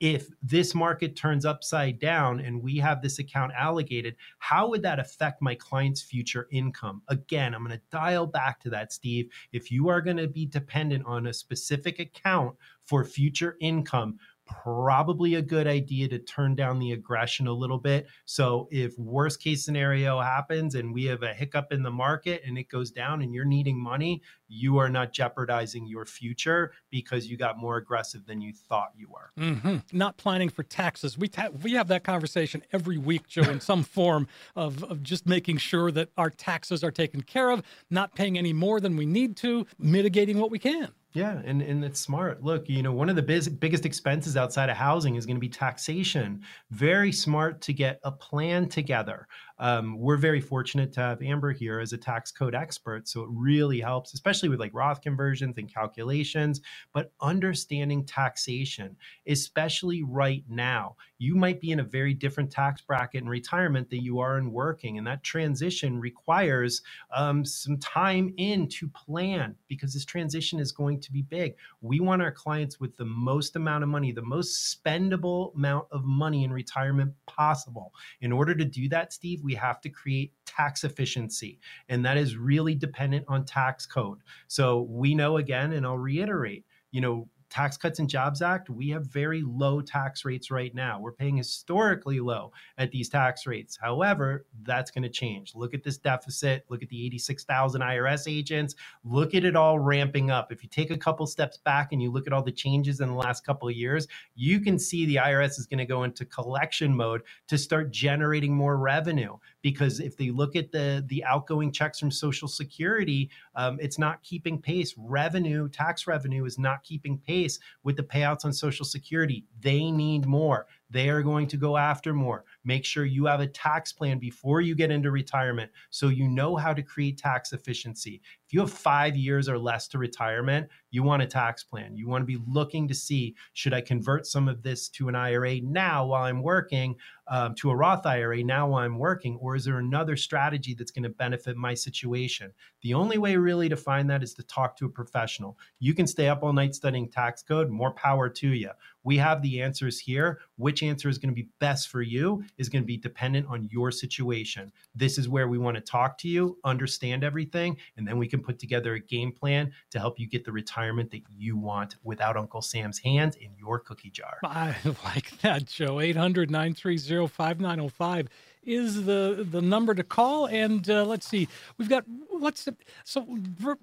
if 0.00 0.28
this 0.42 0.74
market 0.74 1.16
turns 1.16 1.44
upside 1.44 1.98
down 1.98 2.40
and 2.40 2.62
we 2.62 2.76
have 2.76 3.02
this 3.02 3.18
account 3.18 3.52
allocated, 3.56 4.14
how 4.38 4.68
would 4.68 4.82
that 4.82 5.00
affect 5.00 5.42
my 5.42 5.54
client's 5.54 6.02
future 6.02 6.46
income? 6.52 7.02
Again, 7.08 7.54
I'm 7.54 7.64
going 7.64 7.76
to 7.76 7.82
dial 7.90 8.26
back 8.26 8.60
to 8.60 8.70
that, 8.70 8.92
Steve. 8.92 9.28
If 9.52 9.72
you 9.72 9.88
are 9.88 10.00
going 10.00 10.16
to 10.18 10.28
be 10.28 10.46
dependent 10.46 11.04
on 11.04 11.26
a 11.26 11.32
specific 11.32 11.98
account 11.98 12.54
for 12.84 13.04
future 13.04 13.56
income, 13.60 14.18
probably 14.48 15.34
a 15.36 15.42
good 15.42 15.66
idea 15.66 16.08
to 16.08 16.18
turn 16.18 16.54
down 16.54 16.78
the 16.78 16.92
aggression 16.92 17.46
a 17.46 17.52
little 17.52 17.78
bit. 17.78 18.06
So 18.24 18.68
if 18.70 18.98
worst 18.98 19.40
case 19.40 19.64
scenario 19.64 20.20
happens 20.20 20.74
and 20.74 20.92
we 20.92 21.04
have 21.04 21.22
a 21.22 21.32
hiccup 21.32 21.72
in 21.72 21.82
the 21.82 21.90
market 21.90 22.42
and 22.44 22.58
it 22.58 22.68
goes 22.68 22.90
down 22.90 23.22
and 23.22 23.32
you're 23.32 23.44
needing 23.44 23.78
money, 23.78 24.22
you 24.48 24.78
are 24.78 24.88
not 24.88 25.12
jeopardizing 25.12 25.86
your 25.86 26.04
future 26.04 26.72
because 26.90 27.26
you 27.26 27.36
got 27.36 27.58
more 27.58 27.76
aggressive 27.76 28.26
than 28.26 28.40
you 28.40 28.52
thought 28.52 28.92
you 28.96 29.08
were. 29.08 29.32
Mm-hmm. 29.38 29.76
Not 29.92 30.16
planning 30.16 30.48
for 30.48 30.62
taxes. 30.62 31.18
We 31.18 31.28
ta- 31.28 31.50
we 31.62 31.72
have 31.72 31.88
that 31.88 32.04
conversation 32.04 32.62
every 32.72 32.98
week, 32.98 33.28
Joe, 33.28 33.42
in 33.42 33.60
some 33.60 33.82
form 33.84 34.26
of, 34.56 34.82
of 34.84 35.02
just 35.02 35.26
making 35.26 35.58
sure 35.58 35.90
that 35.92 36.10
our 36.16 36.30
taxes 36.30 36.82
are 36.82 36.90
taken 36.90 37.22
care 37.22 37.50
of, 37.50 37.62
not 37.90 38.14
paying 38.14 38.38
any 38.38 38.52
more 38.52 38.80
than 38.80 38.96
we 38.96 39.06
need 39.06 39.36
to, 39.38 39.66
mitigating 39.78 40.38
what 40.38 40.50
we 40.50 40.58
can. 40.58 40.92
Yeah, 41.12 41.40
and, 41.44 41.62
and 41.62 41.82
it's 41.84 41.98
smart. 41.98 42.42
Look, 42.42 42.68
you 42.68 42.82
know, 42.82 42.92
one 42.92 43.08
of 43.08 43.16
the 43.16 43.22
biz- 43.22 43.48
biggest 43.48 43.86
expenses 43.86 44.36
outside 44.36 44.68
of 44.68 44.76
housing 44.76 45.16
is 45.16 45.24
going 45.24 45.36
to 45.36 45.40
be 45.40 45.48
taxation. 45.48 46.42
Very 46.70 47.12
smart 47.12 47.62
to 47.62 47.72
get 47.72 47.98
a 48.04 48.12
plan 48.12 48.68
together. 48.68 49.26
Um, 49.58 49.98
we're 49.98 50.16
very 50.18 50.40
fortunate 50.40 50.92
to 50.94 51.00
have 51.00 51.22
Amber 51.22 51.52
here 51.52 51.80
as 51.80 51.92
a 51.92 51.98
tax 51.98 52.32
code 52.32 52.54
expert. 52.54 53.08
So 53.08 53.22
it 53.22 53.28
really 53.32 53.80
helps, 53.80 54.14
especially 54.14 54.48
with 54.48 54.60
like 54.60 54.74
Roth 54.74 55.02
conversions 55.02 55.58
and 55.58 55.72
calculations, 55.72 56.60
but 56.92 57.12
understanding 57.20 58.04
taxation, 58.04 58.96
especially 59.28 60.02
right 60.04 60.44
now. 60.48 60.96
You 61.18 61.36
might 61.36 61.60
be 61.60 61.72
in 61.72 61.80
a 61.80 61.84
very 61.84 62.14
different 62.14 62.50
tax 62.50 62.82
bracket 62.82 63.22
in 63.22 63.28
retirement 63.28 63.90
than 63.90 64.02
you 64.02 64.20
are 64.20 64.38
in 64.38 64.52
working. 64.52 64.98
And 64.98 65.06
that 65.06 65.24
transition 65.24 66.00
requires 66.00 66.82
um, 67.14 67.44
some 67.44 67.78
time 67.78 68.34
in 68.38 68.68
to 68.70 68.88
plan 68.88 69.56
because 69.68 69.94
this 69.94 70.04
transition 70.04 70.60
is 70.60 70.72
going 70.72 71.00
to 71.00 71.12
be 71.12 71.22
big. 71.22 71.54
We 71.80 72.00
want 72.00 72.22
our 72.22 72.32
clients 72.32 72.80
with 72.80 72.96
the 72.96 73.06
most 73.06 73.56
amount 73.56 73.84
of 73.84 73.90
money, 73.90 74.12
the 74.12 74.22
most 74.22 74.78
spendable 74.84 75.54
amount 75.56 75.86
of 75.92 76.04
money 76.04 76.44
in 76.44 76.52
retirement 76.52 77.12
possible. 77.26 77.92
In 78.20 78.32
order 78.32 78.54
to 78.54 78.64
do 78.64 78.88
that, 78.90 79.12
Steve, 79.12 79.42
we 79.48 79.54
have 79.54 79.80
to 79.80 79.88
create 79.88 80.32
tax 80.44 80.84
efficiency. 80.84 81.58
And 81.88 82.04
that 82.04 82.18
is 82.18 82.36
really 82.36 82.74
dependent 82.74 83.24
on 83.28 83.46
tax 83.46 83.86
code. 83.86 84.18
So 84.46 84.82
we 84.82 85.14
know 85.14 85.38
again, 85.38 85.72
and 85.72 85.86
I'll 85.86 85.96
reiterate, 85.96 86.66
you 86.90 87.00
know, 87.00 87.28
Tax 87.50 87.78
Cuts 87.78 87.98
and 87.98 88.08
Jobs 88.08 88.42
Act, 88.42 88.68
we 88.68 88.90
have 88.90 89.06
very 89.06 89.42
low 89.42 89.80
tax 89.80 90.24
rates 90.24 90.50
right 90.50 90.74
now. 90.74 91.00
We're 91.00 91.12
paying 91.12 91.36
historically 91.36 92.20
low 92.20 92.52
at 92.76 92.90
these 92.90 93.08
tax 93.08 93.46
rates. 93.46 93.78
However, 93.80 94.44
that's 94.62 94.90
going 94.90 95.02
to 95.02 95.08
change. 95.08 95.54
Look 95.54 95.72
at 95.72 95.82
this 95.82 95.96
deficit. 95.96 96.66
Look 96.68 96.82
at 96.82 96.90
the 96.90 97.06
86,000 97.06 97.80
IRS 97.80 98.30
agents. 98.30 98.74
Look 99.02 99.34
at 99.34 99.44
it 99.44 99.56
all 99.56 99.78
ramping 99.78 100.30
up. 100.30 100.52
If 100.52 100.62
you 100.62 100.68
take 100.68 100.90
a 100.90 100.98
couple 100.98 101.26
steps 101.26 101.56
back 101.56 101.92
and 101.92 102.02
you 102.02 102.10
look 102.10 102.26
at 102.26 102.32
all 102.32 102.42
the 102.42 102.52
changes 102.52 103.00
in 103.00 103.08
the 103.08 103.14
last 103.14 103.46
couple 103.46 103.68
of 103.68 103.74
years, 103.74 104.06
you 104.34 104.60
can 104.60 104.78
see 104.78 105.06
the 105.06 105.16
IRS 105.16 105.58
is 105.58 105.66
going 105.66 105.78
to 105.78 105.86
go 105.86 106.04
into 106.04 106.26
collection 106.26 106.94
mode 106.94 107.22
to 107.46 107.56
start 107.56 107.90
generating 107.90 108.54
more 108.54 108.76
revenue. 108.76 109.36
Because 109.62 110.00
if 110.00 110.16
they 110.16 110.30
look 110.30 110.54
at 110.54 110.70
the, 110.70 111.04
the 111.08 111.24
outgoing 111.24 111.72
checks 111.72 111.98
from 111.98 112.10
Social 112.10 112.46
Security, 112.46 113.30
um, 113.54 113.78
it's 113.80 113.98
not 113.98 114.22
keeping 114.22 114.60
pace. 114.60 114.94
Revenue, 114.98 115.68
tax 115.68 116.06
revenue 116.06 116.44
is 116.44 116.58
not 116.58 116.82
keeping 116.82 117.18
pace 117.18 117.37
pace 117.38 117.58
with 117.84 117.96
the 117.96 118.02
payouts 118.02 118.44
on 118.44 118.52
Social 118.52 118.84
Security. 118.84 119.44
They 119.60 119.90
need 119.90 120.26
more. 120.26 120.66
They 120.90 121.08
are 121.08 121.22
going 121.22 121.46
to 121.48 121.56
go 121.56 121.76
after 121.76 122.12
more. 122.12 122.44
Make 122.68 122.84
sure 122.84 123.06
you 123.06 123.24
have 123.24 123.40
a 123.40 123.46
tax 123.46 123.94
plan 123.94 124.18
before 124.18 124.60
you 124.60 124.74
get 124.74 124.90
into 124.90 125.10
retirement 125.10 125.70
so 125.88 126.08
you 126.08 126.28
know 126.28 126.54
how 126.54 126.74
to 126.74 126.82
create 126.82 127.16
tax 127.16 127.54
efficiency. 127.54 128.20
If 128.44 128.52
you 128.52 128.60
have 128.60 128.70
five 128.70 129.16
years 129.16 129.48
or 129.48 129.58
less 129.58 129.88
to 129.88 129.98
retirement, 129.98 130.68
you 130.90 131.02
want 131.02 131.22
a 131.22 131.26
tax 131.26 131.64
plan. 131.64 131.96
You 131.96 132.08
want 132.08 132.20
to 132.20 132.26
be 132.26 132.44
looking 132.46 132.86
to 132.88 132.94
see 132.94 133.34
should 133.54 133.72
I 133.72 133.80
convert 133.80 134.26
some 134.26 134.48
of 134.48 134.62
this 134.62 134.90
to 134.90 135.08
an 135.08 135.14
IRA 135.14 135.62
now 135.62 136.04
while 136.04 136.24
I'm 136.24 136.42
working, 136.42 136.94
um, 137.28 137.54
to 137.54 137.70
a 137.70 137.76
Roth 137.76 138.04
IRA 138.04 138.42
now 138.42 138.68
while 138.68 138.84
I'm 138.84 138.98
working, 138.98 139.36
or 139.36 139.56
is 139.56 139.64
there 139.64 139.78
another 139.78 140.16
strategy 140.16 140.74
that's 140.74 140.90
going 140.90 141.04
to 141.04 141.08
benefit 141.08 141.56
my 141.56 141.72
situation? 141.72 142.52
The 142.82 142.92
only 142.92 143.16
way 143.16 143.36
really 143.36 143.70
to 143.70 143.76
find 143.76 144.10
that 144.10 144.22
is 144.22 144.34
to 144.34 144.42
talk 144.42 144.76
to 144.76 144.86
a 144.86 144.90
professional. 144.90 145.58
You 145.78 145.94
can 145.94 146.06
stay 146.06 146.28
up 146.28 146.42
all 146.42 146.52
night 146.52 146.74
studying 146.74 147.08
tax 147.08 147.42
code, 147.42 147.70
more 147.70 147.92
power 147.92 148.28
to 148.28 148.48
you. 148.48 148.70
We 149.08 149.16
have 149.16 149.40
the 149.40 149.62
answers 149.62 149.98
here. 149.98 150.38
Which 150.56 150.82
answer 150.82 151.08
is 151.08 151.16
going 151.16 151.30
to 151.30 151.34
be 151.34 151.48
best 151.60 151.88
for 151.88 152.02
you 152.02 152.44
is 152.58 152.68
going 152.68 152.82
to 152.82 152.86
be 152.86 152.98
dependent 152.98 153.46
on 153.48 153.66
your 153.72 153.90
situation. 153.90 154.70
This 154.94 155.16
is 155.16 155.30
where 155.30 155.48
we 155.48 155.56
want 155.56 155.76
to 155.76 155.80
talk 155.80 156.18
to 156.18 156.28
you, 156.28 156.58
understand 156.62 157.24
everything, 157.24 157.78
and 157.96 158.06
then 158.06 158.18
we 158.18 158.28
can 158.28 158.42
put 158.42 158.58
together 158.58 158.92
a 158.92 159.00
game 159.00 159.32
plan 159.32 159.72
to 159.92 159.98
help 159.98 160.20
you 160.20 160.28
get 160.28 160.44
the 160.44 160.52
retirement 160.52 161.10
that 161.12 161.22
you 161.34 161.56
want 161.56 161.96
without 162.04 162.36
Uncle 162.36 162.60
Sam's 162.60 162.98
hands 162.98 163.36
in 163.36 163.48
your 163.58 163.78
cookie 163.78 164.10
jar. 164.10 164.36
I 164.44 164.76
like 165.04 165.40
that, 165.40 165.64
Joe. 165.64 166.00
800 166.00 166.50
930 166.50 167.28
5905 167.28 168.28
is 168.64 169.04
the 169.04 169.46
the 169.50 169.62
number 169.62 169.94
to 169.94 170.02
call. 170.02 170.46
And 170.46 170.88
uh, 170.88 171.04
let's 171.04 171.26
see, 171.26 171.48
we've 171.76 171.88
got 171.88 172.04
let's 172.32 172.68
so 173.04 173.26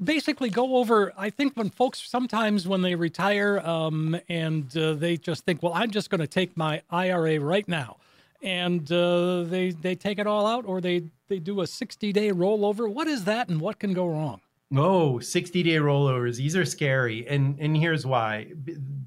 basically 0.03 0.49
go 0.49 0.77
over. 0.77 1.13
I 1.17 1.29
think 1.29 1.55
when 1.55 1.69
folks 1.69 2.01
sometimes 2.07 2.67
when 2.67 2.81
they 2.81 2.95
retire 2.95 3.59
um, 3.59 4.19
and 4.29 4.75
uh, 4.77 4.93
they 4.93 5.17
just 5.17 5.45
think, 5.45 5.63
well, 5.63 5.73
I'm 5.73 5.91
just 5.91 6.09
going 6.09 6.21
to 6.21 6.27
take 6.27 6.55
my 6.57 6.81
IRA 6.89 7.39
right 7.39 7.67
now, 7.67 7.97
and 8.41 8.89
uh, 8.91 9.43
they 9.43 9.71
they 9.71 9.95
take 9.95 10.19
it 10.19 10.27
all 10.27 10.45
out, 10.45 10.65
or 10.65 10.81
they 10.81 11.03
they 11.27 11.39
do 11.39 11.61
a 11.61 11.67
60 11.67 12.11
day 12.13 12.31
rollover. 12.31 12.91
What 12.91 13.07
is 13.07 13.25
that, 13.25 13.49
and 13.49 13.59
what 13.59 13.79
can 13.79 13.93
go 13.93 14.07
wrong? 14.07 14.41
Oh, 14.77 15.19
60 15.19 15.63
day 15.63 15.75
rollovers. 15.75 16.37
These 16.37 16.55
are 16.55 16.65
scary. 16.65 17.25
And 17.27 17.57
and 17.59 17.77
here's 17.77 18.05
why. 18.05 18.51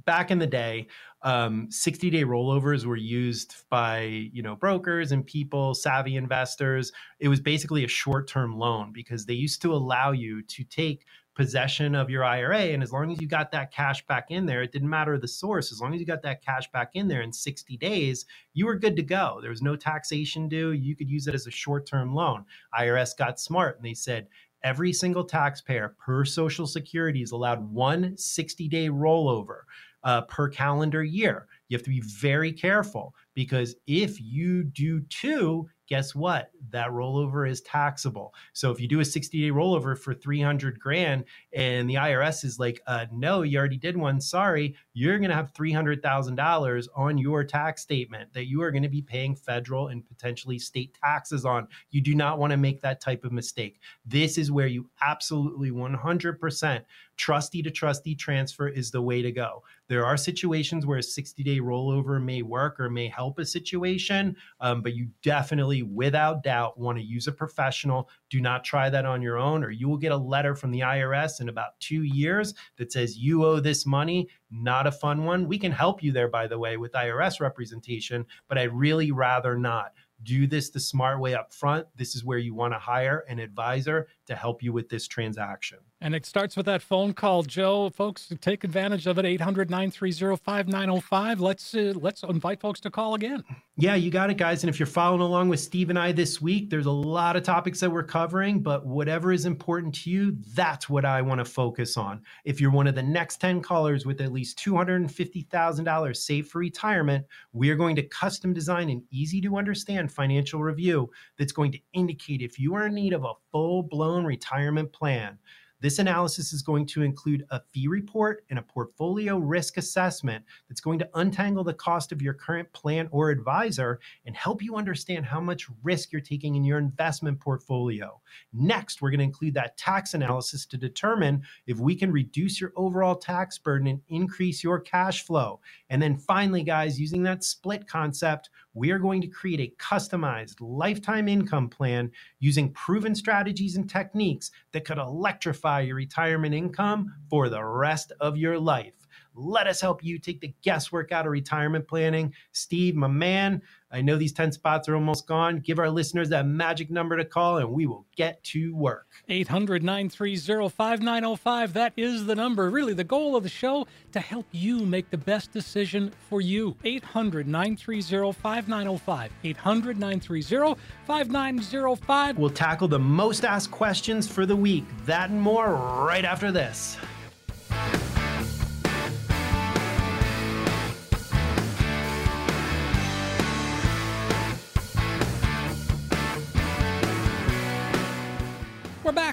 Back 0.05 0.31
in 0.31 0.39
the 0.39 0.47
day, 0.47 0.87
um, 1.23 1.71
60 1.71 2.11
day 2.11 2.25
rollovers 2.25 2.85
were 2.85 2.97
used 2.97 3.57
by 3.69 4.03
you 4.03 4.43
know 4.43 4.57
brokers 4.57 5.13
and 5.13 5.27
people 5.27 5.75
savvy 5.75 6.17
investors 6.17 6.93
it 7.19 7.27
was 7.27 7.41
basically 7.41 7.85
a 7.85 7.89
short 7.89 8.29
term 8.29 8.57
loan 8.57 8.93
because 8.93 9.27
they 9.27 9.35
used 9.35 9.61
to 9.63 9.75
allow 9.75 10.13
you 10.13 10.43
to 10.43 10.63
take 10.63 11.05
possession 11.39 11.95
of 11.95 12.11
your 12.11 12.25
IRA. 12.25 12.59
And 12.59 12.83
as 12.83 12.93
long 12.93 13.13
as 13.13 13.21
you 13.21 13.29
got 13.29 13.53
that 13.53 13.73
cash 13.73 14.05
back 14.07 14.27
in 14.31 14.45
there, 14.45 14.61
it 14.61 14.73
didn't 14.73 14.91
matter 14.91 15.17
the 15.17 15.29
source. 15.29 15.71
As 15.71 15.81
long 15.81 15.95
as 15.95 16.01
you 16.01 16.07
got 16.07 16.21
that 16.23 16.45
cash 16.45 16.69
back 16.73 16.91
in 16.95 17.07
there 17.07 17.23
in 17.23 17.33
60 17.33 17.77
days, 17.77 18.27
you 18.55 18.67
were 18.67 18.75
good 18.75 18.97
to 18.97 19.05
go. 19.05 19.39
There 19.41 19.51
was 19.51 19.63
no 19.63 19.77
taxation 19.77 20.49
due. 20.49 20.73
You 20.73 20.97
could 20.97 21.09
use 21.09 21.29
it 21.29 21.37
as 21.37 21.47
a 21.47 21.53
short 21.53 21.87
term 21.87 22.13
loan. 22.13 22.45
IRS 22.77 23.17
got 23.17 23.39
smart 23.39 23.77
and 23.77 23.85
they 23.85 23.95
said, 23.95 24.27
every 24.63 24.93
single 24.93 25.25
taxpayer 25.25 25.95
per 25.99 26.25
Social 26.25 26.67
Security 26.67 27.23
is 27.23 27.33
allowed 27.33 27.71
one 27.71 28.17
60 28.17 28.69
day 28.69 28.89
rollover 28.89 29.61
uh, 30.05 30.23
per 30.23 30.49
calendar 30.49 31.03
year. 31.03 31.47
You 31.69 31.77
have 31.77 31.85
to 31.85 31.91
be 31.91 32.01
very 32.01 32.53
careful 32.53 33.15
because 33.35 33.77
if 33.87 34.21
you 34.21 34.65
do 34.65 35.01
two, 35.03 35.69
guess 35.89 36.15
what? 36.15 36.51
That 36.71 36.91
rollover 36.91 37.49
is 37.49 37.63
taxable. 37.63 38.35
So 38.53 38.71
if 38.71 38.81
you 38.81 38.87
do 38.87 39.01
a 39.01 39.05
60 39.05 39.41
day 39.41 39.51
rollover 39.51 39.99
for 39.99 40.13
300 40.13 40.79
grand 40.79 41.25
and 41.53 41.89
the 41.89 41.95
IRS 41.95 42.45
is 42.45 42.59
like, 42.59 42.81
uh, 42.87 43.07
no, 43.11 43.43
you 43.43 43.59
already 43.59 43.79
did 43.79 43.97
one, 43.97 44.21
sorry, 44.21 44.77
you're 44.93 45.19
going 45.19 45.31
to 45.31 45.37
have 45.37 45.55
$300,000 45.55 46.89
on 46.95 47.19
your 47.19 47.45
tax 47.45 47.83
statement 47.83 48.33
that 48.35 48.49
you 48.49 48.63
are 48.63 48.71
going 48.71 48.83
to 48.83 48.89
be 48.89 49.03
paying 49.03 49.35
federal 49.35 49.89
and 49.89 50.07
potentially 50.07 50.59
state 50.59 50.97
taxes 51.03 51.45
on. 51.45 51.67
You 51.91 52.03
do 52.03 52.15
not 52.15 52.39
want 52.39 52.51
to 52.51 52.57
make 52.57 52.83
that 52.83 53.01
type 53.01 53.25
of 53.25 53.33
mistake. 53.33 53.81
This 54.05 54.37
is 54.37 54.53
where 54.53 54.67
you 54.67 54.91
absolutely 55.01 55.71
100% 55.71 56.85
trustee 57.17 57.63
to 57.63 57.71
trustee 57.71 58.15
transfer 58.15 58.69
is 58.69 58.91
the 58.91 59.03
way 59.03 59.23
to 59.23 59.33
go. 59.33 59.63
There 59.89 60.05
are 60.05 60.17
situations 60.17 60.87
where 60.87 60.99
a 60.99 61.03
60 61.03 61.43
day 61.43 61.58
rollover 61.61 62.23
may 62.23 62.43
work 62.43 62.79
or 62.81 62.91
may 62.91 63.09
help 63.09 63.39
a 63.39 63.47
situation, 63.47 64.37
um, 64.61 64.83
but 64.83 64.95
you 64.95 65.09
definitely, 65.23 65.83
without 65.83 66.43
doubt, 66.43 66.79
want 66.79 66.99
to 66.99 67.05
use 67.05 67.27
a 67.27 67.33
professional. 67.33 68.09
Do 68.31 68.41
not 68.41 68.65
try 68.65 68.91
that 68.91 69.05
on 69.05 69.23
your 69.23 69.39
own, 69.39 69.65
or 69.65 69.71
you 69.71 69.89
will 69.89 69.97
get 69.97 70.13
a 70.13 70.17
letter 70.17 70.55
from 70.55 70.71
the 70.71 70.81
IRS 70.81 71.41
in 71.41 71.49
about 71.49 71.79
two 71.81 72.03
years 72.03 72.55
that 72.77 72.93
says 72.93 73.17
you 73.17 73.45
owe 73.45 73.61
this 73.61 73.87
money. 73.87 74.29
Not 74.51 74.87
a 74.87 74.93
fun 74.93 75.25
one. 75.25 75.47
We 75.47 75.59
can 75.59 75.73
help 75.73 76.03
you 76.03 76.13
there, 76.13 76.29
by 76.29 76.47
the 76.47 76.59
way, 76.59 76.77
with 76.77 76.93
IRS 76.93 77.41
representation, 77.41 78.27
but 78.49 78.59
I'd 78.59 78.73
really 78.73 79.13
rather 79.13 79.57
not 79.57 79.93
do 80.23 80.47
this 80.47 80.71
the 80.71 80.81
smart 80.81 81.21
way 81.21 81.35
up 81.35 81.53
front. 81.53 81.87
This 81.97 82.15
is 82.15 82.25
where 82.25 82.39
you 82.39 82.55
want 82.55 82.75
to 82.75 82.79
hire 82.79 83.25
an 83.29 83.39
advisor 83.39 84.09
to 84.27 84.35
help 84.35 84.63
you 84.63 84.73
with 84.73 84.89
this 84.89 85.07
transaction. 85.07 85.79
And 86.01 86.15
it 86.15 86.25
starts 86.25 86.57
with 86.57 86.67
that 86.67 86.81
phone 86.81 87.13
call, 87.13 87.43
Joe. 87.43 87.91
Folks, 87.91 88.33
take 88.41 88.63
advantage 88.63 89.09
of 89.09 89.19
it. 89.19 89.25
800-930-5905. 89.25 91.41
Let's 91.41 91.75
uh, 91.75 91.93
let's 91.97 92.23
invite 92.23 92.61
folks 92.61 92.79
to 92.81 92.91
call 92.91 93.17
again. 93.17 93.43
Yeah, 93.77 93.97
you 93.97 94.13
got 94.13 94.31
it, 94.31 94.37
guys. 94.37 94.63
And 94.63 94.71
if 94.71 94.79
you're 94.79 94.87
following 94.87 95.23
along 95.23 95.49
with 95.49 95.59
Steve 95.59 95.91
and 95.91 95.99
I 95.99 96.13
this 96.13 96.41
week, 96.41 96.71
there's 96.71 96.87
a 96.87 96.91
lot 96.91 97.35
of 97.35 97.43
topics 97.43 97.81
that 97.81 97.91
we're 97.91 98.05
covering, 98.05 98.61
but 98.61 98.87
whatever 98.87 99.33
is 99.33 99.45
important 99.45 99.93
to 99.97 100.11
you, 100.11 100.37
that's 100.55 100.89
what 100.89 101.05
I 101.05 101.21
want 101.21 101.41
to 101.41 101.45
focus 101.45 101.97
on. 101.97 102.23
If 102.45 102.61
you're 102.61 102.71
one 102.71 102.87
of 102.87 102.95
the 102.95 103.03
next 103.03 103.41
10 103.41 103.61
callers 103.61 104.07
with 104.07 104.21
at 104.21 104.33
least 104.33 104.57
$250,000 104.59 106.17
saved 106.17 106.51
for 106.51 106.59
retirement, 106.59 107.27
we 107.53 107.71
are 107.71 107.77
going 107.77 107.97
to 107.97 108.03
custom 108.03 108.53
design 108.53 108.89
an 108.89 109.03
easy 109.11 109.41
to 109.41 109.57
understand 109.57 110.13
financial 110.13 110.61
review 110.61 111.11
that's 111.39 111.53
going 111.53 111.73
to 111.73 111.81
indicate 111.93 112.41
if 112.41 112.57
you 112.59 112.75
are 112.75 112.87
in 112.87 112.95
need 112.95 113.13
of 113.13 113.25
a 113.25 113.33
full 113.51 113.83
blown 113.83 114.25
retirement 114.25 114.93
plan. 114.93 115.39
This 115.81 116.01
analysis 116.01 116.53
is 116.53 116.63
going 116.63 116.87
to 116.87 117.03
include 117.03 117.45
a 117.51 117.61
fee 117.73 117.87
report 117.87 118.45
and 118.51 118.59
a 118.59 118.63
portfolio 118.63 119.39
risk 119.39 119.77
assessment 119.77 120.45
that's 120.69 120.81
going 120.81 120.99
to 120.99 121.09
untangle 121.15 121.63
the 121.63 121.75
cost 121.75 122.11
of 122.11 122.21
your 122.21 122.35
current 122.35 122.73
plan 122.73 123.09
or 123.13 123.31
advisor 123.31 124.01
and 124.27 124.35
help 124.35 124.61
you 124.63 124.77
understand 124.77 125.25
how 125.25 125.41
much 125.41 125.69
risk 125.85 126.11
you're 126.11 126.21
taking 126.21 126.57
in 126.57 126.65
your 126.65 126.79
investment 126.79 127.39
portfolio. 127.39 128.21
Next, 128.53 129.01
we're 129.01 129.11
going 129.11 129.21
to 129.21 129.25
include 129.25 129.55
that 129.55 129.77
tax 129.77 130.15
analysis 130.15 130.67
to 130.67 130.77
determine 130.77 131.43
if 131.67 131.79
we 131.79 131.95
can 131.95 132.11
reduce 132.11 132.61
your 132.61 132.73
overall 132.77 133.15
tax 133.15 133.57
burden 133.59 133.87
and 133.87 134.01
increase 134.09 134.65
your 134.65 134.81
cash 134.81 135.25
flow. 135.25 135.61
And 135.91 136.03
then 136.03 136.17
finally, 136.17 136.63
guys, 136.63 137.01
using 137.01 137.23
that 137.23 137.45
split 137.45 137.87
concept, 137.87 138.51
we 138.79 138.93
are 138.93 138.99
going 138.99 139.21
to 139.21 139.27
create 139.27 139.61
a 139.61 139.83
customized 139.83 140.55
lifetime 140.61 141.27
income 141.27 141.69
plan 141.69 142.11
using 142.39 142.73
proven 142.73 143.13
strategies 143.13 143.77
and 143.77 143.91
techniques 143.91 144.53
that 144.73 144.85
could 144.85 144.99
electrify 144.99 145.81
your 145.81 145.97
retirement 145.97 146.55
income 146.55 147.13
for 147.29 147.49
the 147.49 147.63
rest 147.63 148.13
of 148.21 148.37
your 148.37 148.57
life. 148.57 148.95
Let 149.35 149.67
us 149.67 149.81
help 149.81 150.05
you 150.05 150.19
take 150.19 150.41
the 150.41 150.55
guesswork 150.63 151.11
out 151.11 151.27
of 151.27 151.33
retirement 151.33 151.89
planning. 151.89 152.33
Steve, 152.53 152.95
my 152.95 153.09
man, 153.09 153.63
I 153.91 154.03
know 154.03 154.17
these 154.17 154.33
10 154.33 154.53
spots 154.53 154.89
are 154.89 154.95
almost 154.95 155.27
gone. 155.27 155.61
Give 155.61 155.79
our 155.79 155.91
listeners 155.91 156.29
that 156.29 156.47
magic 156.47 156.91
number 156.91 157.17
to 157.17 157.25
call 157.25 157.59
and 157.59 157.71
we 157.71 157.87
will 157.87 158.07
get 158.17 158.43
to 158.45 158.75
work. 158.75 159.07
800 159.29 159.83
930 159.83 160.69
5905. 160.69 161.73
That 161.73 161.93
is 161.97 162.27
the 162.27 162.35
number. 162.35 162.69
Really, 162.69 162.93
the 162.93 163.05
goal 163.05 163.35
of 163.35 163.43
the 163.43 163.49
show 163.49 163.87
to 164.13 164.21
help 164.21 164.47
you 164.53 164.85
make 164.85 165.11
the 165.11 165.17
best 165.17 165.53
decision 165.53 166.13
for 166.29 166.41
you. 166.43 166.77
800 166.85 167.49
930 167.49 168.33
5905. 168.33 169.33
800 169.45 169.99
930 169.99 170.81
5905. 171.07 172.39
We'll 172.39 172.51
tackle 172.51 172.89
the 172.89 172.99
most 172.99 173.45
asked 173.45 173.71
questions 173.71 174.29
for 174.29 174.45
the 174.45 174.57
week. 174.57 174.85
That 175.07 175.31
and 175.31 175.41
more 175.41 175.75
right 176.05 176.25
after 176.25 176.53
this. 176.53 176.99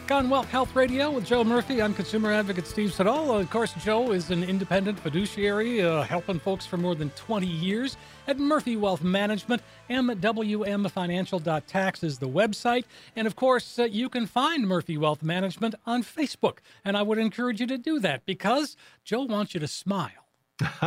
Back 0.08 0.18
on 0.18 0.30
Wealth 0.30 0.50
Health 0.50 0.76
Radio 0.76 1.10
with 1.10 1.26
Joe 1.26 1.44
Murphy. 1.44 1.82
I'm 1.82 1.96
consumer 1.96 2.32
advocate 2.32 2.68
Steve 2.68 2.94
Siddall. 2.94 3.40
Of 3.40 3.50
course, 3.50 3.74
Joe 3.84 4.12
is 4.12 4.30
an 4.30 4.44
independent 4.44 5.00
fiduciary 5.00 5.82
uh, 5.82 6.04
helping 6.04 6.40
folks 6.40 6.64
for 6.64 6.78
more 6.78 6.94
than 6.94 7.10
20 7.12 7.48
years 7.48 7.98
at 8.28 8.38
Murphy 8.38 8.78
Wealth 8.78 9.04
Management. 9.04 9.64
MWMFinancial.tax 9.90 12.04
is 12.04 12.20
the 12.20 12.30
website. 12.30 12.84
And 13.16 13.26
of 13.26 13.36
course, 13.36 13.80
uh, 13.80 13.86
you 13.86 14.10
can 14.10 14.28
find 14.28 14.68
Murphy 14.68 14.96
Wealth 14.96 15.24
Management 15.24 15.74
on 15.88 16.04
Facebook. 16.04 16.60
And 16.84 16.96
I 16.96 17.02
would 17.02 17.18
encourage 17.18 17.60
you 17.60 17.66
to 17.68 17.80
do 17.80 18.00
that 18.02 18.28
because 18.28 18.78
Joe 19.04 19.24
wants 19.24 19.56
you 19.56 19.60
to 19.60 19.68
smile. 19.68 20.25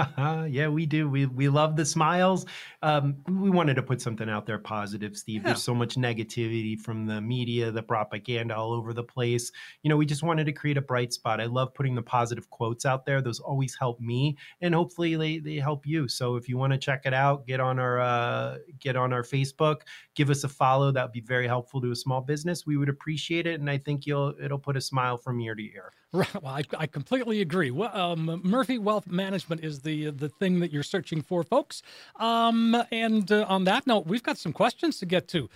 yeah, 0.48 0.68
we 0.68 0.86
do. 0.86 1.10
We 1.10 1.26
we 1.26 1.48
love 1.50 1.76
the 1.76 1.84
smiles. 1.84 2.46
Um, 2.80 3.16
we 3.28 3.50
wanted 3.50 3.74
to 3.74 3.82
put 3.82 4.00
something 4.00 4.28
out 4.28 4.46
there 4.46 4.58
positive, 4.58 5.14
Steve. 5.14 5.42
Yeah. 5.42 5.48
There's 5.48 5.62
so 5.62 5.74
much 5.74 5.96
negativity 5.96 6.78
from 6.78 7.04
the 7.04 7.20
media, 7.20 7.70
the 7.70 7.82
propaganda 7.82 8.56
all 8.56 8.72
over 8.72 8.94
the 8.94 9.04
place. 9.04 9.52
You 9.82 9.90
know, 9.90 9.96
we 9.98 10.06
just 10.06 10.22
wanted 10.22 10.44
to 10.44 10.52
create 10.52 10.78
a 10.78 10.82
bright 10.82 11.12
spot. 11.12 11.38
I 11.38 11.44
love 11.44 11.74
putting 11.74 11.94
the 11.94 12.02
positive 12.02 12.48
quotes 12.48 12.86
out 12.86 13.04
there. 13.04 13.20
Those 13.20 13.40
always 13.40 13.76
help 13.78 14.00
me, 14.00 14.38
and 14.62 14.74
hopefully 14.74 15.16
they, 15.16 15.38
they 15.38 15.56
help 15.56 15.86
you. 15.86 16.08
So 16.08 16.36
if 16.36 16.48
you 16.48 16.56
want 16.56 16.72
to 16.72 16.78
check 16.78 17.02
it 17.04 17.12
out, 17.12 17.46
get 17.46 17.60
on 17.60 17.78
our 17.78 18.00
uh, 18.00 18.58
get 18.80 18.96
on 18.96 19.12
our 19.12 19.22
Facebook, 19.22 19.82
give 20.14 20.30
us 20.30 20.44
a 20.44 20.48
follow. 20.48 20.90
That 20.92 21.02
would 21.02 21.12
be 21.12 21.20
very 21.20 21.46
helpful 21.46 21.82
to 21.82 21.90
a 21.90 21.96
small 21.96 22.22
business. 22.22 22.64
We 22.64 22.78
would 22.78 22.88
appreciate 22.88 23.46
it, 23.46 23.60
and 23.60 23.68
I 23.68 23.76
think 23.76 24.06
you'll 24.06 24.34
it'll 24.42 24.58
put 24.58 24.78
a 24.78 24.80
smile 24.80 25.18
from 25.18 25.38
ear 25.40 25.54
to 25.54 25.62
ear. 25.62 25.92
Right. 26.12 26.42
Well, 26.42 26.54
I, 26.54 26.62
I 26.78 26.86
completely 26.86 27.42
agree. 27.42 27.70
Well, 27.70 27.94
um, 27.94 28.40
Murphy 28.42 28.78
Wealth 28.78 29.06
Management 29.06 29.62
is 29.62 29.82
the 29.82 30.10
the 30.10 30.30
thing 30.30 30.60
that 30.60 30.72
you're 30.72 30.82
searching 30.82 31.20
for, 31.20 31.42
folks. 31.42 31.82
Um, 32.16 32.74
and 32.90 33.30
uh, 33.30 33.44
on 33.46 33.64
that 33.64 33.86
note, 33.86 34.06
we've 34.06 34.22
got 34.22 34.38
some 34.38 34.54
questions 34.54 34.98
to 35.00 35.06
get 35.06 35.28
to. 35.28 35.50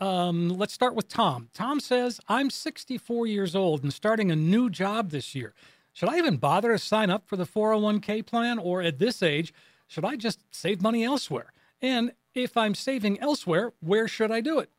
Um, 0.00 0.48
let's 0.48 0.72
start 0.72 0.94
with 0.94 1.08
Tom. 1.08 1.50
Tom 1.52 1.80
says, 1.80 2.20
"I'm 2.26 2.48
64 2.48 3.26
years 3.26 3.54
old 3.54 3.82
and 3.82 3.92
starting 3.92 4.30
a 4.30 4.36
new 4.36 4.70
job 4.70 5.10
this 5.10 5.34
year. 5.34 5.52
Should 5.92 6.08
I 6.08 6.16
even 6.16 6.38
bother 6.38 6.72
to 6.72 6.78
sign 6.78 7.10
up 7.10 7.26
for 7.26 7.36
the 7.36 7.46
401k 7.46 8.24
plan, 8.24 8.58
or 8.58 8.80
at 8.80 8.98
this 8.98 9.22
age, 9.22 9.52
should 9.88 10.06
I 10.06 10.16
just 10.16 10.40
save 10.50 10.80
money 10.80 11.04
elsewhere? 11.04 11.52
And 11.82 12.12
if 12.34 12.56
I'm 12.56 12.74
saving 12.74 13.20
elsewhere, 13.20 13.72
where 13.80 14.08
should 14.08 14.30
I 14.30 14.40
do 14.40 14.58
it? 14.58 14.70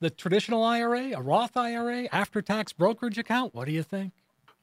The 0.00 0.10
traditional 0.10 0.62
IRA, 0.62 1.12
a 1.12 1.22
Roth 1.22 1.56
IRA, 1.56 2.06
after-tax 2.12 2.74
brokerage 2.74 3.16
account? 3.16 3.54
What 3.54 3.64
do 3.64 3.72
you 3.72 3.82
think?" 3.82 4.12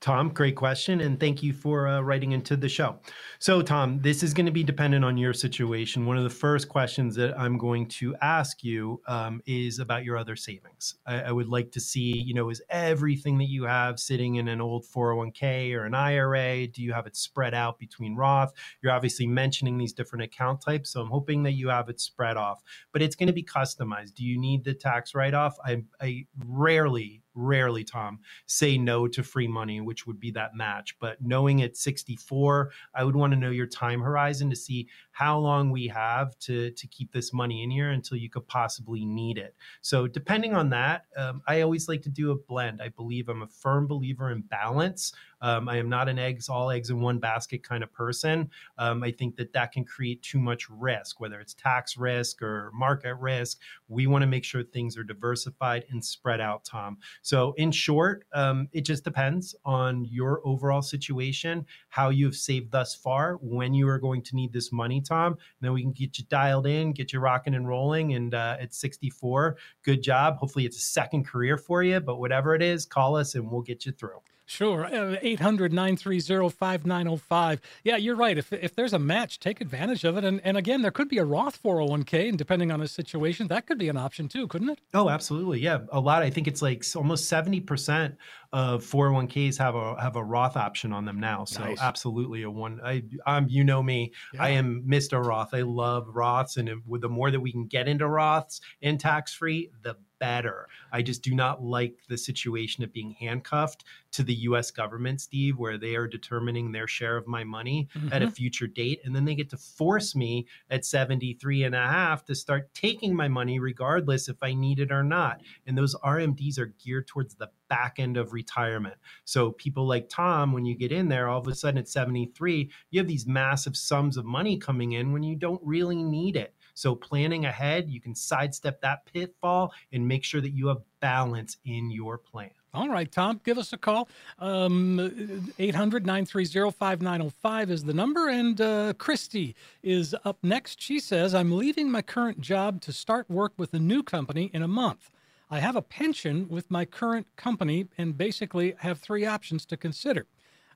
Tom, 0.01 0.29
great 0.29 0.55
question, 0.55 1.01
and 1.01 1.19
thank 1.19 1.43
you 1.43 1.51
for 1.51 1.85
uh, 1.85 1.99
writing 1.99 2.31
into 2.31 2.55
the 2.55 2.69
show. 2.69 2.95
So, 3.39 3.61
Tom, 3.61 3.99
this 3.99 4.23
is 4.23 4.33
going 4.33 4.45
to 4.45 4.51
be 4.51 4.63
dependent 4.63 5.03
on 5.03 5.17
your 5.17 5.33
situation. 5.33 6.05
One 6.05 6.17
of 6.17 6.23
the 6.23 6.29
first 6.29 6.69
questions 6.69 7.15
that 7.15 7.37
I'm 7.37 7.57
going 7.57 7.85
to 7.89 8.15
ask 8.21 8.63
you 8.63 9.01
um, 9.09 9.41
is 9.45 9.79
about 9.79 10.05
your 10.05 10.15
other 10.15 10.37
savings. 10.37 10.95
I, 11.05 11.23
I, 11.23 11.31
would 11.33 11.49
like 11.49 11.73
to 11.73 11.81
see, 11.81 12.17
you 12.17 12.33
know, 12.33 12.49
is 12.49 12.61
everything 12.69 13.37
that 13.39 13.49
you 13.49 13.65
have 13.65 13.99
sitting 13.99 14.35
in 14.35 14.47
an 14.47 14.61
old 14.61 14.85
401k 14.85 15.73
or 15.75 15.83
an 15.83 15.93
IRA? 15.93 16.67
Do 16.67 16.81
you 16.81 16.93
have 16.93 17.05
it 17.05 17.17
spread 17.17 17.53
out 17.53 17.77
between 17.77 18.15
Roth? 18.15 18.53
You're 18.81 18.93
obviously 18.93 19.27
mentioning 19.27 19.77
these 19.77 19.91
different 19.91 20.23
account 20.23 20.61
types, 20.61 20.91
so 20.91 21.01
I'm 21.01 21.09
hoping 21.09 21.43
that 21.43 21.53
you 21.53 21.67
have 21.67 21.89
it 21.89 21.99
spread 21.99 22.37
off. 22.37 22.61
But 22.93 23.01
it's 23.01 23.17
going 23.17 23.27
to 23.27 23.33
be 23.33 23.43
customized. 23.43 24.13
Do 24.13 24.23
you 24.23 24.39
need 24.39 24.63
the 24.63 24.73
tax 24.73 25.13
write 25.13 25.33
off? 25.33 25.57
I, 25.65 25.83
I 25.99 26.25
rarely 26.45 27.21
rarely, 27.39 27.83
Tom, 27.83 28.19
say 28.45 28.77
no 28.77 29.07
to 29.07 29.23
free 29.23 29.47
money, 29.47 29.81
which 29.81 30.05
would 30.05 30.19
be 30.19 30.31
that 30.31 30.55
match. 30.55 30.97
But 30.99 31.21
knowing 31.21 31.61
at 31.61 31.77
64, 31.77 32.71
I 32.93 33.03
would 33.03 33.15
want 33.15 33.33
to 33.33 33.39
know 33.39 33.49
your 33.49 33.67
time 33.67 34.01
horizon 34.01 34.49
to 34.49 34.55
see 34.55 34.87
how 35.19 35.37
long 35.37 35.69
we 35.69 35.85
have 35.85 36.39
to, 36.39 36.71
to 36.71 36.87
keep 36.87 37.11
this 37.11 37.33
money 37.33 37.61
in 37.61 37.69
here 37.69 37.89
until 37.89 38.15
you 38.15 38.29
could 38.29 38.47
possibly 38.47 39.03
need 39.03 39.37
it. 39.37 39.53
So, 39.81 40.07
depending 40.07 40.55
on 40.55 40.69
that, 40.69 41.07
um, 41.17 41.41
I 41.45 41.59
always 41.59 41.89
like 41.89 42.01
to 42.03 42.09
do 42.09 42.31
a 42.31 42.35
blend. 42.35 42.81
I 42.81 42.87
believe 42.87 43.27
I'm 43.27 43.41
a 43.41 43.47
firm 43.47 43.85
believer 43.85 44.31
in 44.31 44.39
balance. 44.43 45.11
Um, 45.41 45.67
I 45.67 45.77
am 45.77 45.89
not 45.89 46.07
an 46.07 46.19
eggs, 46.19 46.47
all 46.47 46.69
eggs 46.69 46.89
in 46.89 47.01
one 47.01 47.19
basket 47.19 47.63
kind 47.63 47.83
of 47.83 47.91
person. 47.91 48.49
Um, 48.77 49.03
I 49.03 49.11
think 49.11 49.35
that 49.37 49.51
that 49.53 49.73
can 49.73 49.83
create 49.83 50.21
too 50.21 50.39
much 50.39 50.69
risk, 50.69 51.19
whether 51.19 51.39
it's 51.39 51.53
tax 51.53 51.97
risk 51.97 52.41
or 52.41 52.71
market 52.73 53.15
risk. 53.15 53.59
We 53.89 54.07
want 54.07 54.21
to 54.21 54.27
make 54.27 54.45
sure 54.45 54.63
things 54.63 54.97
are 54.97 55.03
diversified 55.03 55.85
and 55.89 56.03
spread 56.03 56.39
out, 56.39 56.63
Tom. 56.63 56.97
So, 57.23 57.53
in 57.57 57.71
short, 57.71 58.25
um, 58.33 58.69
it 58.71 58.81
just 58.81 59.03
depends 59.03 59.53
on 59.65 60.05
your 60.05 60.41
overall 60.45 60.81
situation, 60.81 61.65
how 61.89 62.07
you 62.09 62.25
have 62.25 62.35
saved 62.35 62.71
thus 62.71 62.95
far, 62.95 63.37
when 63.41 63.73
you 63.73 63.89
are 63.89 63.99
going 63.99 64.21
to 64.21 64.35
need 64.37 64.53
this 64.53 64.71
money, 64.71 65.01
Tom. 65.09 65.33
And 65.33 65.39
then 65.61 65.73
we 65.73 65.81
can 65.81 65.91
get 65.91 66.17
you 66.17 66.25
dialed 66.29 66.67
in, 66.67 66.93
get 66.93 67.11
you 67.11 67.19
rocking 67.19 67.55
and 67.55 67.67
rolling. 67.67 68.13
And 68.13 68.33
uh, 68.33 68.57
at 68.59 68.73
64, 68.73 69.57
good 69.83 70.01
job. 70.01 70.37
Hopefully, 70.37 70.65
it's 70.65 70.77
a 70.77 70.81
second 70.81 71.25
career 71.25 71.57
for 71.57 71.83
you, 71.83 71.99
but 71.99 72.17
whatever 72.17 72.55
it 72.55 72.61
is, 72.61 72.85
call 72.85 73.15
us 73.15 73.35
and 73.35 73.49
we'll 73.49 73.61
get 73.61 73.85
you 73.85 73.91
through. 73.91 74.19
Sure. 74.49 74.85
Uh, 74.85 75.17
800 75.21 75.71
930 75.71 76.49
5905. 76.49 77.61
Yeah, 77.83 77.97
you're 77.97 78.15
right. 78.15 78.35
If, 78.35 78.51
if 78.51 78.73
there's 78.73 78.93
a 78.93 78.99
match, 78.99 79.39
take 79.39 79.61
advantage 79.61 80.03
of 80.03 80.17
it. 80.17 80.25
And, 80.25 80.41
and 80.43 80.57
again, 80.57 80.81
there 80.81 80.89
could 80.89 81.07
be 81.07 81.19
a 81.19 81.23
Roth 81.23 81.61
401k, 81.61 82.29
and 82.29 82.37
depending 82.37 82.71
on 82.71 82.79
the 82.79 82.87
situation, 82.87 83.47
that 83.49 83.67
could 83.67 83.77
be 83.77 83.89
an 83.89 83.97
option 83.97 84.27
too, 84.27 84.47
couldn't 84.47 84.69
it? 84.69 84.79
Oh, 84.95 85.07
absolutely. 85.07 85.59
Yeah. 85.59 85.81
A 85.91 85.99
lot. 85.99 86.23
I 86.23 86.31
think 86.31 86.47
it's 86.47 86.63
like 86.63 86.83
almost 86.95 87.31
70% 87.31 88.17
of 88.51 88.83
401ks 88.83 89.59
have 89.59 89.75
a 89.75 90.01
have 90.01 90.15
a 90.15 90.23
Roth 90.23 90.57
option 90.57 90.93
on 90.93 91.05
them 91.05 91.19
now. 91.19 91.45
So 91.45 91.63
nice. 91.63 91.79
absolutely 91.79 92.41
a 92.41 92.49
one. 92.49 92.81
I 92.83 93.03
I'm 93.27 93.47
you 93.47 93.63
know 93.63 93.83
me. 93.83 94.13
Yeah. 94.33 94.43
I 94.43 94.49
am 94.49 94.83
Mr. 94.87 95.23
Roth. 95.23 95.53
I 95.53 95.61
love 95.61 96.07
Roths, 96.07 96.57
and 96.57 96.81
with 96.87 97.01
the 97.01 97.09
more 97.09 97.29
that 97.29 97.39
we 97.39 97.51
can 97.51 97.67
get 97.67 97.87
into 97.87 98.05
Roths 98.05 98.61
and 98.81 98.99
tax 98.99 99.33
free, 99.33 99.69
the 99.83 99.95
better. 100.19 100.67
I 100.91 101.01
just 101.01 101.23
do 101.23 101.33
not 101.33 101.63
like 101.63 101.99
the 102.07 102.17
situation 102.17 102.83
of 102.83 102.93
being 102.93 103.11
handcuffed 103.11 103.85
to 104.11 104.23
the 104.23 104.33
US 104.33 104.71
government, 104.71 105.21
Steve, 105.21 105.57
where 105.57 105.77
they 105.77 105.95
are 105.95 106.07
determining 106.07 106.71
their 106.71 106.87
share 106.87 107.17
of 107.17 107.27
my 107.27 107.43
money 107.43 107.87
mm-hmm. 107.95 108.13
at 108.13 108.21
a 108.21 108.25
mm-hmm. 108.25 108.33
future 108.33 108.67
date. 108.67 109.01
And 109.03 109.15
then 109.15 109.25
they 109.25 109.35
get 109.35 109.49
to 109.51 109.57
force 109.57 110.15
me 110.15 110.47
at 110.69 110.85
73 110.85 111.63
and 111.63 111.75
a 111.75 111.87
half 111.87 112.25
to 112.25 112.35
start 112.35 112.73
taking 112.73 113.15
my 113.15 113.27
money 113.27 113.59
regardless 113.59 114.29
if 114.29 114.37
I 114.41 114.53
need 114.53 114.79
it 114.79 114.91
or 114.91 115.03
not. 115.03 115.41
And 115.65 115.77
those 115.77 115.95
RMDs 115.95 116.59
are 116.59 116.73
geared 116.83 117.07
towards 117.07 117.35
the 117.35 117.49
back 117.69 117.95
end 117.99 118.17
of 118.17 118.33
retirement. 118.33 118.95
So 119.25 119.51
people 119.51 119.87
like 119.87 120.09
Tom, 120.09 120.51
when 120.51 120.65
you 120.65 120.75
get 120.75 120.91
in 120.91 121.07
there, 121.07 121.29
all 121.29 121.39
of 121.39 121.47
a 121.47 121.55
sudden 121.55 121.77
at 121.77 121.87
73, 121.87 122.69
you 122.89 122.99
have 122.99 123.07
these 123.07 123.27
massive 123.27 123.77
sums 123.77 124.17
of 124.17 124.25
money 124.25 124.57
coming 124.57 124.93
in 124.93 125.13
when 125.13 125.23
you 125.23 125.35
don't 125.35 125.61
really 125.63 126.03
need 126.03 126.35
it. 126.35 126.53
So 126.79 126.95
planning 126.95 127.43
ahead, 127.43 127.89
you 127.89 127.99
can 127.99 128.15
sidestep 128.15 128.79
that 128.79 129.05
pitfall 129.11 129.73
and 129.91 130.07
make 130.07 130.23
sure 130.23 130.39
that 130.39 130.51
you 130.51 130.67
have 130.67 130.77
balance 131.01 131.57
in 131.65 131.91
your 131.91 132.17
plan. 132.17 132.51
All 132.73 132.87
right, 132.87 133.11
Tom, 133.11 133.41
give 133.43 133.57
us 133.57 133.73
a 133.73 133.77
call. 133.77 134.07
Um, 134.37 135.51
800 135.59 136.05
930 136.05 136.71
5905 136.71 137.71
is 137.71 137.83
the 137.83 137.93
number. 137.93 138.29
And 138.29 138.61
uh, 138.61 138.93
Christy 138.97 139.57
is 139.83 140.15
up 140.23 140.37
next. 140.41 140.81
She 140.81 141.01
says, 141.01 141.35
I'm 141.35 141.51
leaving 141.51 141.91
my 141.91 142.01
current 142.01 142.39
job 142.39 142.79
to 142.83 142.93
start 142.93 143.29
work 143.29 143.51
with 143.57 143.73
a 143.73 143.79
new 143.79 144.01
company 144.01 144.49
in 144.53 144.61
a 144.61 144.67
month. 144.67 145.11
I 145.51 145.59
have 145.59 145.75
a 145.75 145.81
pension 145.81 146.47
with 146.47 146.71
my 146.71 146.85
current 146.85 147.27
company 147.35 147.89
and 147.97 148.17
basically 148.17 148.75
have 148.77 148.99
three 148.99 149.25
options 149.25 149.65
to 149.65 149.75
consider. 149.75 150.27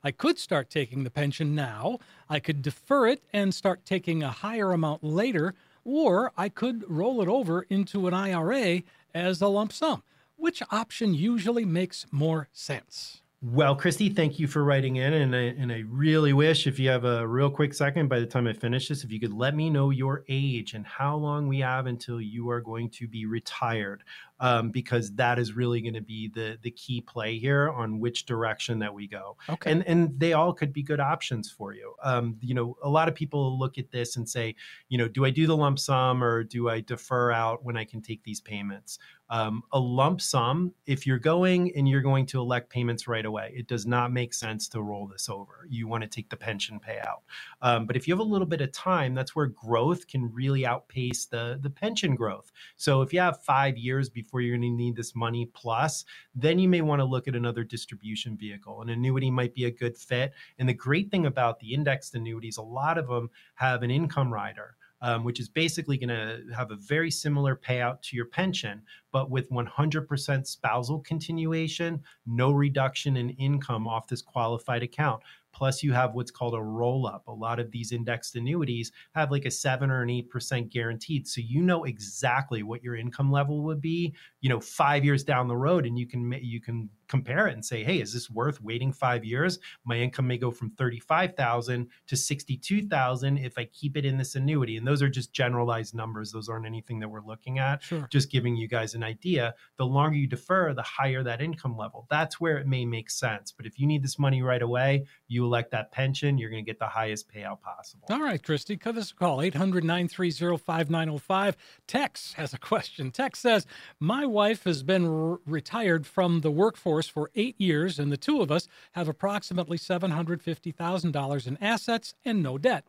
I 0.04 0.12
could 0.12 0.38
start 0.38 0.70
taking 0.70 1.06
the 1.06 1.10
pension 1.10 1.56
now, 1.56 1.99
I 2.30 2.41
could 2.41 2.62
defer 2.62 3.08
it 3.08 3.24
and 3.32 3.54
start 3.54 3.86
taking 3.86 4.22
a 4.22 4.30
higher 4.30 4.74
amount 4.74 5.01
later, 5.01 5.56
or 5.84 6.31
I 6.38 6.49
could 6.49 6.84
roll 6.89 7.21
it 7.21 7.27
over 7.27 7.63
into 7.63 8.07
an 8.07 8.13
IRA 8.13 8.84
as 9.13 9.41
a 9.41 9.47
lump 9.47 9.73
sum. 9.73 10.03
Which 10.36 10.63
option 10.71 11.13
usually 11.13 11.65
makes 11.65 12.05
more 12.11 12.49
sense? 12.51 13.21
Well, 13.45 13.75
Christy, 13.75 14.07
thank 14.07 14.39
you 14.39 14.47
for 14.47 14.63
writing 14.63 14.95
in. 14.95 15.11
And 15.11 15.36
I, 15.36 15.39
and 15.39 15.69
I 15.69 15.84
really 15.89 16.31
wish 16.31 16.65
if 16.65 16.79
you 16.79 16.88
have 16.89 17.03
a 17.03 17.27
real 17.27 17.49
quick 17.49 17.73
second 17.73 18.07
by 18.07 18.21
the 18.21 18.25
time 18.25 18.47
I 18.47 18.53
finish 18.53 18.88
this, 18.88 19.03
if 19.03 19.11
you 19.11 19.19
could 19.19 19.34
let 19.34 19.53
me 19.53 19.69
know 19.69 19.89
your 19.89 20.23
age 20.29 20.75
and 20.75 20.86
how 20.86 21.17
long 21.17 21.49
we 21.49 21.59
have 21.59 21.86
until 21.86 22.21
you 22.21 22.49
are 22.49 22.61
going 22.61 22.89
to 22.91 23.07
be 23.07 23.25
retired 23.25 24.01
um, 24.39 24.71
because 24.71 25.13
that 25.15 25.39
is 25.39 25.53
really 25.53 25.81
going 25.81 25.93
to 25.93 26.01
be 26.01 26.29
the 26.34 26.57
the 26.61 26.71
key 26.71 27.01
play 27.01 27.38
here 27.38 27.69
on 27.69 27.99
which 27.99 28.25
direction 28.25 28.79
that 28.79 28.93
we 28.93 29.07
go. 29.07 29.38
Okay. 29.49 29.71
And 29.71 29.88
and 29.88 30.19
they 30.19 30.34
all 30.34 30.53
could 30.53 30.73
be 30.73 30.84
good 30.84 30.99
options 30.99 31.49
for 31.49 31.73
you. 31.73 31.93
Um, 32.03 32.38
you 32.41 32.53
know, 32.53 32.77
a 32.84 32.89
lot 32.89 33.07
of 33.07 33.15
people 33.15 33.57
look 33.57 33.77
at 33.77 33.91
this 33.91 34.17
and 34.17 34.27
say, 34.27 34.55
you 34.89 34.97
know, 34.97 35.07
do 35.07 35.25
I 35.25 35.29
do 35.29 35.47
the 35.47 35.55
lump 35.55 35.79
sum 35.79 36.23
or 36.23 36.43
do 36.43 36.69
I 36.69 36.81
defer 36.81 37.31
out 37.31 37.63
when 37.63 37.77
I 37.77 37.86
can 37.86 38.01
take 38.01 38.23
these 38.23 38.41
payments? 38.41 38.99
Um, 39.29 39.63
a 39.71 39.79
lump 39.79 40.21
sum, 40.21 40.73
if 40.86 41.07
you're 41.07 41.17
going 41.17 41.75
and 41.75 41.88
you're 41.88 42.01
going 42.01 42.25
to 42.27 42.39
elect 42.39 42.69
payments 42.69 43.07
right 43.07 43.25
away, 43.25 43.51
it 43.55 43.67
does 43.67 43.88
not 43.88 44.11
make 44.11 44.31
sense 44.31 44.67
to 44.69 44.81
roll 44.81 45.07
this 45.07 45.27
over. 45.27 45.65
You 45.67 45.88
want 45.88 46.03
to 46.03 46.09
take 46.09 46.29
the 46.29 46.36
pension 46.36 46.79
payout. 46.79 47.21
Um, 47.61 47.88
but 47.88 47.95
if 47.95 48.07
you 48.07 48.13
have 48.13 48.19
a 48.19 48.23
little 48.23 48.45
bit 48.45 48.61
of 48.61 48.71
time, 48.73 49.15
that's 49.15 49.36
where 49.36 49.47
growth 49.47 50.07
can 50.07 50.31
really 50.31 50.67
outpace 50.67 51.25
the, 51.25 51.57
the 51.63 51.69
pension 51.69 52.15
growth. 52.15 52.51
So 52.75 53.01
if 53.01 53.11
you 53.11 53.21
have 53.21 53.41
five 53.43 53.75
years 53.75 54.07
before 54.07 54.22
where 54.32 54.41
you're 54.41 54.57
going 54.57 54.71
to 54.71 54.76
need 54.76 54.95
this 54.95 55.15
money 55.15 55.49
plus, 55.53 56.05
then 56.36 56.59
you 56.59 56.67
may 56.67 56.82
want 56.82 56.99
to 56.99 57.05
look 57.05 57.28
at 57.28 57.36
another 57.36 57.63
distribution 57.63 58.38
vehicle. 58.38 58.82
An 58.82 58.89
annuity 58.89 59.32
might 59.32 59.53
be 59.53 59.65
a 59.65 59.71
good 59.71 59.97
fit. 59.97 60.34
And 60.59 60.67
the 60.67 60.74
great 60.74 61.09
thing 61.11 61.26
about 61.26 61.59
the 61.59 61.74
indexed 61.74 62.15
annuities, 62.15 62.57
a 62.57 62.61
lot 62.61 62.97
of 62.97 63.07
them 63.07 63.30
have 63.55 63.84
an 63.84 63.91
income 63.91 64.32
rider. 64.32 64.76
Um, 65.01 65.26
which 65.26 65.41
is 65.41 65.49
basically 65.49 65.97
going 65.97 66.07
to 66.07 66.43
have 66.55 66.71
a 66.71 66.78
very 66.78 67.11
similar 67.11 67.57
payout 67.57 68.01
to 68.03 68.15
your 68.15 68.28
pension, 68.28 68.82
but 69.11 69.30
with 69.30 69.51
100% 69.51 70.47
spousal 70.47 70.99
continuation, 71.01 72.01
no 72.26 72.53
reduction 72.53 73.17
in 73.17 73.32
income 73.32 73.86
off 73.86 74.07
this 74.07 74.21
qualified 74.21 74.82
account. 74.82 75.21
Plus, 75.54 75.84
you 75.84 75.93
have 75.93 76.14
what's 76.14 76.32
called 76.32 76.56
a 76.56 76.62
roll 76.62 77.08
up. 77.08 77.28
A 77.28 77.32
lot 77.32 77.60
of 77.60 77.72
these 77.72 77.91
indexed 77.91 78.36
annuities 78.36 78.91
have 79.16 79.32
like 79.32 79.45
a 79.45 79.51
seven 79.51 79.91
or 79.91 80.01
an 80.01 80.10
eight 80.10 80.30
percent 80.30 80.72
guaranteed. 80.72 81.28
So 81.28 81.41
you 81.41 81.62
know 81.62 81.84
exactly 81.84 82.64
what 82.64 82.84
your 82.84 82.95
income 82.95 83.32
level 83.32 83.64
would 83.64 83.82
be, 83.82 84.14
you 84.41 84.49
know, 84.49 84.60
five 84.60 85.06
years 85.06 85.24
down 85.24 85.47
the 85.47 85.56
road, 85.56 85.86
and 85.86 85.97
you 85.97 86.08
can 86.08 86.32
you 86.41 86.60
can 86.60 86.89
compare 87.14 87.45
it 87.47 87.53
and 87.53 87.64
say, 87.64 87.84
hey, 87.84 88.01
is 88.01 88.11
this 88.11 88.28
worth 88.28 88.59
waiting 88.59 88.91
five 88.91 89.24
years? 89.24 89.59
My 89.86 89.97
income 89.97 90.26
may 90.26 90.39
go 90.39 90.49
from 90.49 90.72
35,000 90.72 91.88
to 92.07 92.16
62,000 92.16 93.38
if 93.38 93.55
I 93.55 93.66
keep 93.66 93.97
it 93.97 94.03
in 94.03 94.18
this 94.18 94.34
annuity. 94.34 94.78
And 94.78 94.88
those 94.88 95.03
are 95.03 95.09
just 95.09 95.32
generalized 95.32 95.93
numbers. 95.93 96.32
Those 96.32 96.49
aren't 96.49 96.66
anything 96.66 96.99
that 97.01 97.07
we're 97.07 97.22
looking 97.22 97.59
at. 97.59 97.84
Sure. 97.84 98.07
Just 98.09 98.32
giving 98.32 98.55
you 98.55 98.68
guys 98.68 98.95
an 98.95 99.03
idea. 99.03 99.53
The 99.78 99.86
longer 99.86 100.18
you 100.18 100.26
defer, 100.26 100.74
the 100.74 100.82
higher 100.82 101.22
that 101.22 101.39
income 101.39 101.78
level. 101.78 102.07
That's 102.09 102.41
where 102.41 102.57
it 102.57 102.66
may 102.66 102.84
make 102.84 103.11
sense. 103.11 103.51
But 103.51 103.68
if 103.68 103.80
you 103.80 103.86
need 103.86 104.01
this 104.01 104.18
money 104.18 104.41
right 104.41 104.64
away, 104.64 105.05
you 105.28 105.45
elect 105.45 105.70
that 105.70 105.91
pension, 105.91 106.39
you're 106.39 106.49
going 106.49 106.66
to 106.66 106.70
get 106.70 106.80
the 106.80 106.88
highest 106.88 107.32
payout 107.32 107.61
possible. 107.61 108.07
All 108.09 108.24
right, 108.24 108.41
Christy, 108.41 108.76
give 108.76 108.97
us 108.97 109.11
a 109.11 109.16
call 109.16 109.39
800 109.39 109.84
930 109.84 110.57
5905. 110.57 111.57
Tex 111.86 112.34
has 112.34 112.55
a 112.55 112.57
question. 112.57 113.11
Tex 113.11 113.38
says, 113.38 113.68
My 113.99 114.26
wife 114.26 114.64
has 114.64 114.82
been 114.82 115.05
r- 115.05 115.39
retired 115.45 116.07
from 116.07 116.41
the 116.41 116.49
workforce 116.49 117.03
for 117.08 117.32
eight 117.36 117.60
years, 117.60 117.99
and 117.99 118.12
the 118.12 118.18
two 118.18 118.41
of 118.41 118.51
us 118.51 118.68
have 118.93 119.08
approximately 119.08 119.78
$750,000 119.78 121.47
in 121.47 121.58
assets 121.62 122.14
and 122.26 122.41
no 122.41 122.58
debt. 122.58 122.86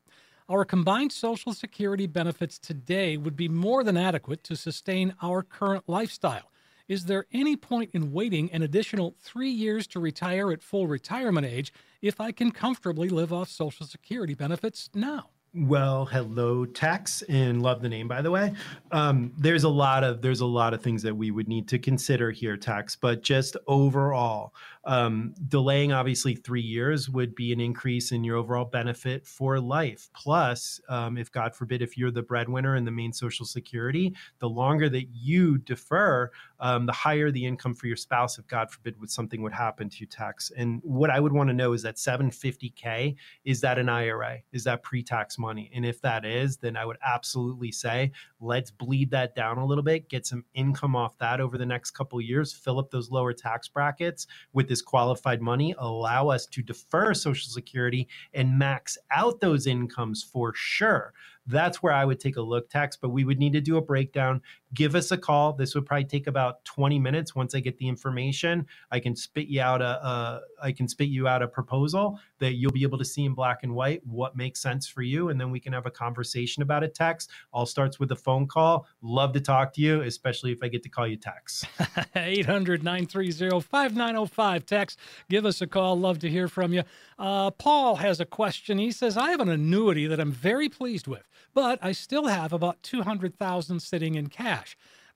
Our 0.49 0.65
combined 0.65 1.13
Social 1.13 1.55
Security 1.55 2.07
benefits 2.07 2.59
today 2.59 3.17
would 3.17 3.37
be 3.37 3.49
more 3.49 3.83
than 3.83 3.97
adequate 3.97 4.45
to 4.45 4.57
sustain 4.57 5.15
our 5.23 5.43
current 5.43 5.85
lifestyle. 5.87 6.51
Is 6.87 7.07
there 7.07 7.25
any 7.33 7.57
point 7.57 7.91
in 7.95 8.13
waiting 8.13 8.53
an 8.53 8.61
additional 8.61 9.15
three 9.19 9.51
years 9.51 9.87
to 9.89 10.01
retire 10.01 10.53
at 10.53 10.63
full 10.63 10.87
retirement 10.87 11.47
age 11.47 11.73
if 12.03 12.21
I 12.21 12.31
can 12.31 12.51
comfortably 12.51 13.09
live 13.09 13.33
off 13.33 13.49
Social 13.49 13.87
Security 13.87 14.35
benefits 14.35 14.91
now? 14.95 15.31
Well, 15.57 16.07
hello, 16.07 16.65
Tex, 16.65 17.23
and 17.29 17.63
love 17.63 17.81
the 17.81 17.89
name 17.89 18.09
by 18.09 18.23
the 18.23 18.31
way. 18.33 18.53
Um, 18.91 19.33
there's 19.39 19.63
a 19.63 19.69
lot 19.69 20.03
of 20.03 20.21
there's 20.21 20.41
a 20.41 20.47
lot 20.47 20.75
of 20.75 20.83
things 20.83 21.01
that 21.05 21.15
we 21.15 21.31
would 21.31 21.47
need 21.47 21.69
to 21.69 21.79
consider 21.79 22.33
here, 22.33 22.57
Tex. 22.57 22.97
But 22.97 23.23
just 23.23 23.57
overall, 23.69 24.53
um, 24.87 25.35
delaying 25.49 25.93
obviously 25.93 26.35
three 26.35 26.61
years 26.61 27.09
would 27.09 27.35
be 27.35 27.53
an 27.53 27.61
increase 27.61 28.13
in 28.13 28.25
your 28.25 28.37
overall 28.37 28.65
benefit 28.65 29.27
for 29.27 29.59
life. 29.61 30.11
Plus, 30.15 30.81
um, 30.89 31.17
if 31.17 31.31
God 31.33 31.55
forbid, 31.55 31.83
if 31.83 31.97
you're 31.97 32.11
the 32.11 32.23
breadwinner 32.23 32.77
in 32.77 32.85
the 32.85 32.91
main 32.91 33.13
Social 33.13 33.47
Security, 33.47 34.15
the 34.39 34.49
longer 34.49 34.89
that 34.89 35.09
you 35.13 35.59
defer, 35.59 36.31
um, 36.61 36.87
the 36.87 36.93
higher 36.93 37.31
the 37.31 37.45
income 37.45 37.75
for 37.75 37.87
your 37.87 37.97
spouse. 37.97 38.39
If 38.39 38.47
God 38.47 38.71
forbid, 38.71 38.99
what 39.01 39.11
something 39.11 39.43
would 39.43 39.53
happen 39.53 39.89
to 39.89 39.97
you, 40.01 40.07
Tex. 40.07 40.53
And 40.57 40.81
what 40.83 41.11
I 41.11 41.21
would 41.21 41.33
want 41.33 41.49
to 41.49 41.55
know 41.55 41.73
is 41.73 41.83
that 41.83 41.97
750k 41.97 43.17
is 43.45 43.61
that 43.61 43.79
an 43.79 43.89
IRA? 43.89 44.39
Is 44.53 44.65
that 44.65 44.83
pre-tax 44.83 45.39
money? 45.39 45.71
And 45.75 45.85
if 45.85 46.01
that 46.03 46.25
is, 46.25 46.57
then 46.57 46.77
I 46.77 46.85
would 46.85 46.99
absolutely 47.05 47.73
say 47.73 48.13
let's 48.41 48.71
bleed 48.71 49.11
that 49.11 49.35
down 49.35 49.59
a 49.59 49.65
little 49.65 49.85
bit, 49.85 50.09
get 50.09 50.27
some 50.27 50.45
income 50.55 50.95
off 50.95 51.17
that 51.19 51.41
over 51.41 51.59
the 51.59 51.67
next 51.67 51.93
couple 51.93 52.21
years, 52.21 52.53
fill 52.53 52.79
up 52.79 52.91
those 52.91 53.11
lower 53.11 53.33
tax 53.33 53.69
brackets 53.69 54.27
with 54.53 54.69
qualified 54.83 55.43
money, 55.43 55.75
allow 55.79 56.29
us 56.29 56.47
to 56.47 56.63
defer 56.63 57.15
Social 57.15 57.51
Security 57.51 58.09
and 58.33 58.59
max 58.59 58.99
out 59.11 59.41
those 59.41 59.67
incomes 59.67 60.23
for 60.23 60.53
sure. 60.55 61.13
That's 61.47 61.83
where 61.83 61.93
I 61.93 62.05
would 62.05 62.21
take 62.21 62.37
a 62.37 62.43
look, 62.43 62.71
Tex, 62.71 62.97
but 62.97 63.11
we 63.11 63.25
would 63.25 63.39
need 63.39 63.53
to 63.53 63.61
do 63.61 63.77
a 63.77 63.83
breakdown. 63.83 64.41
Give 64.75 64.95
us 64.95 65.11
a 65.13 65.17
call. 65.17 65.53
This 65.53 65.75
would 65.75 65.87
probably 65.87 66.05
take 66.05 66.27
about 66.27 66.65
20 66.65 66.99
minutes. 66.99 67.35
Once 67.35 67.55
I 67.55 67.61
get 67.61 67.79
the 67.79 67.89
information, 67.89 68.67
I 68.91 69.01
can 69.01 69.15
spit 69.15 69.47
you 69.47 69.61
out 69.61 69.81
a, 69.81 70.07
a 70.07 70.41
I 70.63 70.73
can 70.73 70.89
spit 70.89 71.09
you 71.09 71.29
out 71.29 71.43
a 71.43 71.49
proposal 71.49 72.19
that 72.39 72.55
you'll 72.55 72.73
be 72.73 72.83
able 72.83 72.99
to 72.99 73.05
see 73.05 73.25
in 73.25 73.35
black 73.35 73.61
and 73.63 73.75
white 73.75 74.05
what 74.07 74.37
makes 74.37 74.61
sense 74.61 74.87
for 74.87 75.03
you, 75.03 75.29
and 75.29 75.41
then 75.41 75.51
we 75.51 75.61
can 75.61 75.73
have 75.73 75.87
a 75.87 75.91
conversation 75.91 76.63
about 76.63 76.83
a 76.83 76.89
Tex 76.89 77.29
all 77.53 77.67
starts 77.67 77.99
with 78.01 78.13
a 78.13 78.17
phone 78.17 78.47
call. 78.47 78.87
Love 79.03 79.33
to 79.33 79.41
talk 79.41 79.73
to 79.75 79.81
you, 79.81 80.03
especially 80.03 80.53
if 80.53 80.63
I 80.63 80.69
get 80.69 80.83
to 80.83 80.89
call 80.89 81.07
you 81.07 81.17
Tex. 81.17 81.65
800 82.17 82.83
930 82.83 83.61
5905. 83.61 84.67
Tex, 84.67 84.97
give 85.29 85.45
us 85.45 85.61
a 85.61 85.67
call. 85.67 85.99
Love 85.99 86.19
to 86.21 86.31
hear 86.31 86.49
from 86.49 86.73
you. 86.73 86.83
Uh, 87.19 87.51
Paul 87.51 87.97
has 87.97 88.21
a 88.21 88.25
question. 88.25 88.79
He 88.79 88.91
says, 88.91 89.17
I 89.17 89.31
have 89.31 89.41
an 89.41 89.49
annuity 89.49 90.07
that 90.07 90.21
I'm 90.21 90.33
very 90.33 90.69
pleased 90.69 91.07
with 91.07 91.25
but 91.55 91.79
I 91.81 91.93
still 91.93 92.27
have 92.27 92.53
about 92.53 92.83
200,000 92.83 93.81
sitting 93.81 94.17
in 94.17 94.27
cash. 94.27 94.64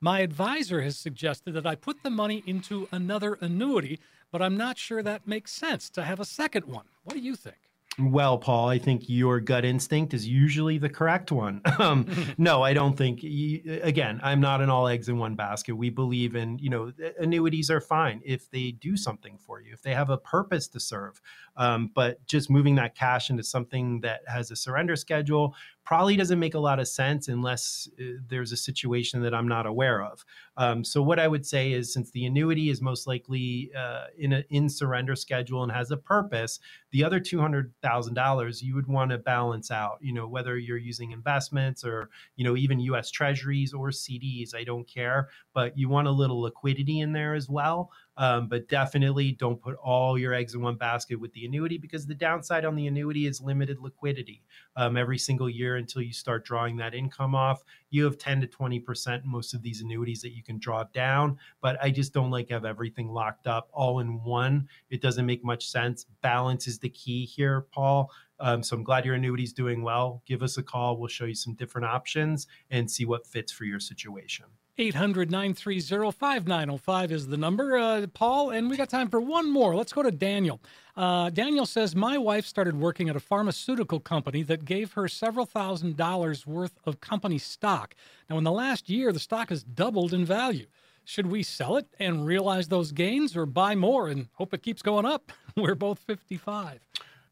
My 0.01 0.21
advisor 0.21 0.83
has 0.83 0.97
suggested 0.97 1.53
that 1.53 1.67
I 1.67 1.75
put 1.75 2.03
the 2.03 2.11
money 2.11 2.43
into 2.47 2.89
another 2.93 3.39
annuity, 3.41 3.99
but 4.31 4.41
I'm 4.41 4.57
not 4.57 4.79
sure 4.79 5.03
that 5.03 5.27
makes 5.27 5.53
sense 5.53 5.91
to 5.91 6.05
have 6.05 6.21
a 6.21 6.25
second 6.25 6.67
one. 6.67 6.87
What 7.03 7.15
do 7.15 7.21
you 7.21 7.35
think? 7.35 7.57
Well, 8.01 8.39
Paul, 8.39 8.69
I 8.69 8.79
think 8.79 9.09
your 9.09 9.41
gut 9.41 9.65
instinct 9.65 10.15
is 10.15 10.27
usually 10.27 10.79
the 10.79 10.89
correct 10.89 11.33
one. 11.33 11.61
Um, 11.79 12.07
no, 12.39 12.63
I 12.63 12.73
don't 12.73 12.97
think. 12.97 13.23
Again, 13.23 14.21
I'm 14.23 14.41
not 14.41 14.61
an 14.61 14.69
all 14.69 14.89
eggs 14.89 15.09
in 15.09 15.17
one 15.17 15.37
basket. 15.37 15.77
We 15.77 15.91
believe 15.91 16.35
in, 16.35 16.59
you 16.59 16.71
know, 16.71 16.93
annuities 17.21 17.71
are 17.71 17.81
fine 17.81 18.21
if 18.25 18.51
they 18.51 18.73
do 18.73 18.97
something 18.97 19.39
for 19.39 19.61
you, 19.61 19.73
if 19.73 19.81
they 19.81 19.95
have 19.95 20.11
a 20.11 20.19
purpose 20.19 20.67
to 20.69 20.81
serve. 20.81 21.21
Um, 21.57 21.93
but 21.95 22.25
just 22.27 22.51
moving 22.51 22.75
that 22.75 22.97
cash 22.97 23.31
into 23.31 23.45
something 23.45 24.01
that 24.01 24.23
has 24.27 24.51
a 24.51 24.57
surrender 24.57 24.97
schedule 24.97 25.55
probably 25.89 26.17
doesn't 26.17 26.39
make 26.39 26.53
a 26.53 26.59
lot 26.59 26.79
of 26.79 26.87
sense 26.87 27.29
unless 27.29 27.89
uh, 27.99 28.05
there's 28.29 28.53
a 28.53 28.57
situation 28.59 29.23
that 29.23 29.33
I'm 29.33 29.49
not 29.49 29.65
aware 29.65 30.03
of. 30.03 30.23
Um, 30.59 30.85
so 30.85 31.01
what 31.03 31.19
I 31.19 31.27
would 31.27 31.47
say 31.47 31.73
is, 31.73 31.91
since 31.91 32.11
the 32.11 32.27
annuity 32.27 32.69
is 32.69 32.83
most 32.83 33.07
likely 33.07 33.71
uh, 33.75 34.09
in 34.19 34.35
an 34.35 34.45
in 34.51 34.69
surrender 34.69 35.17
schedule 35.17 35.63
and 35.63 35.73
has 35.73 35.91
a 35.91 35.97
purpose, 35.97 36.61
the 36.91 37.03
other 37.03 37.19
two 37.19 37.41
hundred 37.41 37.73
thousand 37.81 38.13
dollars 38.13 38.63
you 38.63 38.75
would 38.75 38.87
want 38.87 39.13
to 39.13 39.17
balance 39.19 39.71
out. 39.71 39.97
You 40.03 40.13
know, 40.13 40.29
whether 40.29 40.59
you're 40.59 40.77
using 40.77 41.13
investments 41.13 41.83
or 41.87 42.11
you 42.37 42.45
know 42.45 42.55
even 42.55 42.81
U.S. 42.81 43.11
Treasuries 43.11 43.73
or 43.73 43.89
CDs, 43.89 44.55
I 44.55 44.65
don't 44.65 44.87
care, 44.87 45.31
but 45.55 45.79
you 45.79 45.89
want 45.89 46.07
a 46.07 46.11
little 46.11 46.43
liquidity 46.43 47.01
in 47.01 47.13
there 47.15 47.33
as 47.33 47.49
well. 47.49 47.91
Um, 48.19 48.49
but 48.49 48.69
definitely 48.69 49.31
don't 49.31 49.63
put 49.63 49.77
all 49.77 50.19
your 50.19 50.35
eggs 50.35 50.55
in 50.55 50.61
one 50.61 50.75
basket 50.75 51.21
with 51.21 51.33
the 51.33 51.47
annuity 51.47 51.79
because 51.79 52.05
the 52.05 52.17
downside 52.17 52.65
on 52.65 52.75
the 52.75 52.89
annuity 52.89 53.27
is 53.27 53.41
limited 53.41 53.79
liquidity. 53.79 54.43
Um, 54.75 54.97
every 54.97 55.19
single 55.19 55.49
year 55.49 55.77
until 55.77 56.03
you 56.03 56.13
start 56.13 56.45
drawing 56.45 56.77
that 56.79 56.95
income 56.95 57.37
off, 57.37 57.63
you 57.91 58.03
have 58.05 58.19
10 58.19 58.41
to 58.41 58.47
20% 58.49 59.25
most 59.25 59.55
of 59.55 59.63
these 59.63 59.83
annuities 59.83 60.21
that 60.23 60.35
you 60.35 60.43
can 60.43 60.59
draw 60.59 60.83
down. 60.93 61.39
But 61.61 61.79
I 61.81 61.93
just 61.93 62.13
don't 62.13 62.33
like 62.33 62.51
have 62.51 62.65
everything 62.65 63.09
locked 63.09 63.47
up 63.47 63.69
all 63.73 64.01
in 64.01 64.23
one. 64.25 64.69
It 64.91 65.01
doesn't 65.01 65.25
make 65.25 65.45
much 65.45 65.69
sense. 65.69 66.07
Balance 66.21 66.67
is 66.67 66.81
the 66.81 66.91
key 66.91 67.25
here, 67.25 67.67
Paul. 67.73 68.11
Um, 68.41 68.65
so 68.65 68.77
I'm 68.77 68.83
glad 68.83 69.05
your 69.05 69.15
annuity 69.15 69.45
is 69.45 69.53
doing 69.53 69.83
well. 69.83 70.23
Give 70.27 70.43
us 70.43 70.59
a 70.59 70.63
call. 70.63 70.97
We'll 70.97 71.09
show 71.09 71.25
you 71.25 71.35
some 71.35 71.55
different 71.55 71.87
options 71.87 72.49
and 72.71 72.91
see 72.91 73.05
what 73.05 73.27
fits 73.27 73.53
for 73.53 73.65
your 73.65 73.81
situation. 73.81 74.47
800 74.81 75.29
930 75.29 76.13
5905 76.13 77.11
is 77.13 77.27
the 77.27 77.37
number. 77.37 77.77
Uh, 77.77 78.07
Paul, 78.15 78.51
and 78.51 78.71
we 78.71 78.77
got 78.77 78.89
time 78.89 79.09
for 79.09 79.21
one 79.21 79.51
more. 79.51 79.75
Let's 79.75 79.93
go 79.93 80.05
to 80.05 80.13
Daniel. 80.13 80.61
Uh, 80.97 81.31
Daniel 81.31 81.67
says, 81.67 81.97
My 81.97 82.17
wife 82.17 82.47
started 82.47 82.79
working 82.79 83.09
at 83.09 83.17
a 83.17 83.21
pharmaceutical 83.21 83.99
company 83.99 84.45
that 84.45 84.65
gave 84.65 84.93
her 84.93 85.09
several 85.09 85.47
thousand 85.47 85.97
dollars 85.97 86.47
worth 86.47 86.79
of 86.85 87.01
company 87.01 87.39
stock. 87.39 87.97
Now, 88.31 88.39
in 88.39 88.45
the 88.45 88.53
last 88.53 88.89
year, 88.89 89.13
the 89.13 89.19
stock 89.19 89.49
has 89.49 89.65
doubled 89.65 90.15
in 90.15 90.25
value. 90.25 90.67
Should 91.05 91.27
we 91.27 91.43
sell 91.43 91.77
it 91.77 91.89
and 91.99 92.25
realize 92.25 92.69
those 92.69 92.93
gains 92.93 93.37
or 93.37 93.47
buy 93.47 93.75
more 93.75 94.09
and 94.09 94.29
hope 94.35 94.55
it 94.55 94.63
keeps 94.63 94.83
going 94.83 95.07
up? 95.07 95.33
We're 95.57 95.75
both 95.75 95.99
55. 95.99 96.81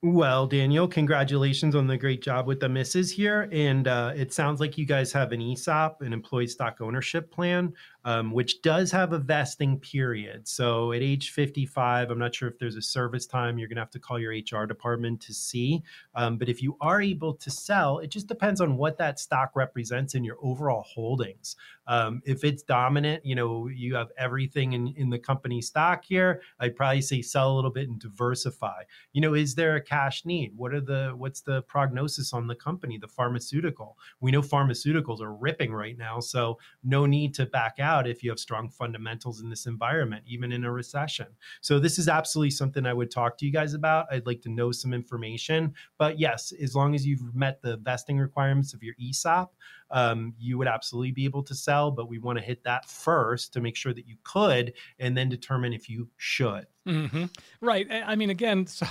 Well, 0.08 0.46
Daniel, 0.46 0.86
congratulations 0.86 1.74
on 1.74 1.88
the 1.88 1.96
great 1.96 2.22
job 2.22 2.46
with 2.46 2.60
the 2.60 2.68
misses 2.68 3.10
here. 3.10 3.48
And 3.50 3.88
uh, 3.88 4.12
it 4.14 4.32
sounds 4.32 4.60
like 4.60 4.78
you 4.78 4.86
guys 4.86 5.12
have 5.12 5.32
an 5.32 5.40
ESOP, 5.40 6.00
an 6.00 6.12
employee 6.12 6.46
stock 6.46 6.80
ownership 6.80 7.28
plan, 7.28 7.74
um, 8.06 8.30
which 8.30 8.62
does 8.62 8.92
have 8.92 9.12
a 9.12 9.18
vesting 9.18 9.80
period. 9.80 10.46
So 10.46 10.92
at 10.92 11.02
age 11.02 11.32
55, 11.32 12.08
I'm 12.08 12.20
not 12.20 12.36
sure 12.36 12.48
if 12.48 12.56
there's 12.56 12.76
a 12.76 12.82
service 12.82 13.26
time. 13.26 13.58
You're 13.58 13.66
going 13.66 13.76
to 13.76 13.82
have 13.82 13.90
to 13.90 13.98
call 13.98 14.20
your 14.20 14.32
HR 14.32 14.64
department 14.64 15.20
to 15.22 15.34
see. 15.34 15.82
Um, 16.14 16.38
but 16.38 16.48
if 16.48 16.62
you 16.62 16.76
are 16.80 17.02
able 17.02 17.34
to 17.34 17.50
sell, 17.50 17.98
it 17.98 18.06
just 18.06 18.28
depends 18.28 18.60
on 18.60 18.76
what 18.76 18.96
that 18.98 19.18
stock 19.18 19.56
represents 19.56 20.14
in 20.14 20.22
your 20.22 20.36
overall 20.40 20.84
holdings. 20.86 21.56
Um, 21.88 22.22
if 22.24 22.44
it's 22.44 22.62
dominant, 22.62 23.26
you 23.26 23.34
know, 23.34 23.66
you 23.66 23.96
have 23.96 24.08
everything 24.16 24.74
in, 24.74 24.94
in 24.96 25.10
the 25.10 25.18
company 25.18 25.60
stock 25.60 26.04
here, 26.04 26.42
I'd 26.60 26.76
probably 26.76 27.02
say 27.02 27.22
sell 27.22 27.52
a 27.52 27.56
little 27.56 27.72
bit 27.72 27.88
and 27.88 27.98
diversify. 27.98 28.82
You 29.14 29.20
know, 29.20 29.34
is 29.34 29.56
there 29.56 29.74
a 29.74 29.82
cash 29.82 30.24
need? 30.24 30.52
What 30.56 30.72
are 30.72 30.80
the, 30.80 31.12
what's 31.16 31.40
the 31.40 31.62
prognosis 31.62 32.32
on 32.32 32.46
the 32.46 32.54
company, 32.54 32.98
the 32.98 33.08
pharmaceutical? 33.08 33.98
We 34.20 34.30
know 34.30 34.42
pharmaceuticals 34.42 35.20
are 35.20 35.34
ripping 35.34 35.72
right 35.72 35.98
now. 35.98 36.20
So 36.20 36.58
no 36.84 37.04
need 37.06 37.34
to 37.34 37.46
back 37.46 37.76
out 37.80 37.95
if 38.04 38.24
you 38.24 38.30
have 38.30 38.40
strong 38.40 38.68
fundamentals 38.68 39.40
in 39.40 39.48
this 39.48 39.66
environment, 39.66 40.24
even 40.26 40.50
in 40.50 40.64
a 40.64 40.72
recession. 40.72 41.26
So 41.60 41.78
this 41.78 42.00
is 42.00 42.08
absolutely 42.08 42.50
something 42.50 42.84
I 42.84 42.92
would 42.92 43.12
talk 43.12 43.38
to 43.38 43.46
you 43.46 43.52
guys 43.52 43.74
about. 43.74 44.06
I'd 44.10 44.26
like 44.26 44.40
to 44.42 44.48
know 44.48 44.72
some 44.72 44.92
information. 44.92 45.72
But 45.98 46.18
yes, 46.18 46.52
as 46.60 46.74
long 46.74 46.96
as 46.96 47.06
you've 47.06 47.32
met 47.32 47.62
the 47.62 47.76
vesting 47.76 48.18
requirements 48.18 48.74
of 48.74 48.82
your 48.82 48.96
ESOP, 49.00 49.54
um, 49.92 50.34
you 50.36 50.58
would 50.58 50.66
absolutely 50.66 51.12
be 51.12 51.24
able 51.24 51.44
to 51.44 51.54
sell, 51.54 51.92
but 51.92 52.08
we 52.08 52.18
want 52.18 52.38
to 52.38 52.44
hit 52.44 52.64
that 52.64 52.88
first 52.88 53.52
to 53.52 53.60
make 53.60 53.76
sure 53.76 53.94
that 53.94 54.08
you 54.08 54.16
could 54.24 54.72
and 54.98 55.16
then 55.16 55.28
determine 55.28 55.72
if 55.72 55.88
you 55.88 56.08
should. 56.16 56.66
Mm-hmm. 56.86 57.24
Right. 57.60 57.86
I 57.90 58.14
mean, 58.16 58.30
again, 58.30 58.66
so 58.66 58.86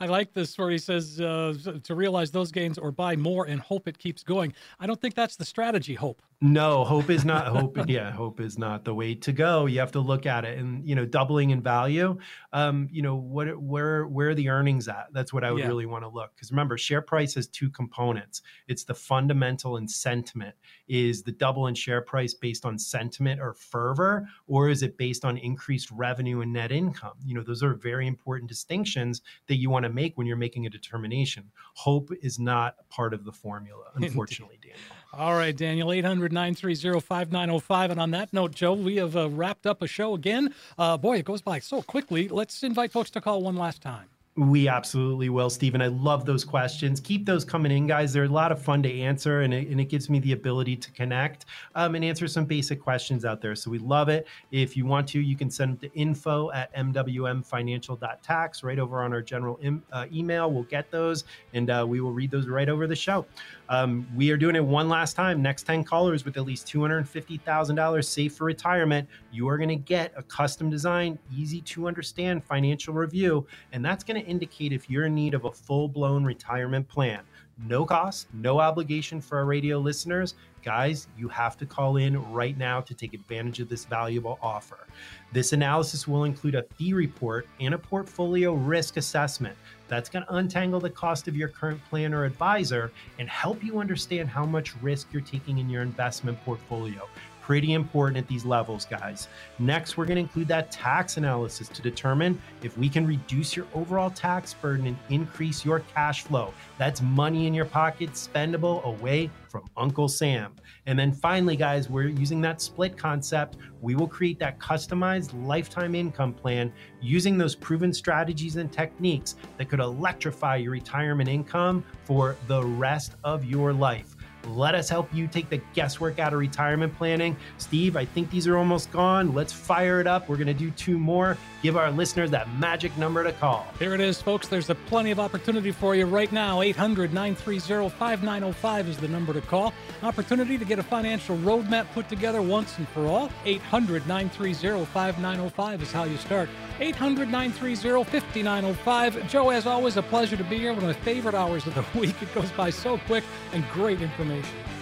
I 0.00 0.06
like 0.06 0.32
this 0.32 0.56
where 0.58 0.70
he 0.70 0.78
says 0.78 1.20
uh, 1.20 1.54
to 1.84 1.94
realize 1.94 2.30
those 2.30 2.52
gains 2.52 2.78
or 2.78 2.90
buy 2.90 3.16
more 3.16 3.46
and 3.46 3.60
hope 3.60 3.88
it 3.88 3.98
keeps 3.98 4.22
going. 4.22 4.54
I 4.80 4.86
don't 4.86 5.00
think 5.00 5.14
that's 5.14 5.36
the 5.36 5.44
strategy, 5.44 5.94
Hope. 5.94 6.22
No, 6.40 6.84
hope 6.84 7.10
is 7.10 7.24
not 7.24 7.48
hope. 7.48 7.76
yeah, 7.88 8.12
hope 8.12 8.38
is 8.38 8.58
not 8.58 8.84
the 8.84 8.94
way 8.94 9.16
to 9.16 9.32
go. 9.32 9.66
You 9.66 9.80
have 9.80 9.90
to 9.92 10.00
look 10.00 10.24
at 10.24 10.44
it, 10.44 10.58
and 10.58 10.88
you 10.88 10.94
know, 10.94 11.04
doubling 11.04 11.50
in 11.50 11.60
value. 11.60 12.16
Um, 12.52 12.88
you 12.92 13.02
know, 13.02 13.16
what 13.16 13.60
where 13.60 14.06
where 14.06 14.30
are 14.30 14.34
the 14.36 14.48
earnings 14.48 14.86
at? 14.86 15.08
That's 15.12 15.32
what 15.32 15.42
I 15.42 15.50
would 15.50 15.62
yeah. 15.62 15.66
really 15.66 15.86
want 15.86 16.04
to 16.04 16.08
look. 16.08 16.30
Because 16.36 16.52
remember, 16.52 16.78
share 16.78 17.02
price 17.02 17.34
has 17.34 17.48
two 17.48 17.70
components. 17.70 18.42
It's 18.68 18.84
the 18.84 18.94
fundamental 18.94 19.78
and 19.78 19.90
sentiment. 19.90 20.54
Is 20.86 21.24
the 21.24 21.32
double 21.32 21.66
in 21.66 21.74
share 21.74 22.02
price 22.02 22.34
based 22.34 22.64
on 22.64 22.78
sentiment 22.78 23.40
or 23.40 23.52
fervor, 23.52 24.28
or 24.46 24.68
is 24.68 24.84
it 24.84 24.96
based 24.96 25.24
on 25.24 25.38
increased 25.38 25.90
revenue 25.90 26.42
and 26.42 26.52
net 26.52 26.70
income? 26.70 27.14
You 27.28 27.34
know, 27.34 27.42
those 27.42 27.62
are 27.62 27.74
very 27.74 28.06
important 28.06 28.48
distinctions 28.48 29.22
that 29.46 29.56
you 29.56 29.70
want 29.70 29.84
to 29.84 29.90
make 29.90 30.16
when 30.16 30.26
you're 30.26 30.36
making 30.36 30.66
a 30.66 30.70
determination. 30.70 31.50
Hope 31.74 32.10
is 32.22 32.38
not 32.38 32.76
part 32.88 33.12
of 33.12 33.24
the 33.24 33.32
formula, 33.32 33.84
unfortunately, 33.94 34.58
Daniel. 34.62 34.78
All 35.12 35.34
right, 35.34 35.56
Daniel, 35.56 35.92
800 35.92 36.32
930 36.32 37.00
5905. 37.00 37.90
And 37.90 38.00
on 38.00 38.10
that 38.12 38.32
note, 38.32 38.54
Joe, 38.54 38.72
we 38.72 38.96
have 38.96 39.16
uh, 39.16 39.28
wrapped 39.28 39.66
up 39.66 39.82
a 39.82 39.86
show 39.86 40.14
again. 40.14 40.54
Uh, 40.78 40.96
boy, 40.96 41.18
it 41.18 41.24
goes 41.24 41.42
by 41.42 41.58
so 41.58 41.82
quickly. 41.82 42.28
Let's 42.28 42.62
invite 42.62 42.92
folks 42.92 43.10
to 43.10 43.20
call 43.20 43.42
one 43.42 43.56
last 43.56 43.82
time. 43.82 44.08
We 44.38 44.68
absolutely 44.68 45.30
will, 45.30 45.50
Stephen. 45.50 45.82
I 45.82 45.88
love 45.88 46.24
those 46.24 46.44
questions. 46.44 47.00
Keep 47.00 47.26
those 47.26 47.44
coming 47.44 47.72
in, 47.72 47.88
guys. 47.88 48.12
They're 48.12 48.22
a 48.22 48.28
lot 48.28 48.52
of 48.52 48.62
fun 48.62 48.84
to 48.84 49.00
answer, 49.00 49.40
and 49.40 49.52
it, 49.52 49.66
and 49.66 49.80
it 49.80 49.86
gives 49.86 50.08
me 50.08 50.20
the 50.20 50.30
ability 50.30 50.76
to 50.76 50.92
connect 50.92 51.46
um, 51.74 51.96
and 51.96 52.04
answer 52.04 52.28
some 52.28 52.44
basic 52.44 52.80
questions 52.80 53.24
out 53.24 53.40
there. 53.40 53.56
So 53.56 53.68
we 53.68 53.78
love 53.78 54.08
it. 54.08 54.28
If 54.52 54.76
you 54.76 54.86
want 54.86 55.08
to, 55.08 55.20
you 55.20 55.34
can 55.34 55.50
send 55.50 55.80
them 55.80 55.90
to 55.90 55.98
info 55.98 56.52
at 56.52 56.72
mwmfinancial.tax 56.76 58.62
right 58.62 58.78
over 58.78 59.02
on 59.02 59.12
our 59.12 59.22
general 59.22 59.58
uh, 59.90 60.06
email. 60.12 60.52
We'll 60.52 60.62
get 60.62 60.88
those, 60.92 61.24
and 61.52 61.68
uh, 61.68 61.84
we 61.88 62.00
will 62.00 62.12
read 62.12 62.30
those 62.30 62.46
right 62.46 62.68
over 62.68 62.86
the 62.86 62.94
show. 62.94 63.26
Um, 63.68 64.06
we 64.16 64.30
are 64.30 64.36
doing 64.36 64.56
it 64.56 64.64
one 64.64 64.88
last 64.88 65.14
time. 65.14 65.42
Next 65.42 65.64
10 65.64 65.84
callers 65.84 66.24
with 66.24 66.36
at 66.36 66.44
least 66.44 66.66
$250,000 66.66 68.04
safe 68.04 68.34
for 68.34 68.44
retirement, 68.44 69.08
you 69.30 69.48
are 69.48 69.58
going 69.58 69.68
to 69.68 69.76
get 69.76 70.12
a 70.16 70.22
custom 70.22 70.70
design, 70.70 71.18
easy 71.34 71.60
to 71.62 71.86
understand 71.86 72.42
financial 72.44 72.94
review. 72.94 73.46
And 73.72 73.84
that's 73.84 74.04
going 74.04 74.20
to 74.20 74.26
indicate 74.26 74.72
if 74.72 74.88
you're 74.88 75.06
in 75.06 75.14
need 75.14 75.34
of 75.34 75.44
a 75.44 75.52
full 75.52 75.88
blown 75.88 76.24
retirement 76.24 76.88
plan. 76.88 77.20
No 77.66 77.84
cost, 77.84 78.28
no 78.32 78.60
obligation 78.60 79.20
for 79.20 79.38
our 79.38 79.44
radio 79.44 79.78
listeners. 79.78 80.34
Guys, 80.62 81.08
you 81.16 81.28
have 81.28 81.56
to 81.56 81.66
call 81.66 81.96
in 81.96 82.22
right 82.32 82.56
now 82.56 82.80
to 82.80 82.94
take 82.94 83.14
advantage 83.14 83.58
of 83.58 83.68
this 83.68 83.84
valuable 83.84 84.38
offer. 84.40 84.86
This 85.32 85.52
analysis 85.52 86.06
will 86.06 86.24
include 86.24 86.54
a 86.54 86.62
fee 86.62 86.92
report 86.92 87.48
and 87.58 87.74
a 87.74 87.78
portfolio 87.78 88.52
risk 88.52 88.96
assessment. 88.96 89.56
That's 89.88 90.08
going 90.08 90.24
to 90.24 90.34
untangle 90.36 90.80
the 90.80 90.90
cost 90.90 91.28
of 91.28 91.36
your 91.36 91.48
current 91.48 91.80
plan 91.88 92.14
or 92.14 92.24
advisor 92.24 92.92
and 93.18 93.28
help 93.28 93.64
you 93.64 93.78
understand 93.78 94.28
how 94.28 94.44
much 94.44 94.76
risk 94.82 95.08
you're 95.12 95.22
taking 95.22 95.58
in 95.58 95.68
your 95.68 95.82
investment 95.82 96.38
portfolio 96.44 97.08
pretty 97.48 97.72
important 97.72 98.18
at 98.18 98.28
these 98.28 98.44
levels, 98.44 98.84
guys. 98.84 99.26
Next, 99.58 99.96
we're 99.96 100.04
going 100.04 100.16
to 100.16 100.20
include 100.20 100.48
that 100.48 100.70
tax 100.70 101.16
analysis 101.16 101.66
to 101.68 101.80
determine 101.80 102.38
if 102.62 102.76
we 102.76 102.90
can 102.90 103.06
reduce 103.06 103.56
your 103.56 103.64
overall 103.72 104.10
tax 104.10 104.52
burden 104.52 104.86
and 104.86 104.98
increase 105.08 105.64
your 105.64 105.80
cash 105.80 106.24
flow. 106.24 106.52
That's 106.76 107.00
money 107.00 107.46
in 107.46 107.54
your 107.54 107.64
pocket, 107.64 108.10
spendable 108.10 108.84
away 108.84 109.30
from 109.48 109.64
Uncle 109.78 110.08
Sam. 110.08 110.56
And 110.84 110.98
then 110.98 111.10
finally, 111.10 111.56
guys, 111.56 111.88
we're 111.88 112.08
using 112.08 112.42
that 112.42 112.60
split 112.60 112.98
concept. 112.98 113.56
We 113.80 113.94
will 113.94 114.08
create 114.08 114.38
that 114.40 114.58
customized 114.58 115.30
lifetime 115.46 115.94
income 115.94 116.34
plan 116.34 116.70
using 117.00 117.38
those 117.38 117.54
proven 117.54 117.94
strategies 117.94 118.56
and 118.56 118.70
techniques 118.70 119.36
that 119.56 119.70
could 119.70 119.80
electrify 119.80 120.56
your 120.56 120.72
retirement 120.72 121.30
income 121.30 121.82
for 122.04 122.36
the 122.46 122.62
rest 122.62 123.14
of 123.24 123.46
your 123.46 123.72
life. 123.72 124.16
Let 124.48 124.74
us 124.74 124.88
help 124.88 125.12
you 125.12 125.26
take 125.26 125.50
the 125.50 125.60
guesswork 125.74 126.18
out 126.18 126.32
of 126.32 126.38
retirement 126.38 126.96
planning. 126.96 127.36
Steve, 127.58 127.96
I 127.96 128.04
think 128.04 128.30
these 128.30 128.46
are 128.46 128.56
almost 128.56 128.90
gone. 128.90 129.34
Let's 129.34 129.52
fire 129.52 130.00
it 130.00 130.06
up. 130.06 130.28
We're 130.28 130.36
going 130.36 130.46
to 130.46 130.54
do 130.54 130.70
two 130.72 130.98
more. 130.98 131.36
Give 131.62 131.76
our 131.76 131.90
listeners 131.90 132.30
that 132.30 132.52
magic 132.54 132.96
number 132.96 133.24
to 133.24 133.32
call. 133.32 133.66
Here 133.78 133.94
it 133.94 134.00
is, 134.00 134.22
folks. 134.22 134.48
There's 134.48 134.70
a 134.70 134.74
plenty 134.74 135.10
of 135.10 135.20
opportunity 135.20 135.72
for 135.72 135.94
you 135.94 136.06
right 136.06 136.30
now. 136.32 136.62
800 136.62 137.12
930 137.12 137.88
5905 137.90 138.88
is 138.88 138.96
the 138.96 139.08
number 139.08 139.32
to 139.32 139.40
call. 139.40 139.72
Opportunity 140.02 140.56
to 140.56 140.64
get 140.64 140.78
a 140.78 140.82
financial 140.82 141.36
roadmap 141.38 141.86
put 141.92 142.08
together 142.08 142.40
once 142.42 142.78
and 142.78 142.88
for 142.88 143.06
all. 143.06 143.30
800 143.44 144.06
930 144.06 144.84
5905 144.86 145.82
is 145.82 145.92
how 145.92 146.04
you 146.04 146.16
start. 146.16 146.48
800 146.80 147.28
930 147.28 148.04
5905. 148.04 149.28
Joe, 149.28 149.50
as 149.50 149.66
always, 149.66 149.96
a 149.96 150.02
pleasure 150.02 150.36
to 150.36 150.44
be 150.44 150.58
here. 150.58 150.72
One 150.72 150.84
of 150.84 150.84
my 150.84 150.92
favorite 151.04 151.34
hours 151.34 151.66
of 151.66 151.74
the 151.74 151.84
week. 151.98 152.14
It 152.22 152.32
goes 152.34 152.50
by 152.52 152.70
so 152.70 152.98
quick 152.98 153.24
and 153.52 153.68
great 153.70 154.00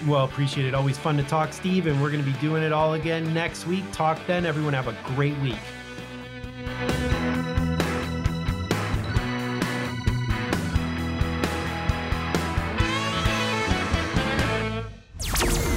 Well, 0.07 0.25
appreciate 0.25 0.67
it. 0.67 0.75
Always 0.75 0.99
fun 0.99 1.17
to 1.17 1.23
talk, 1.25 1.53
Steve, 1.53 1.87
and 1.87 2.01
we're 2.01 2.11
going 2.11 2.25
to 2.25 2.31
be 2.31 2.39
doing 2.39 2.63
it 2.63 2.73
all 2.73 2.95
again 2.95 3.33
next 3.33 3.67
week. 3.67 3.85
Talk 3.93 4.19
then. 4.27 4.47
Everyone 4.47 4.73
have 4.73 4.89
a 4.89 4.97
great 5.15 5.37
week. 5.39 5.57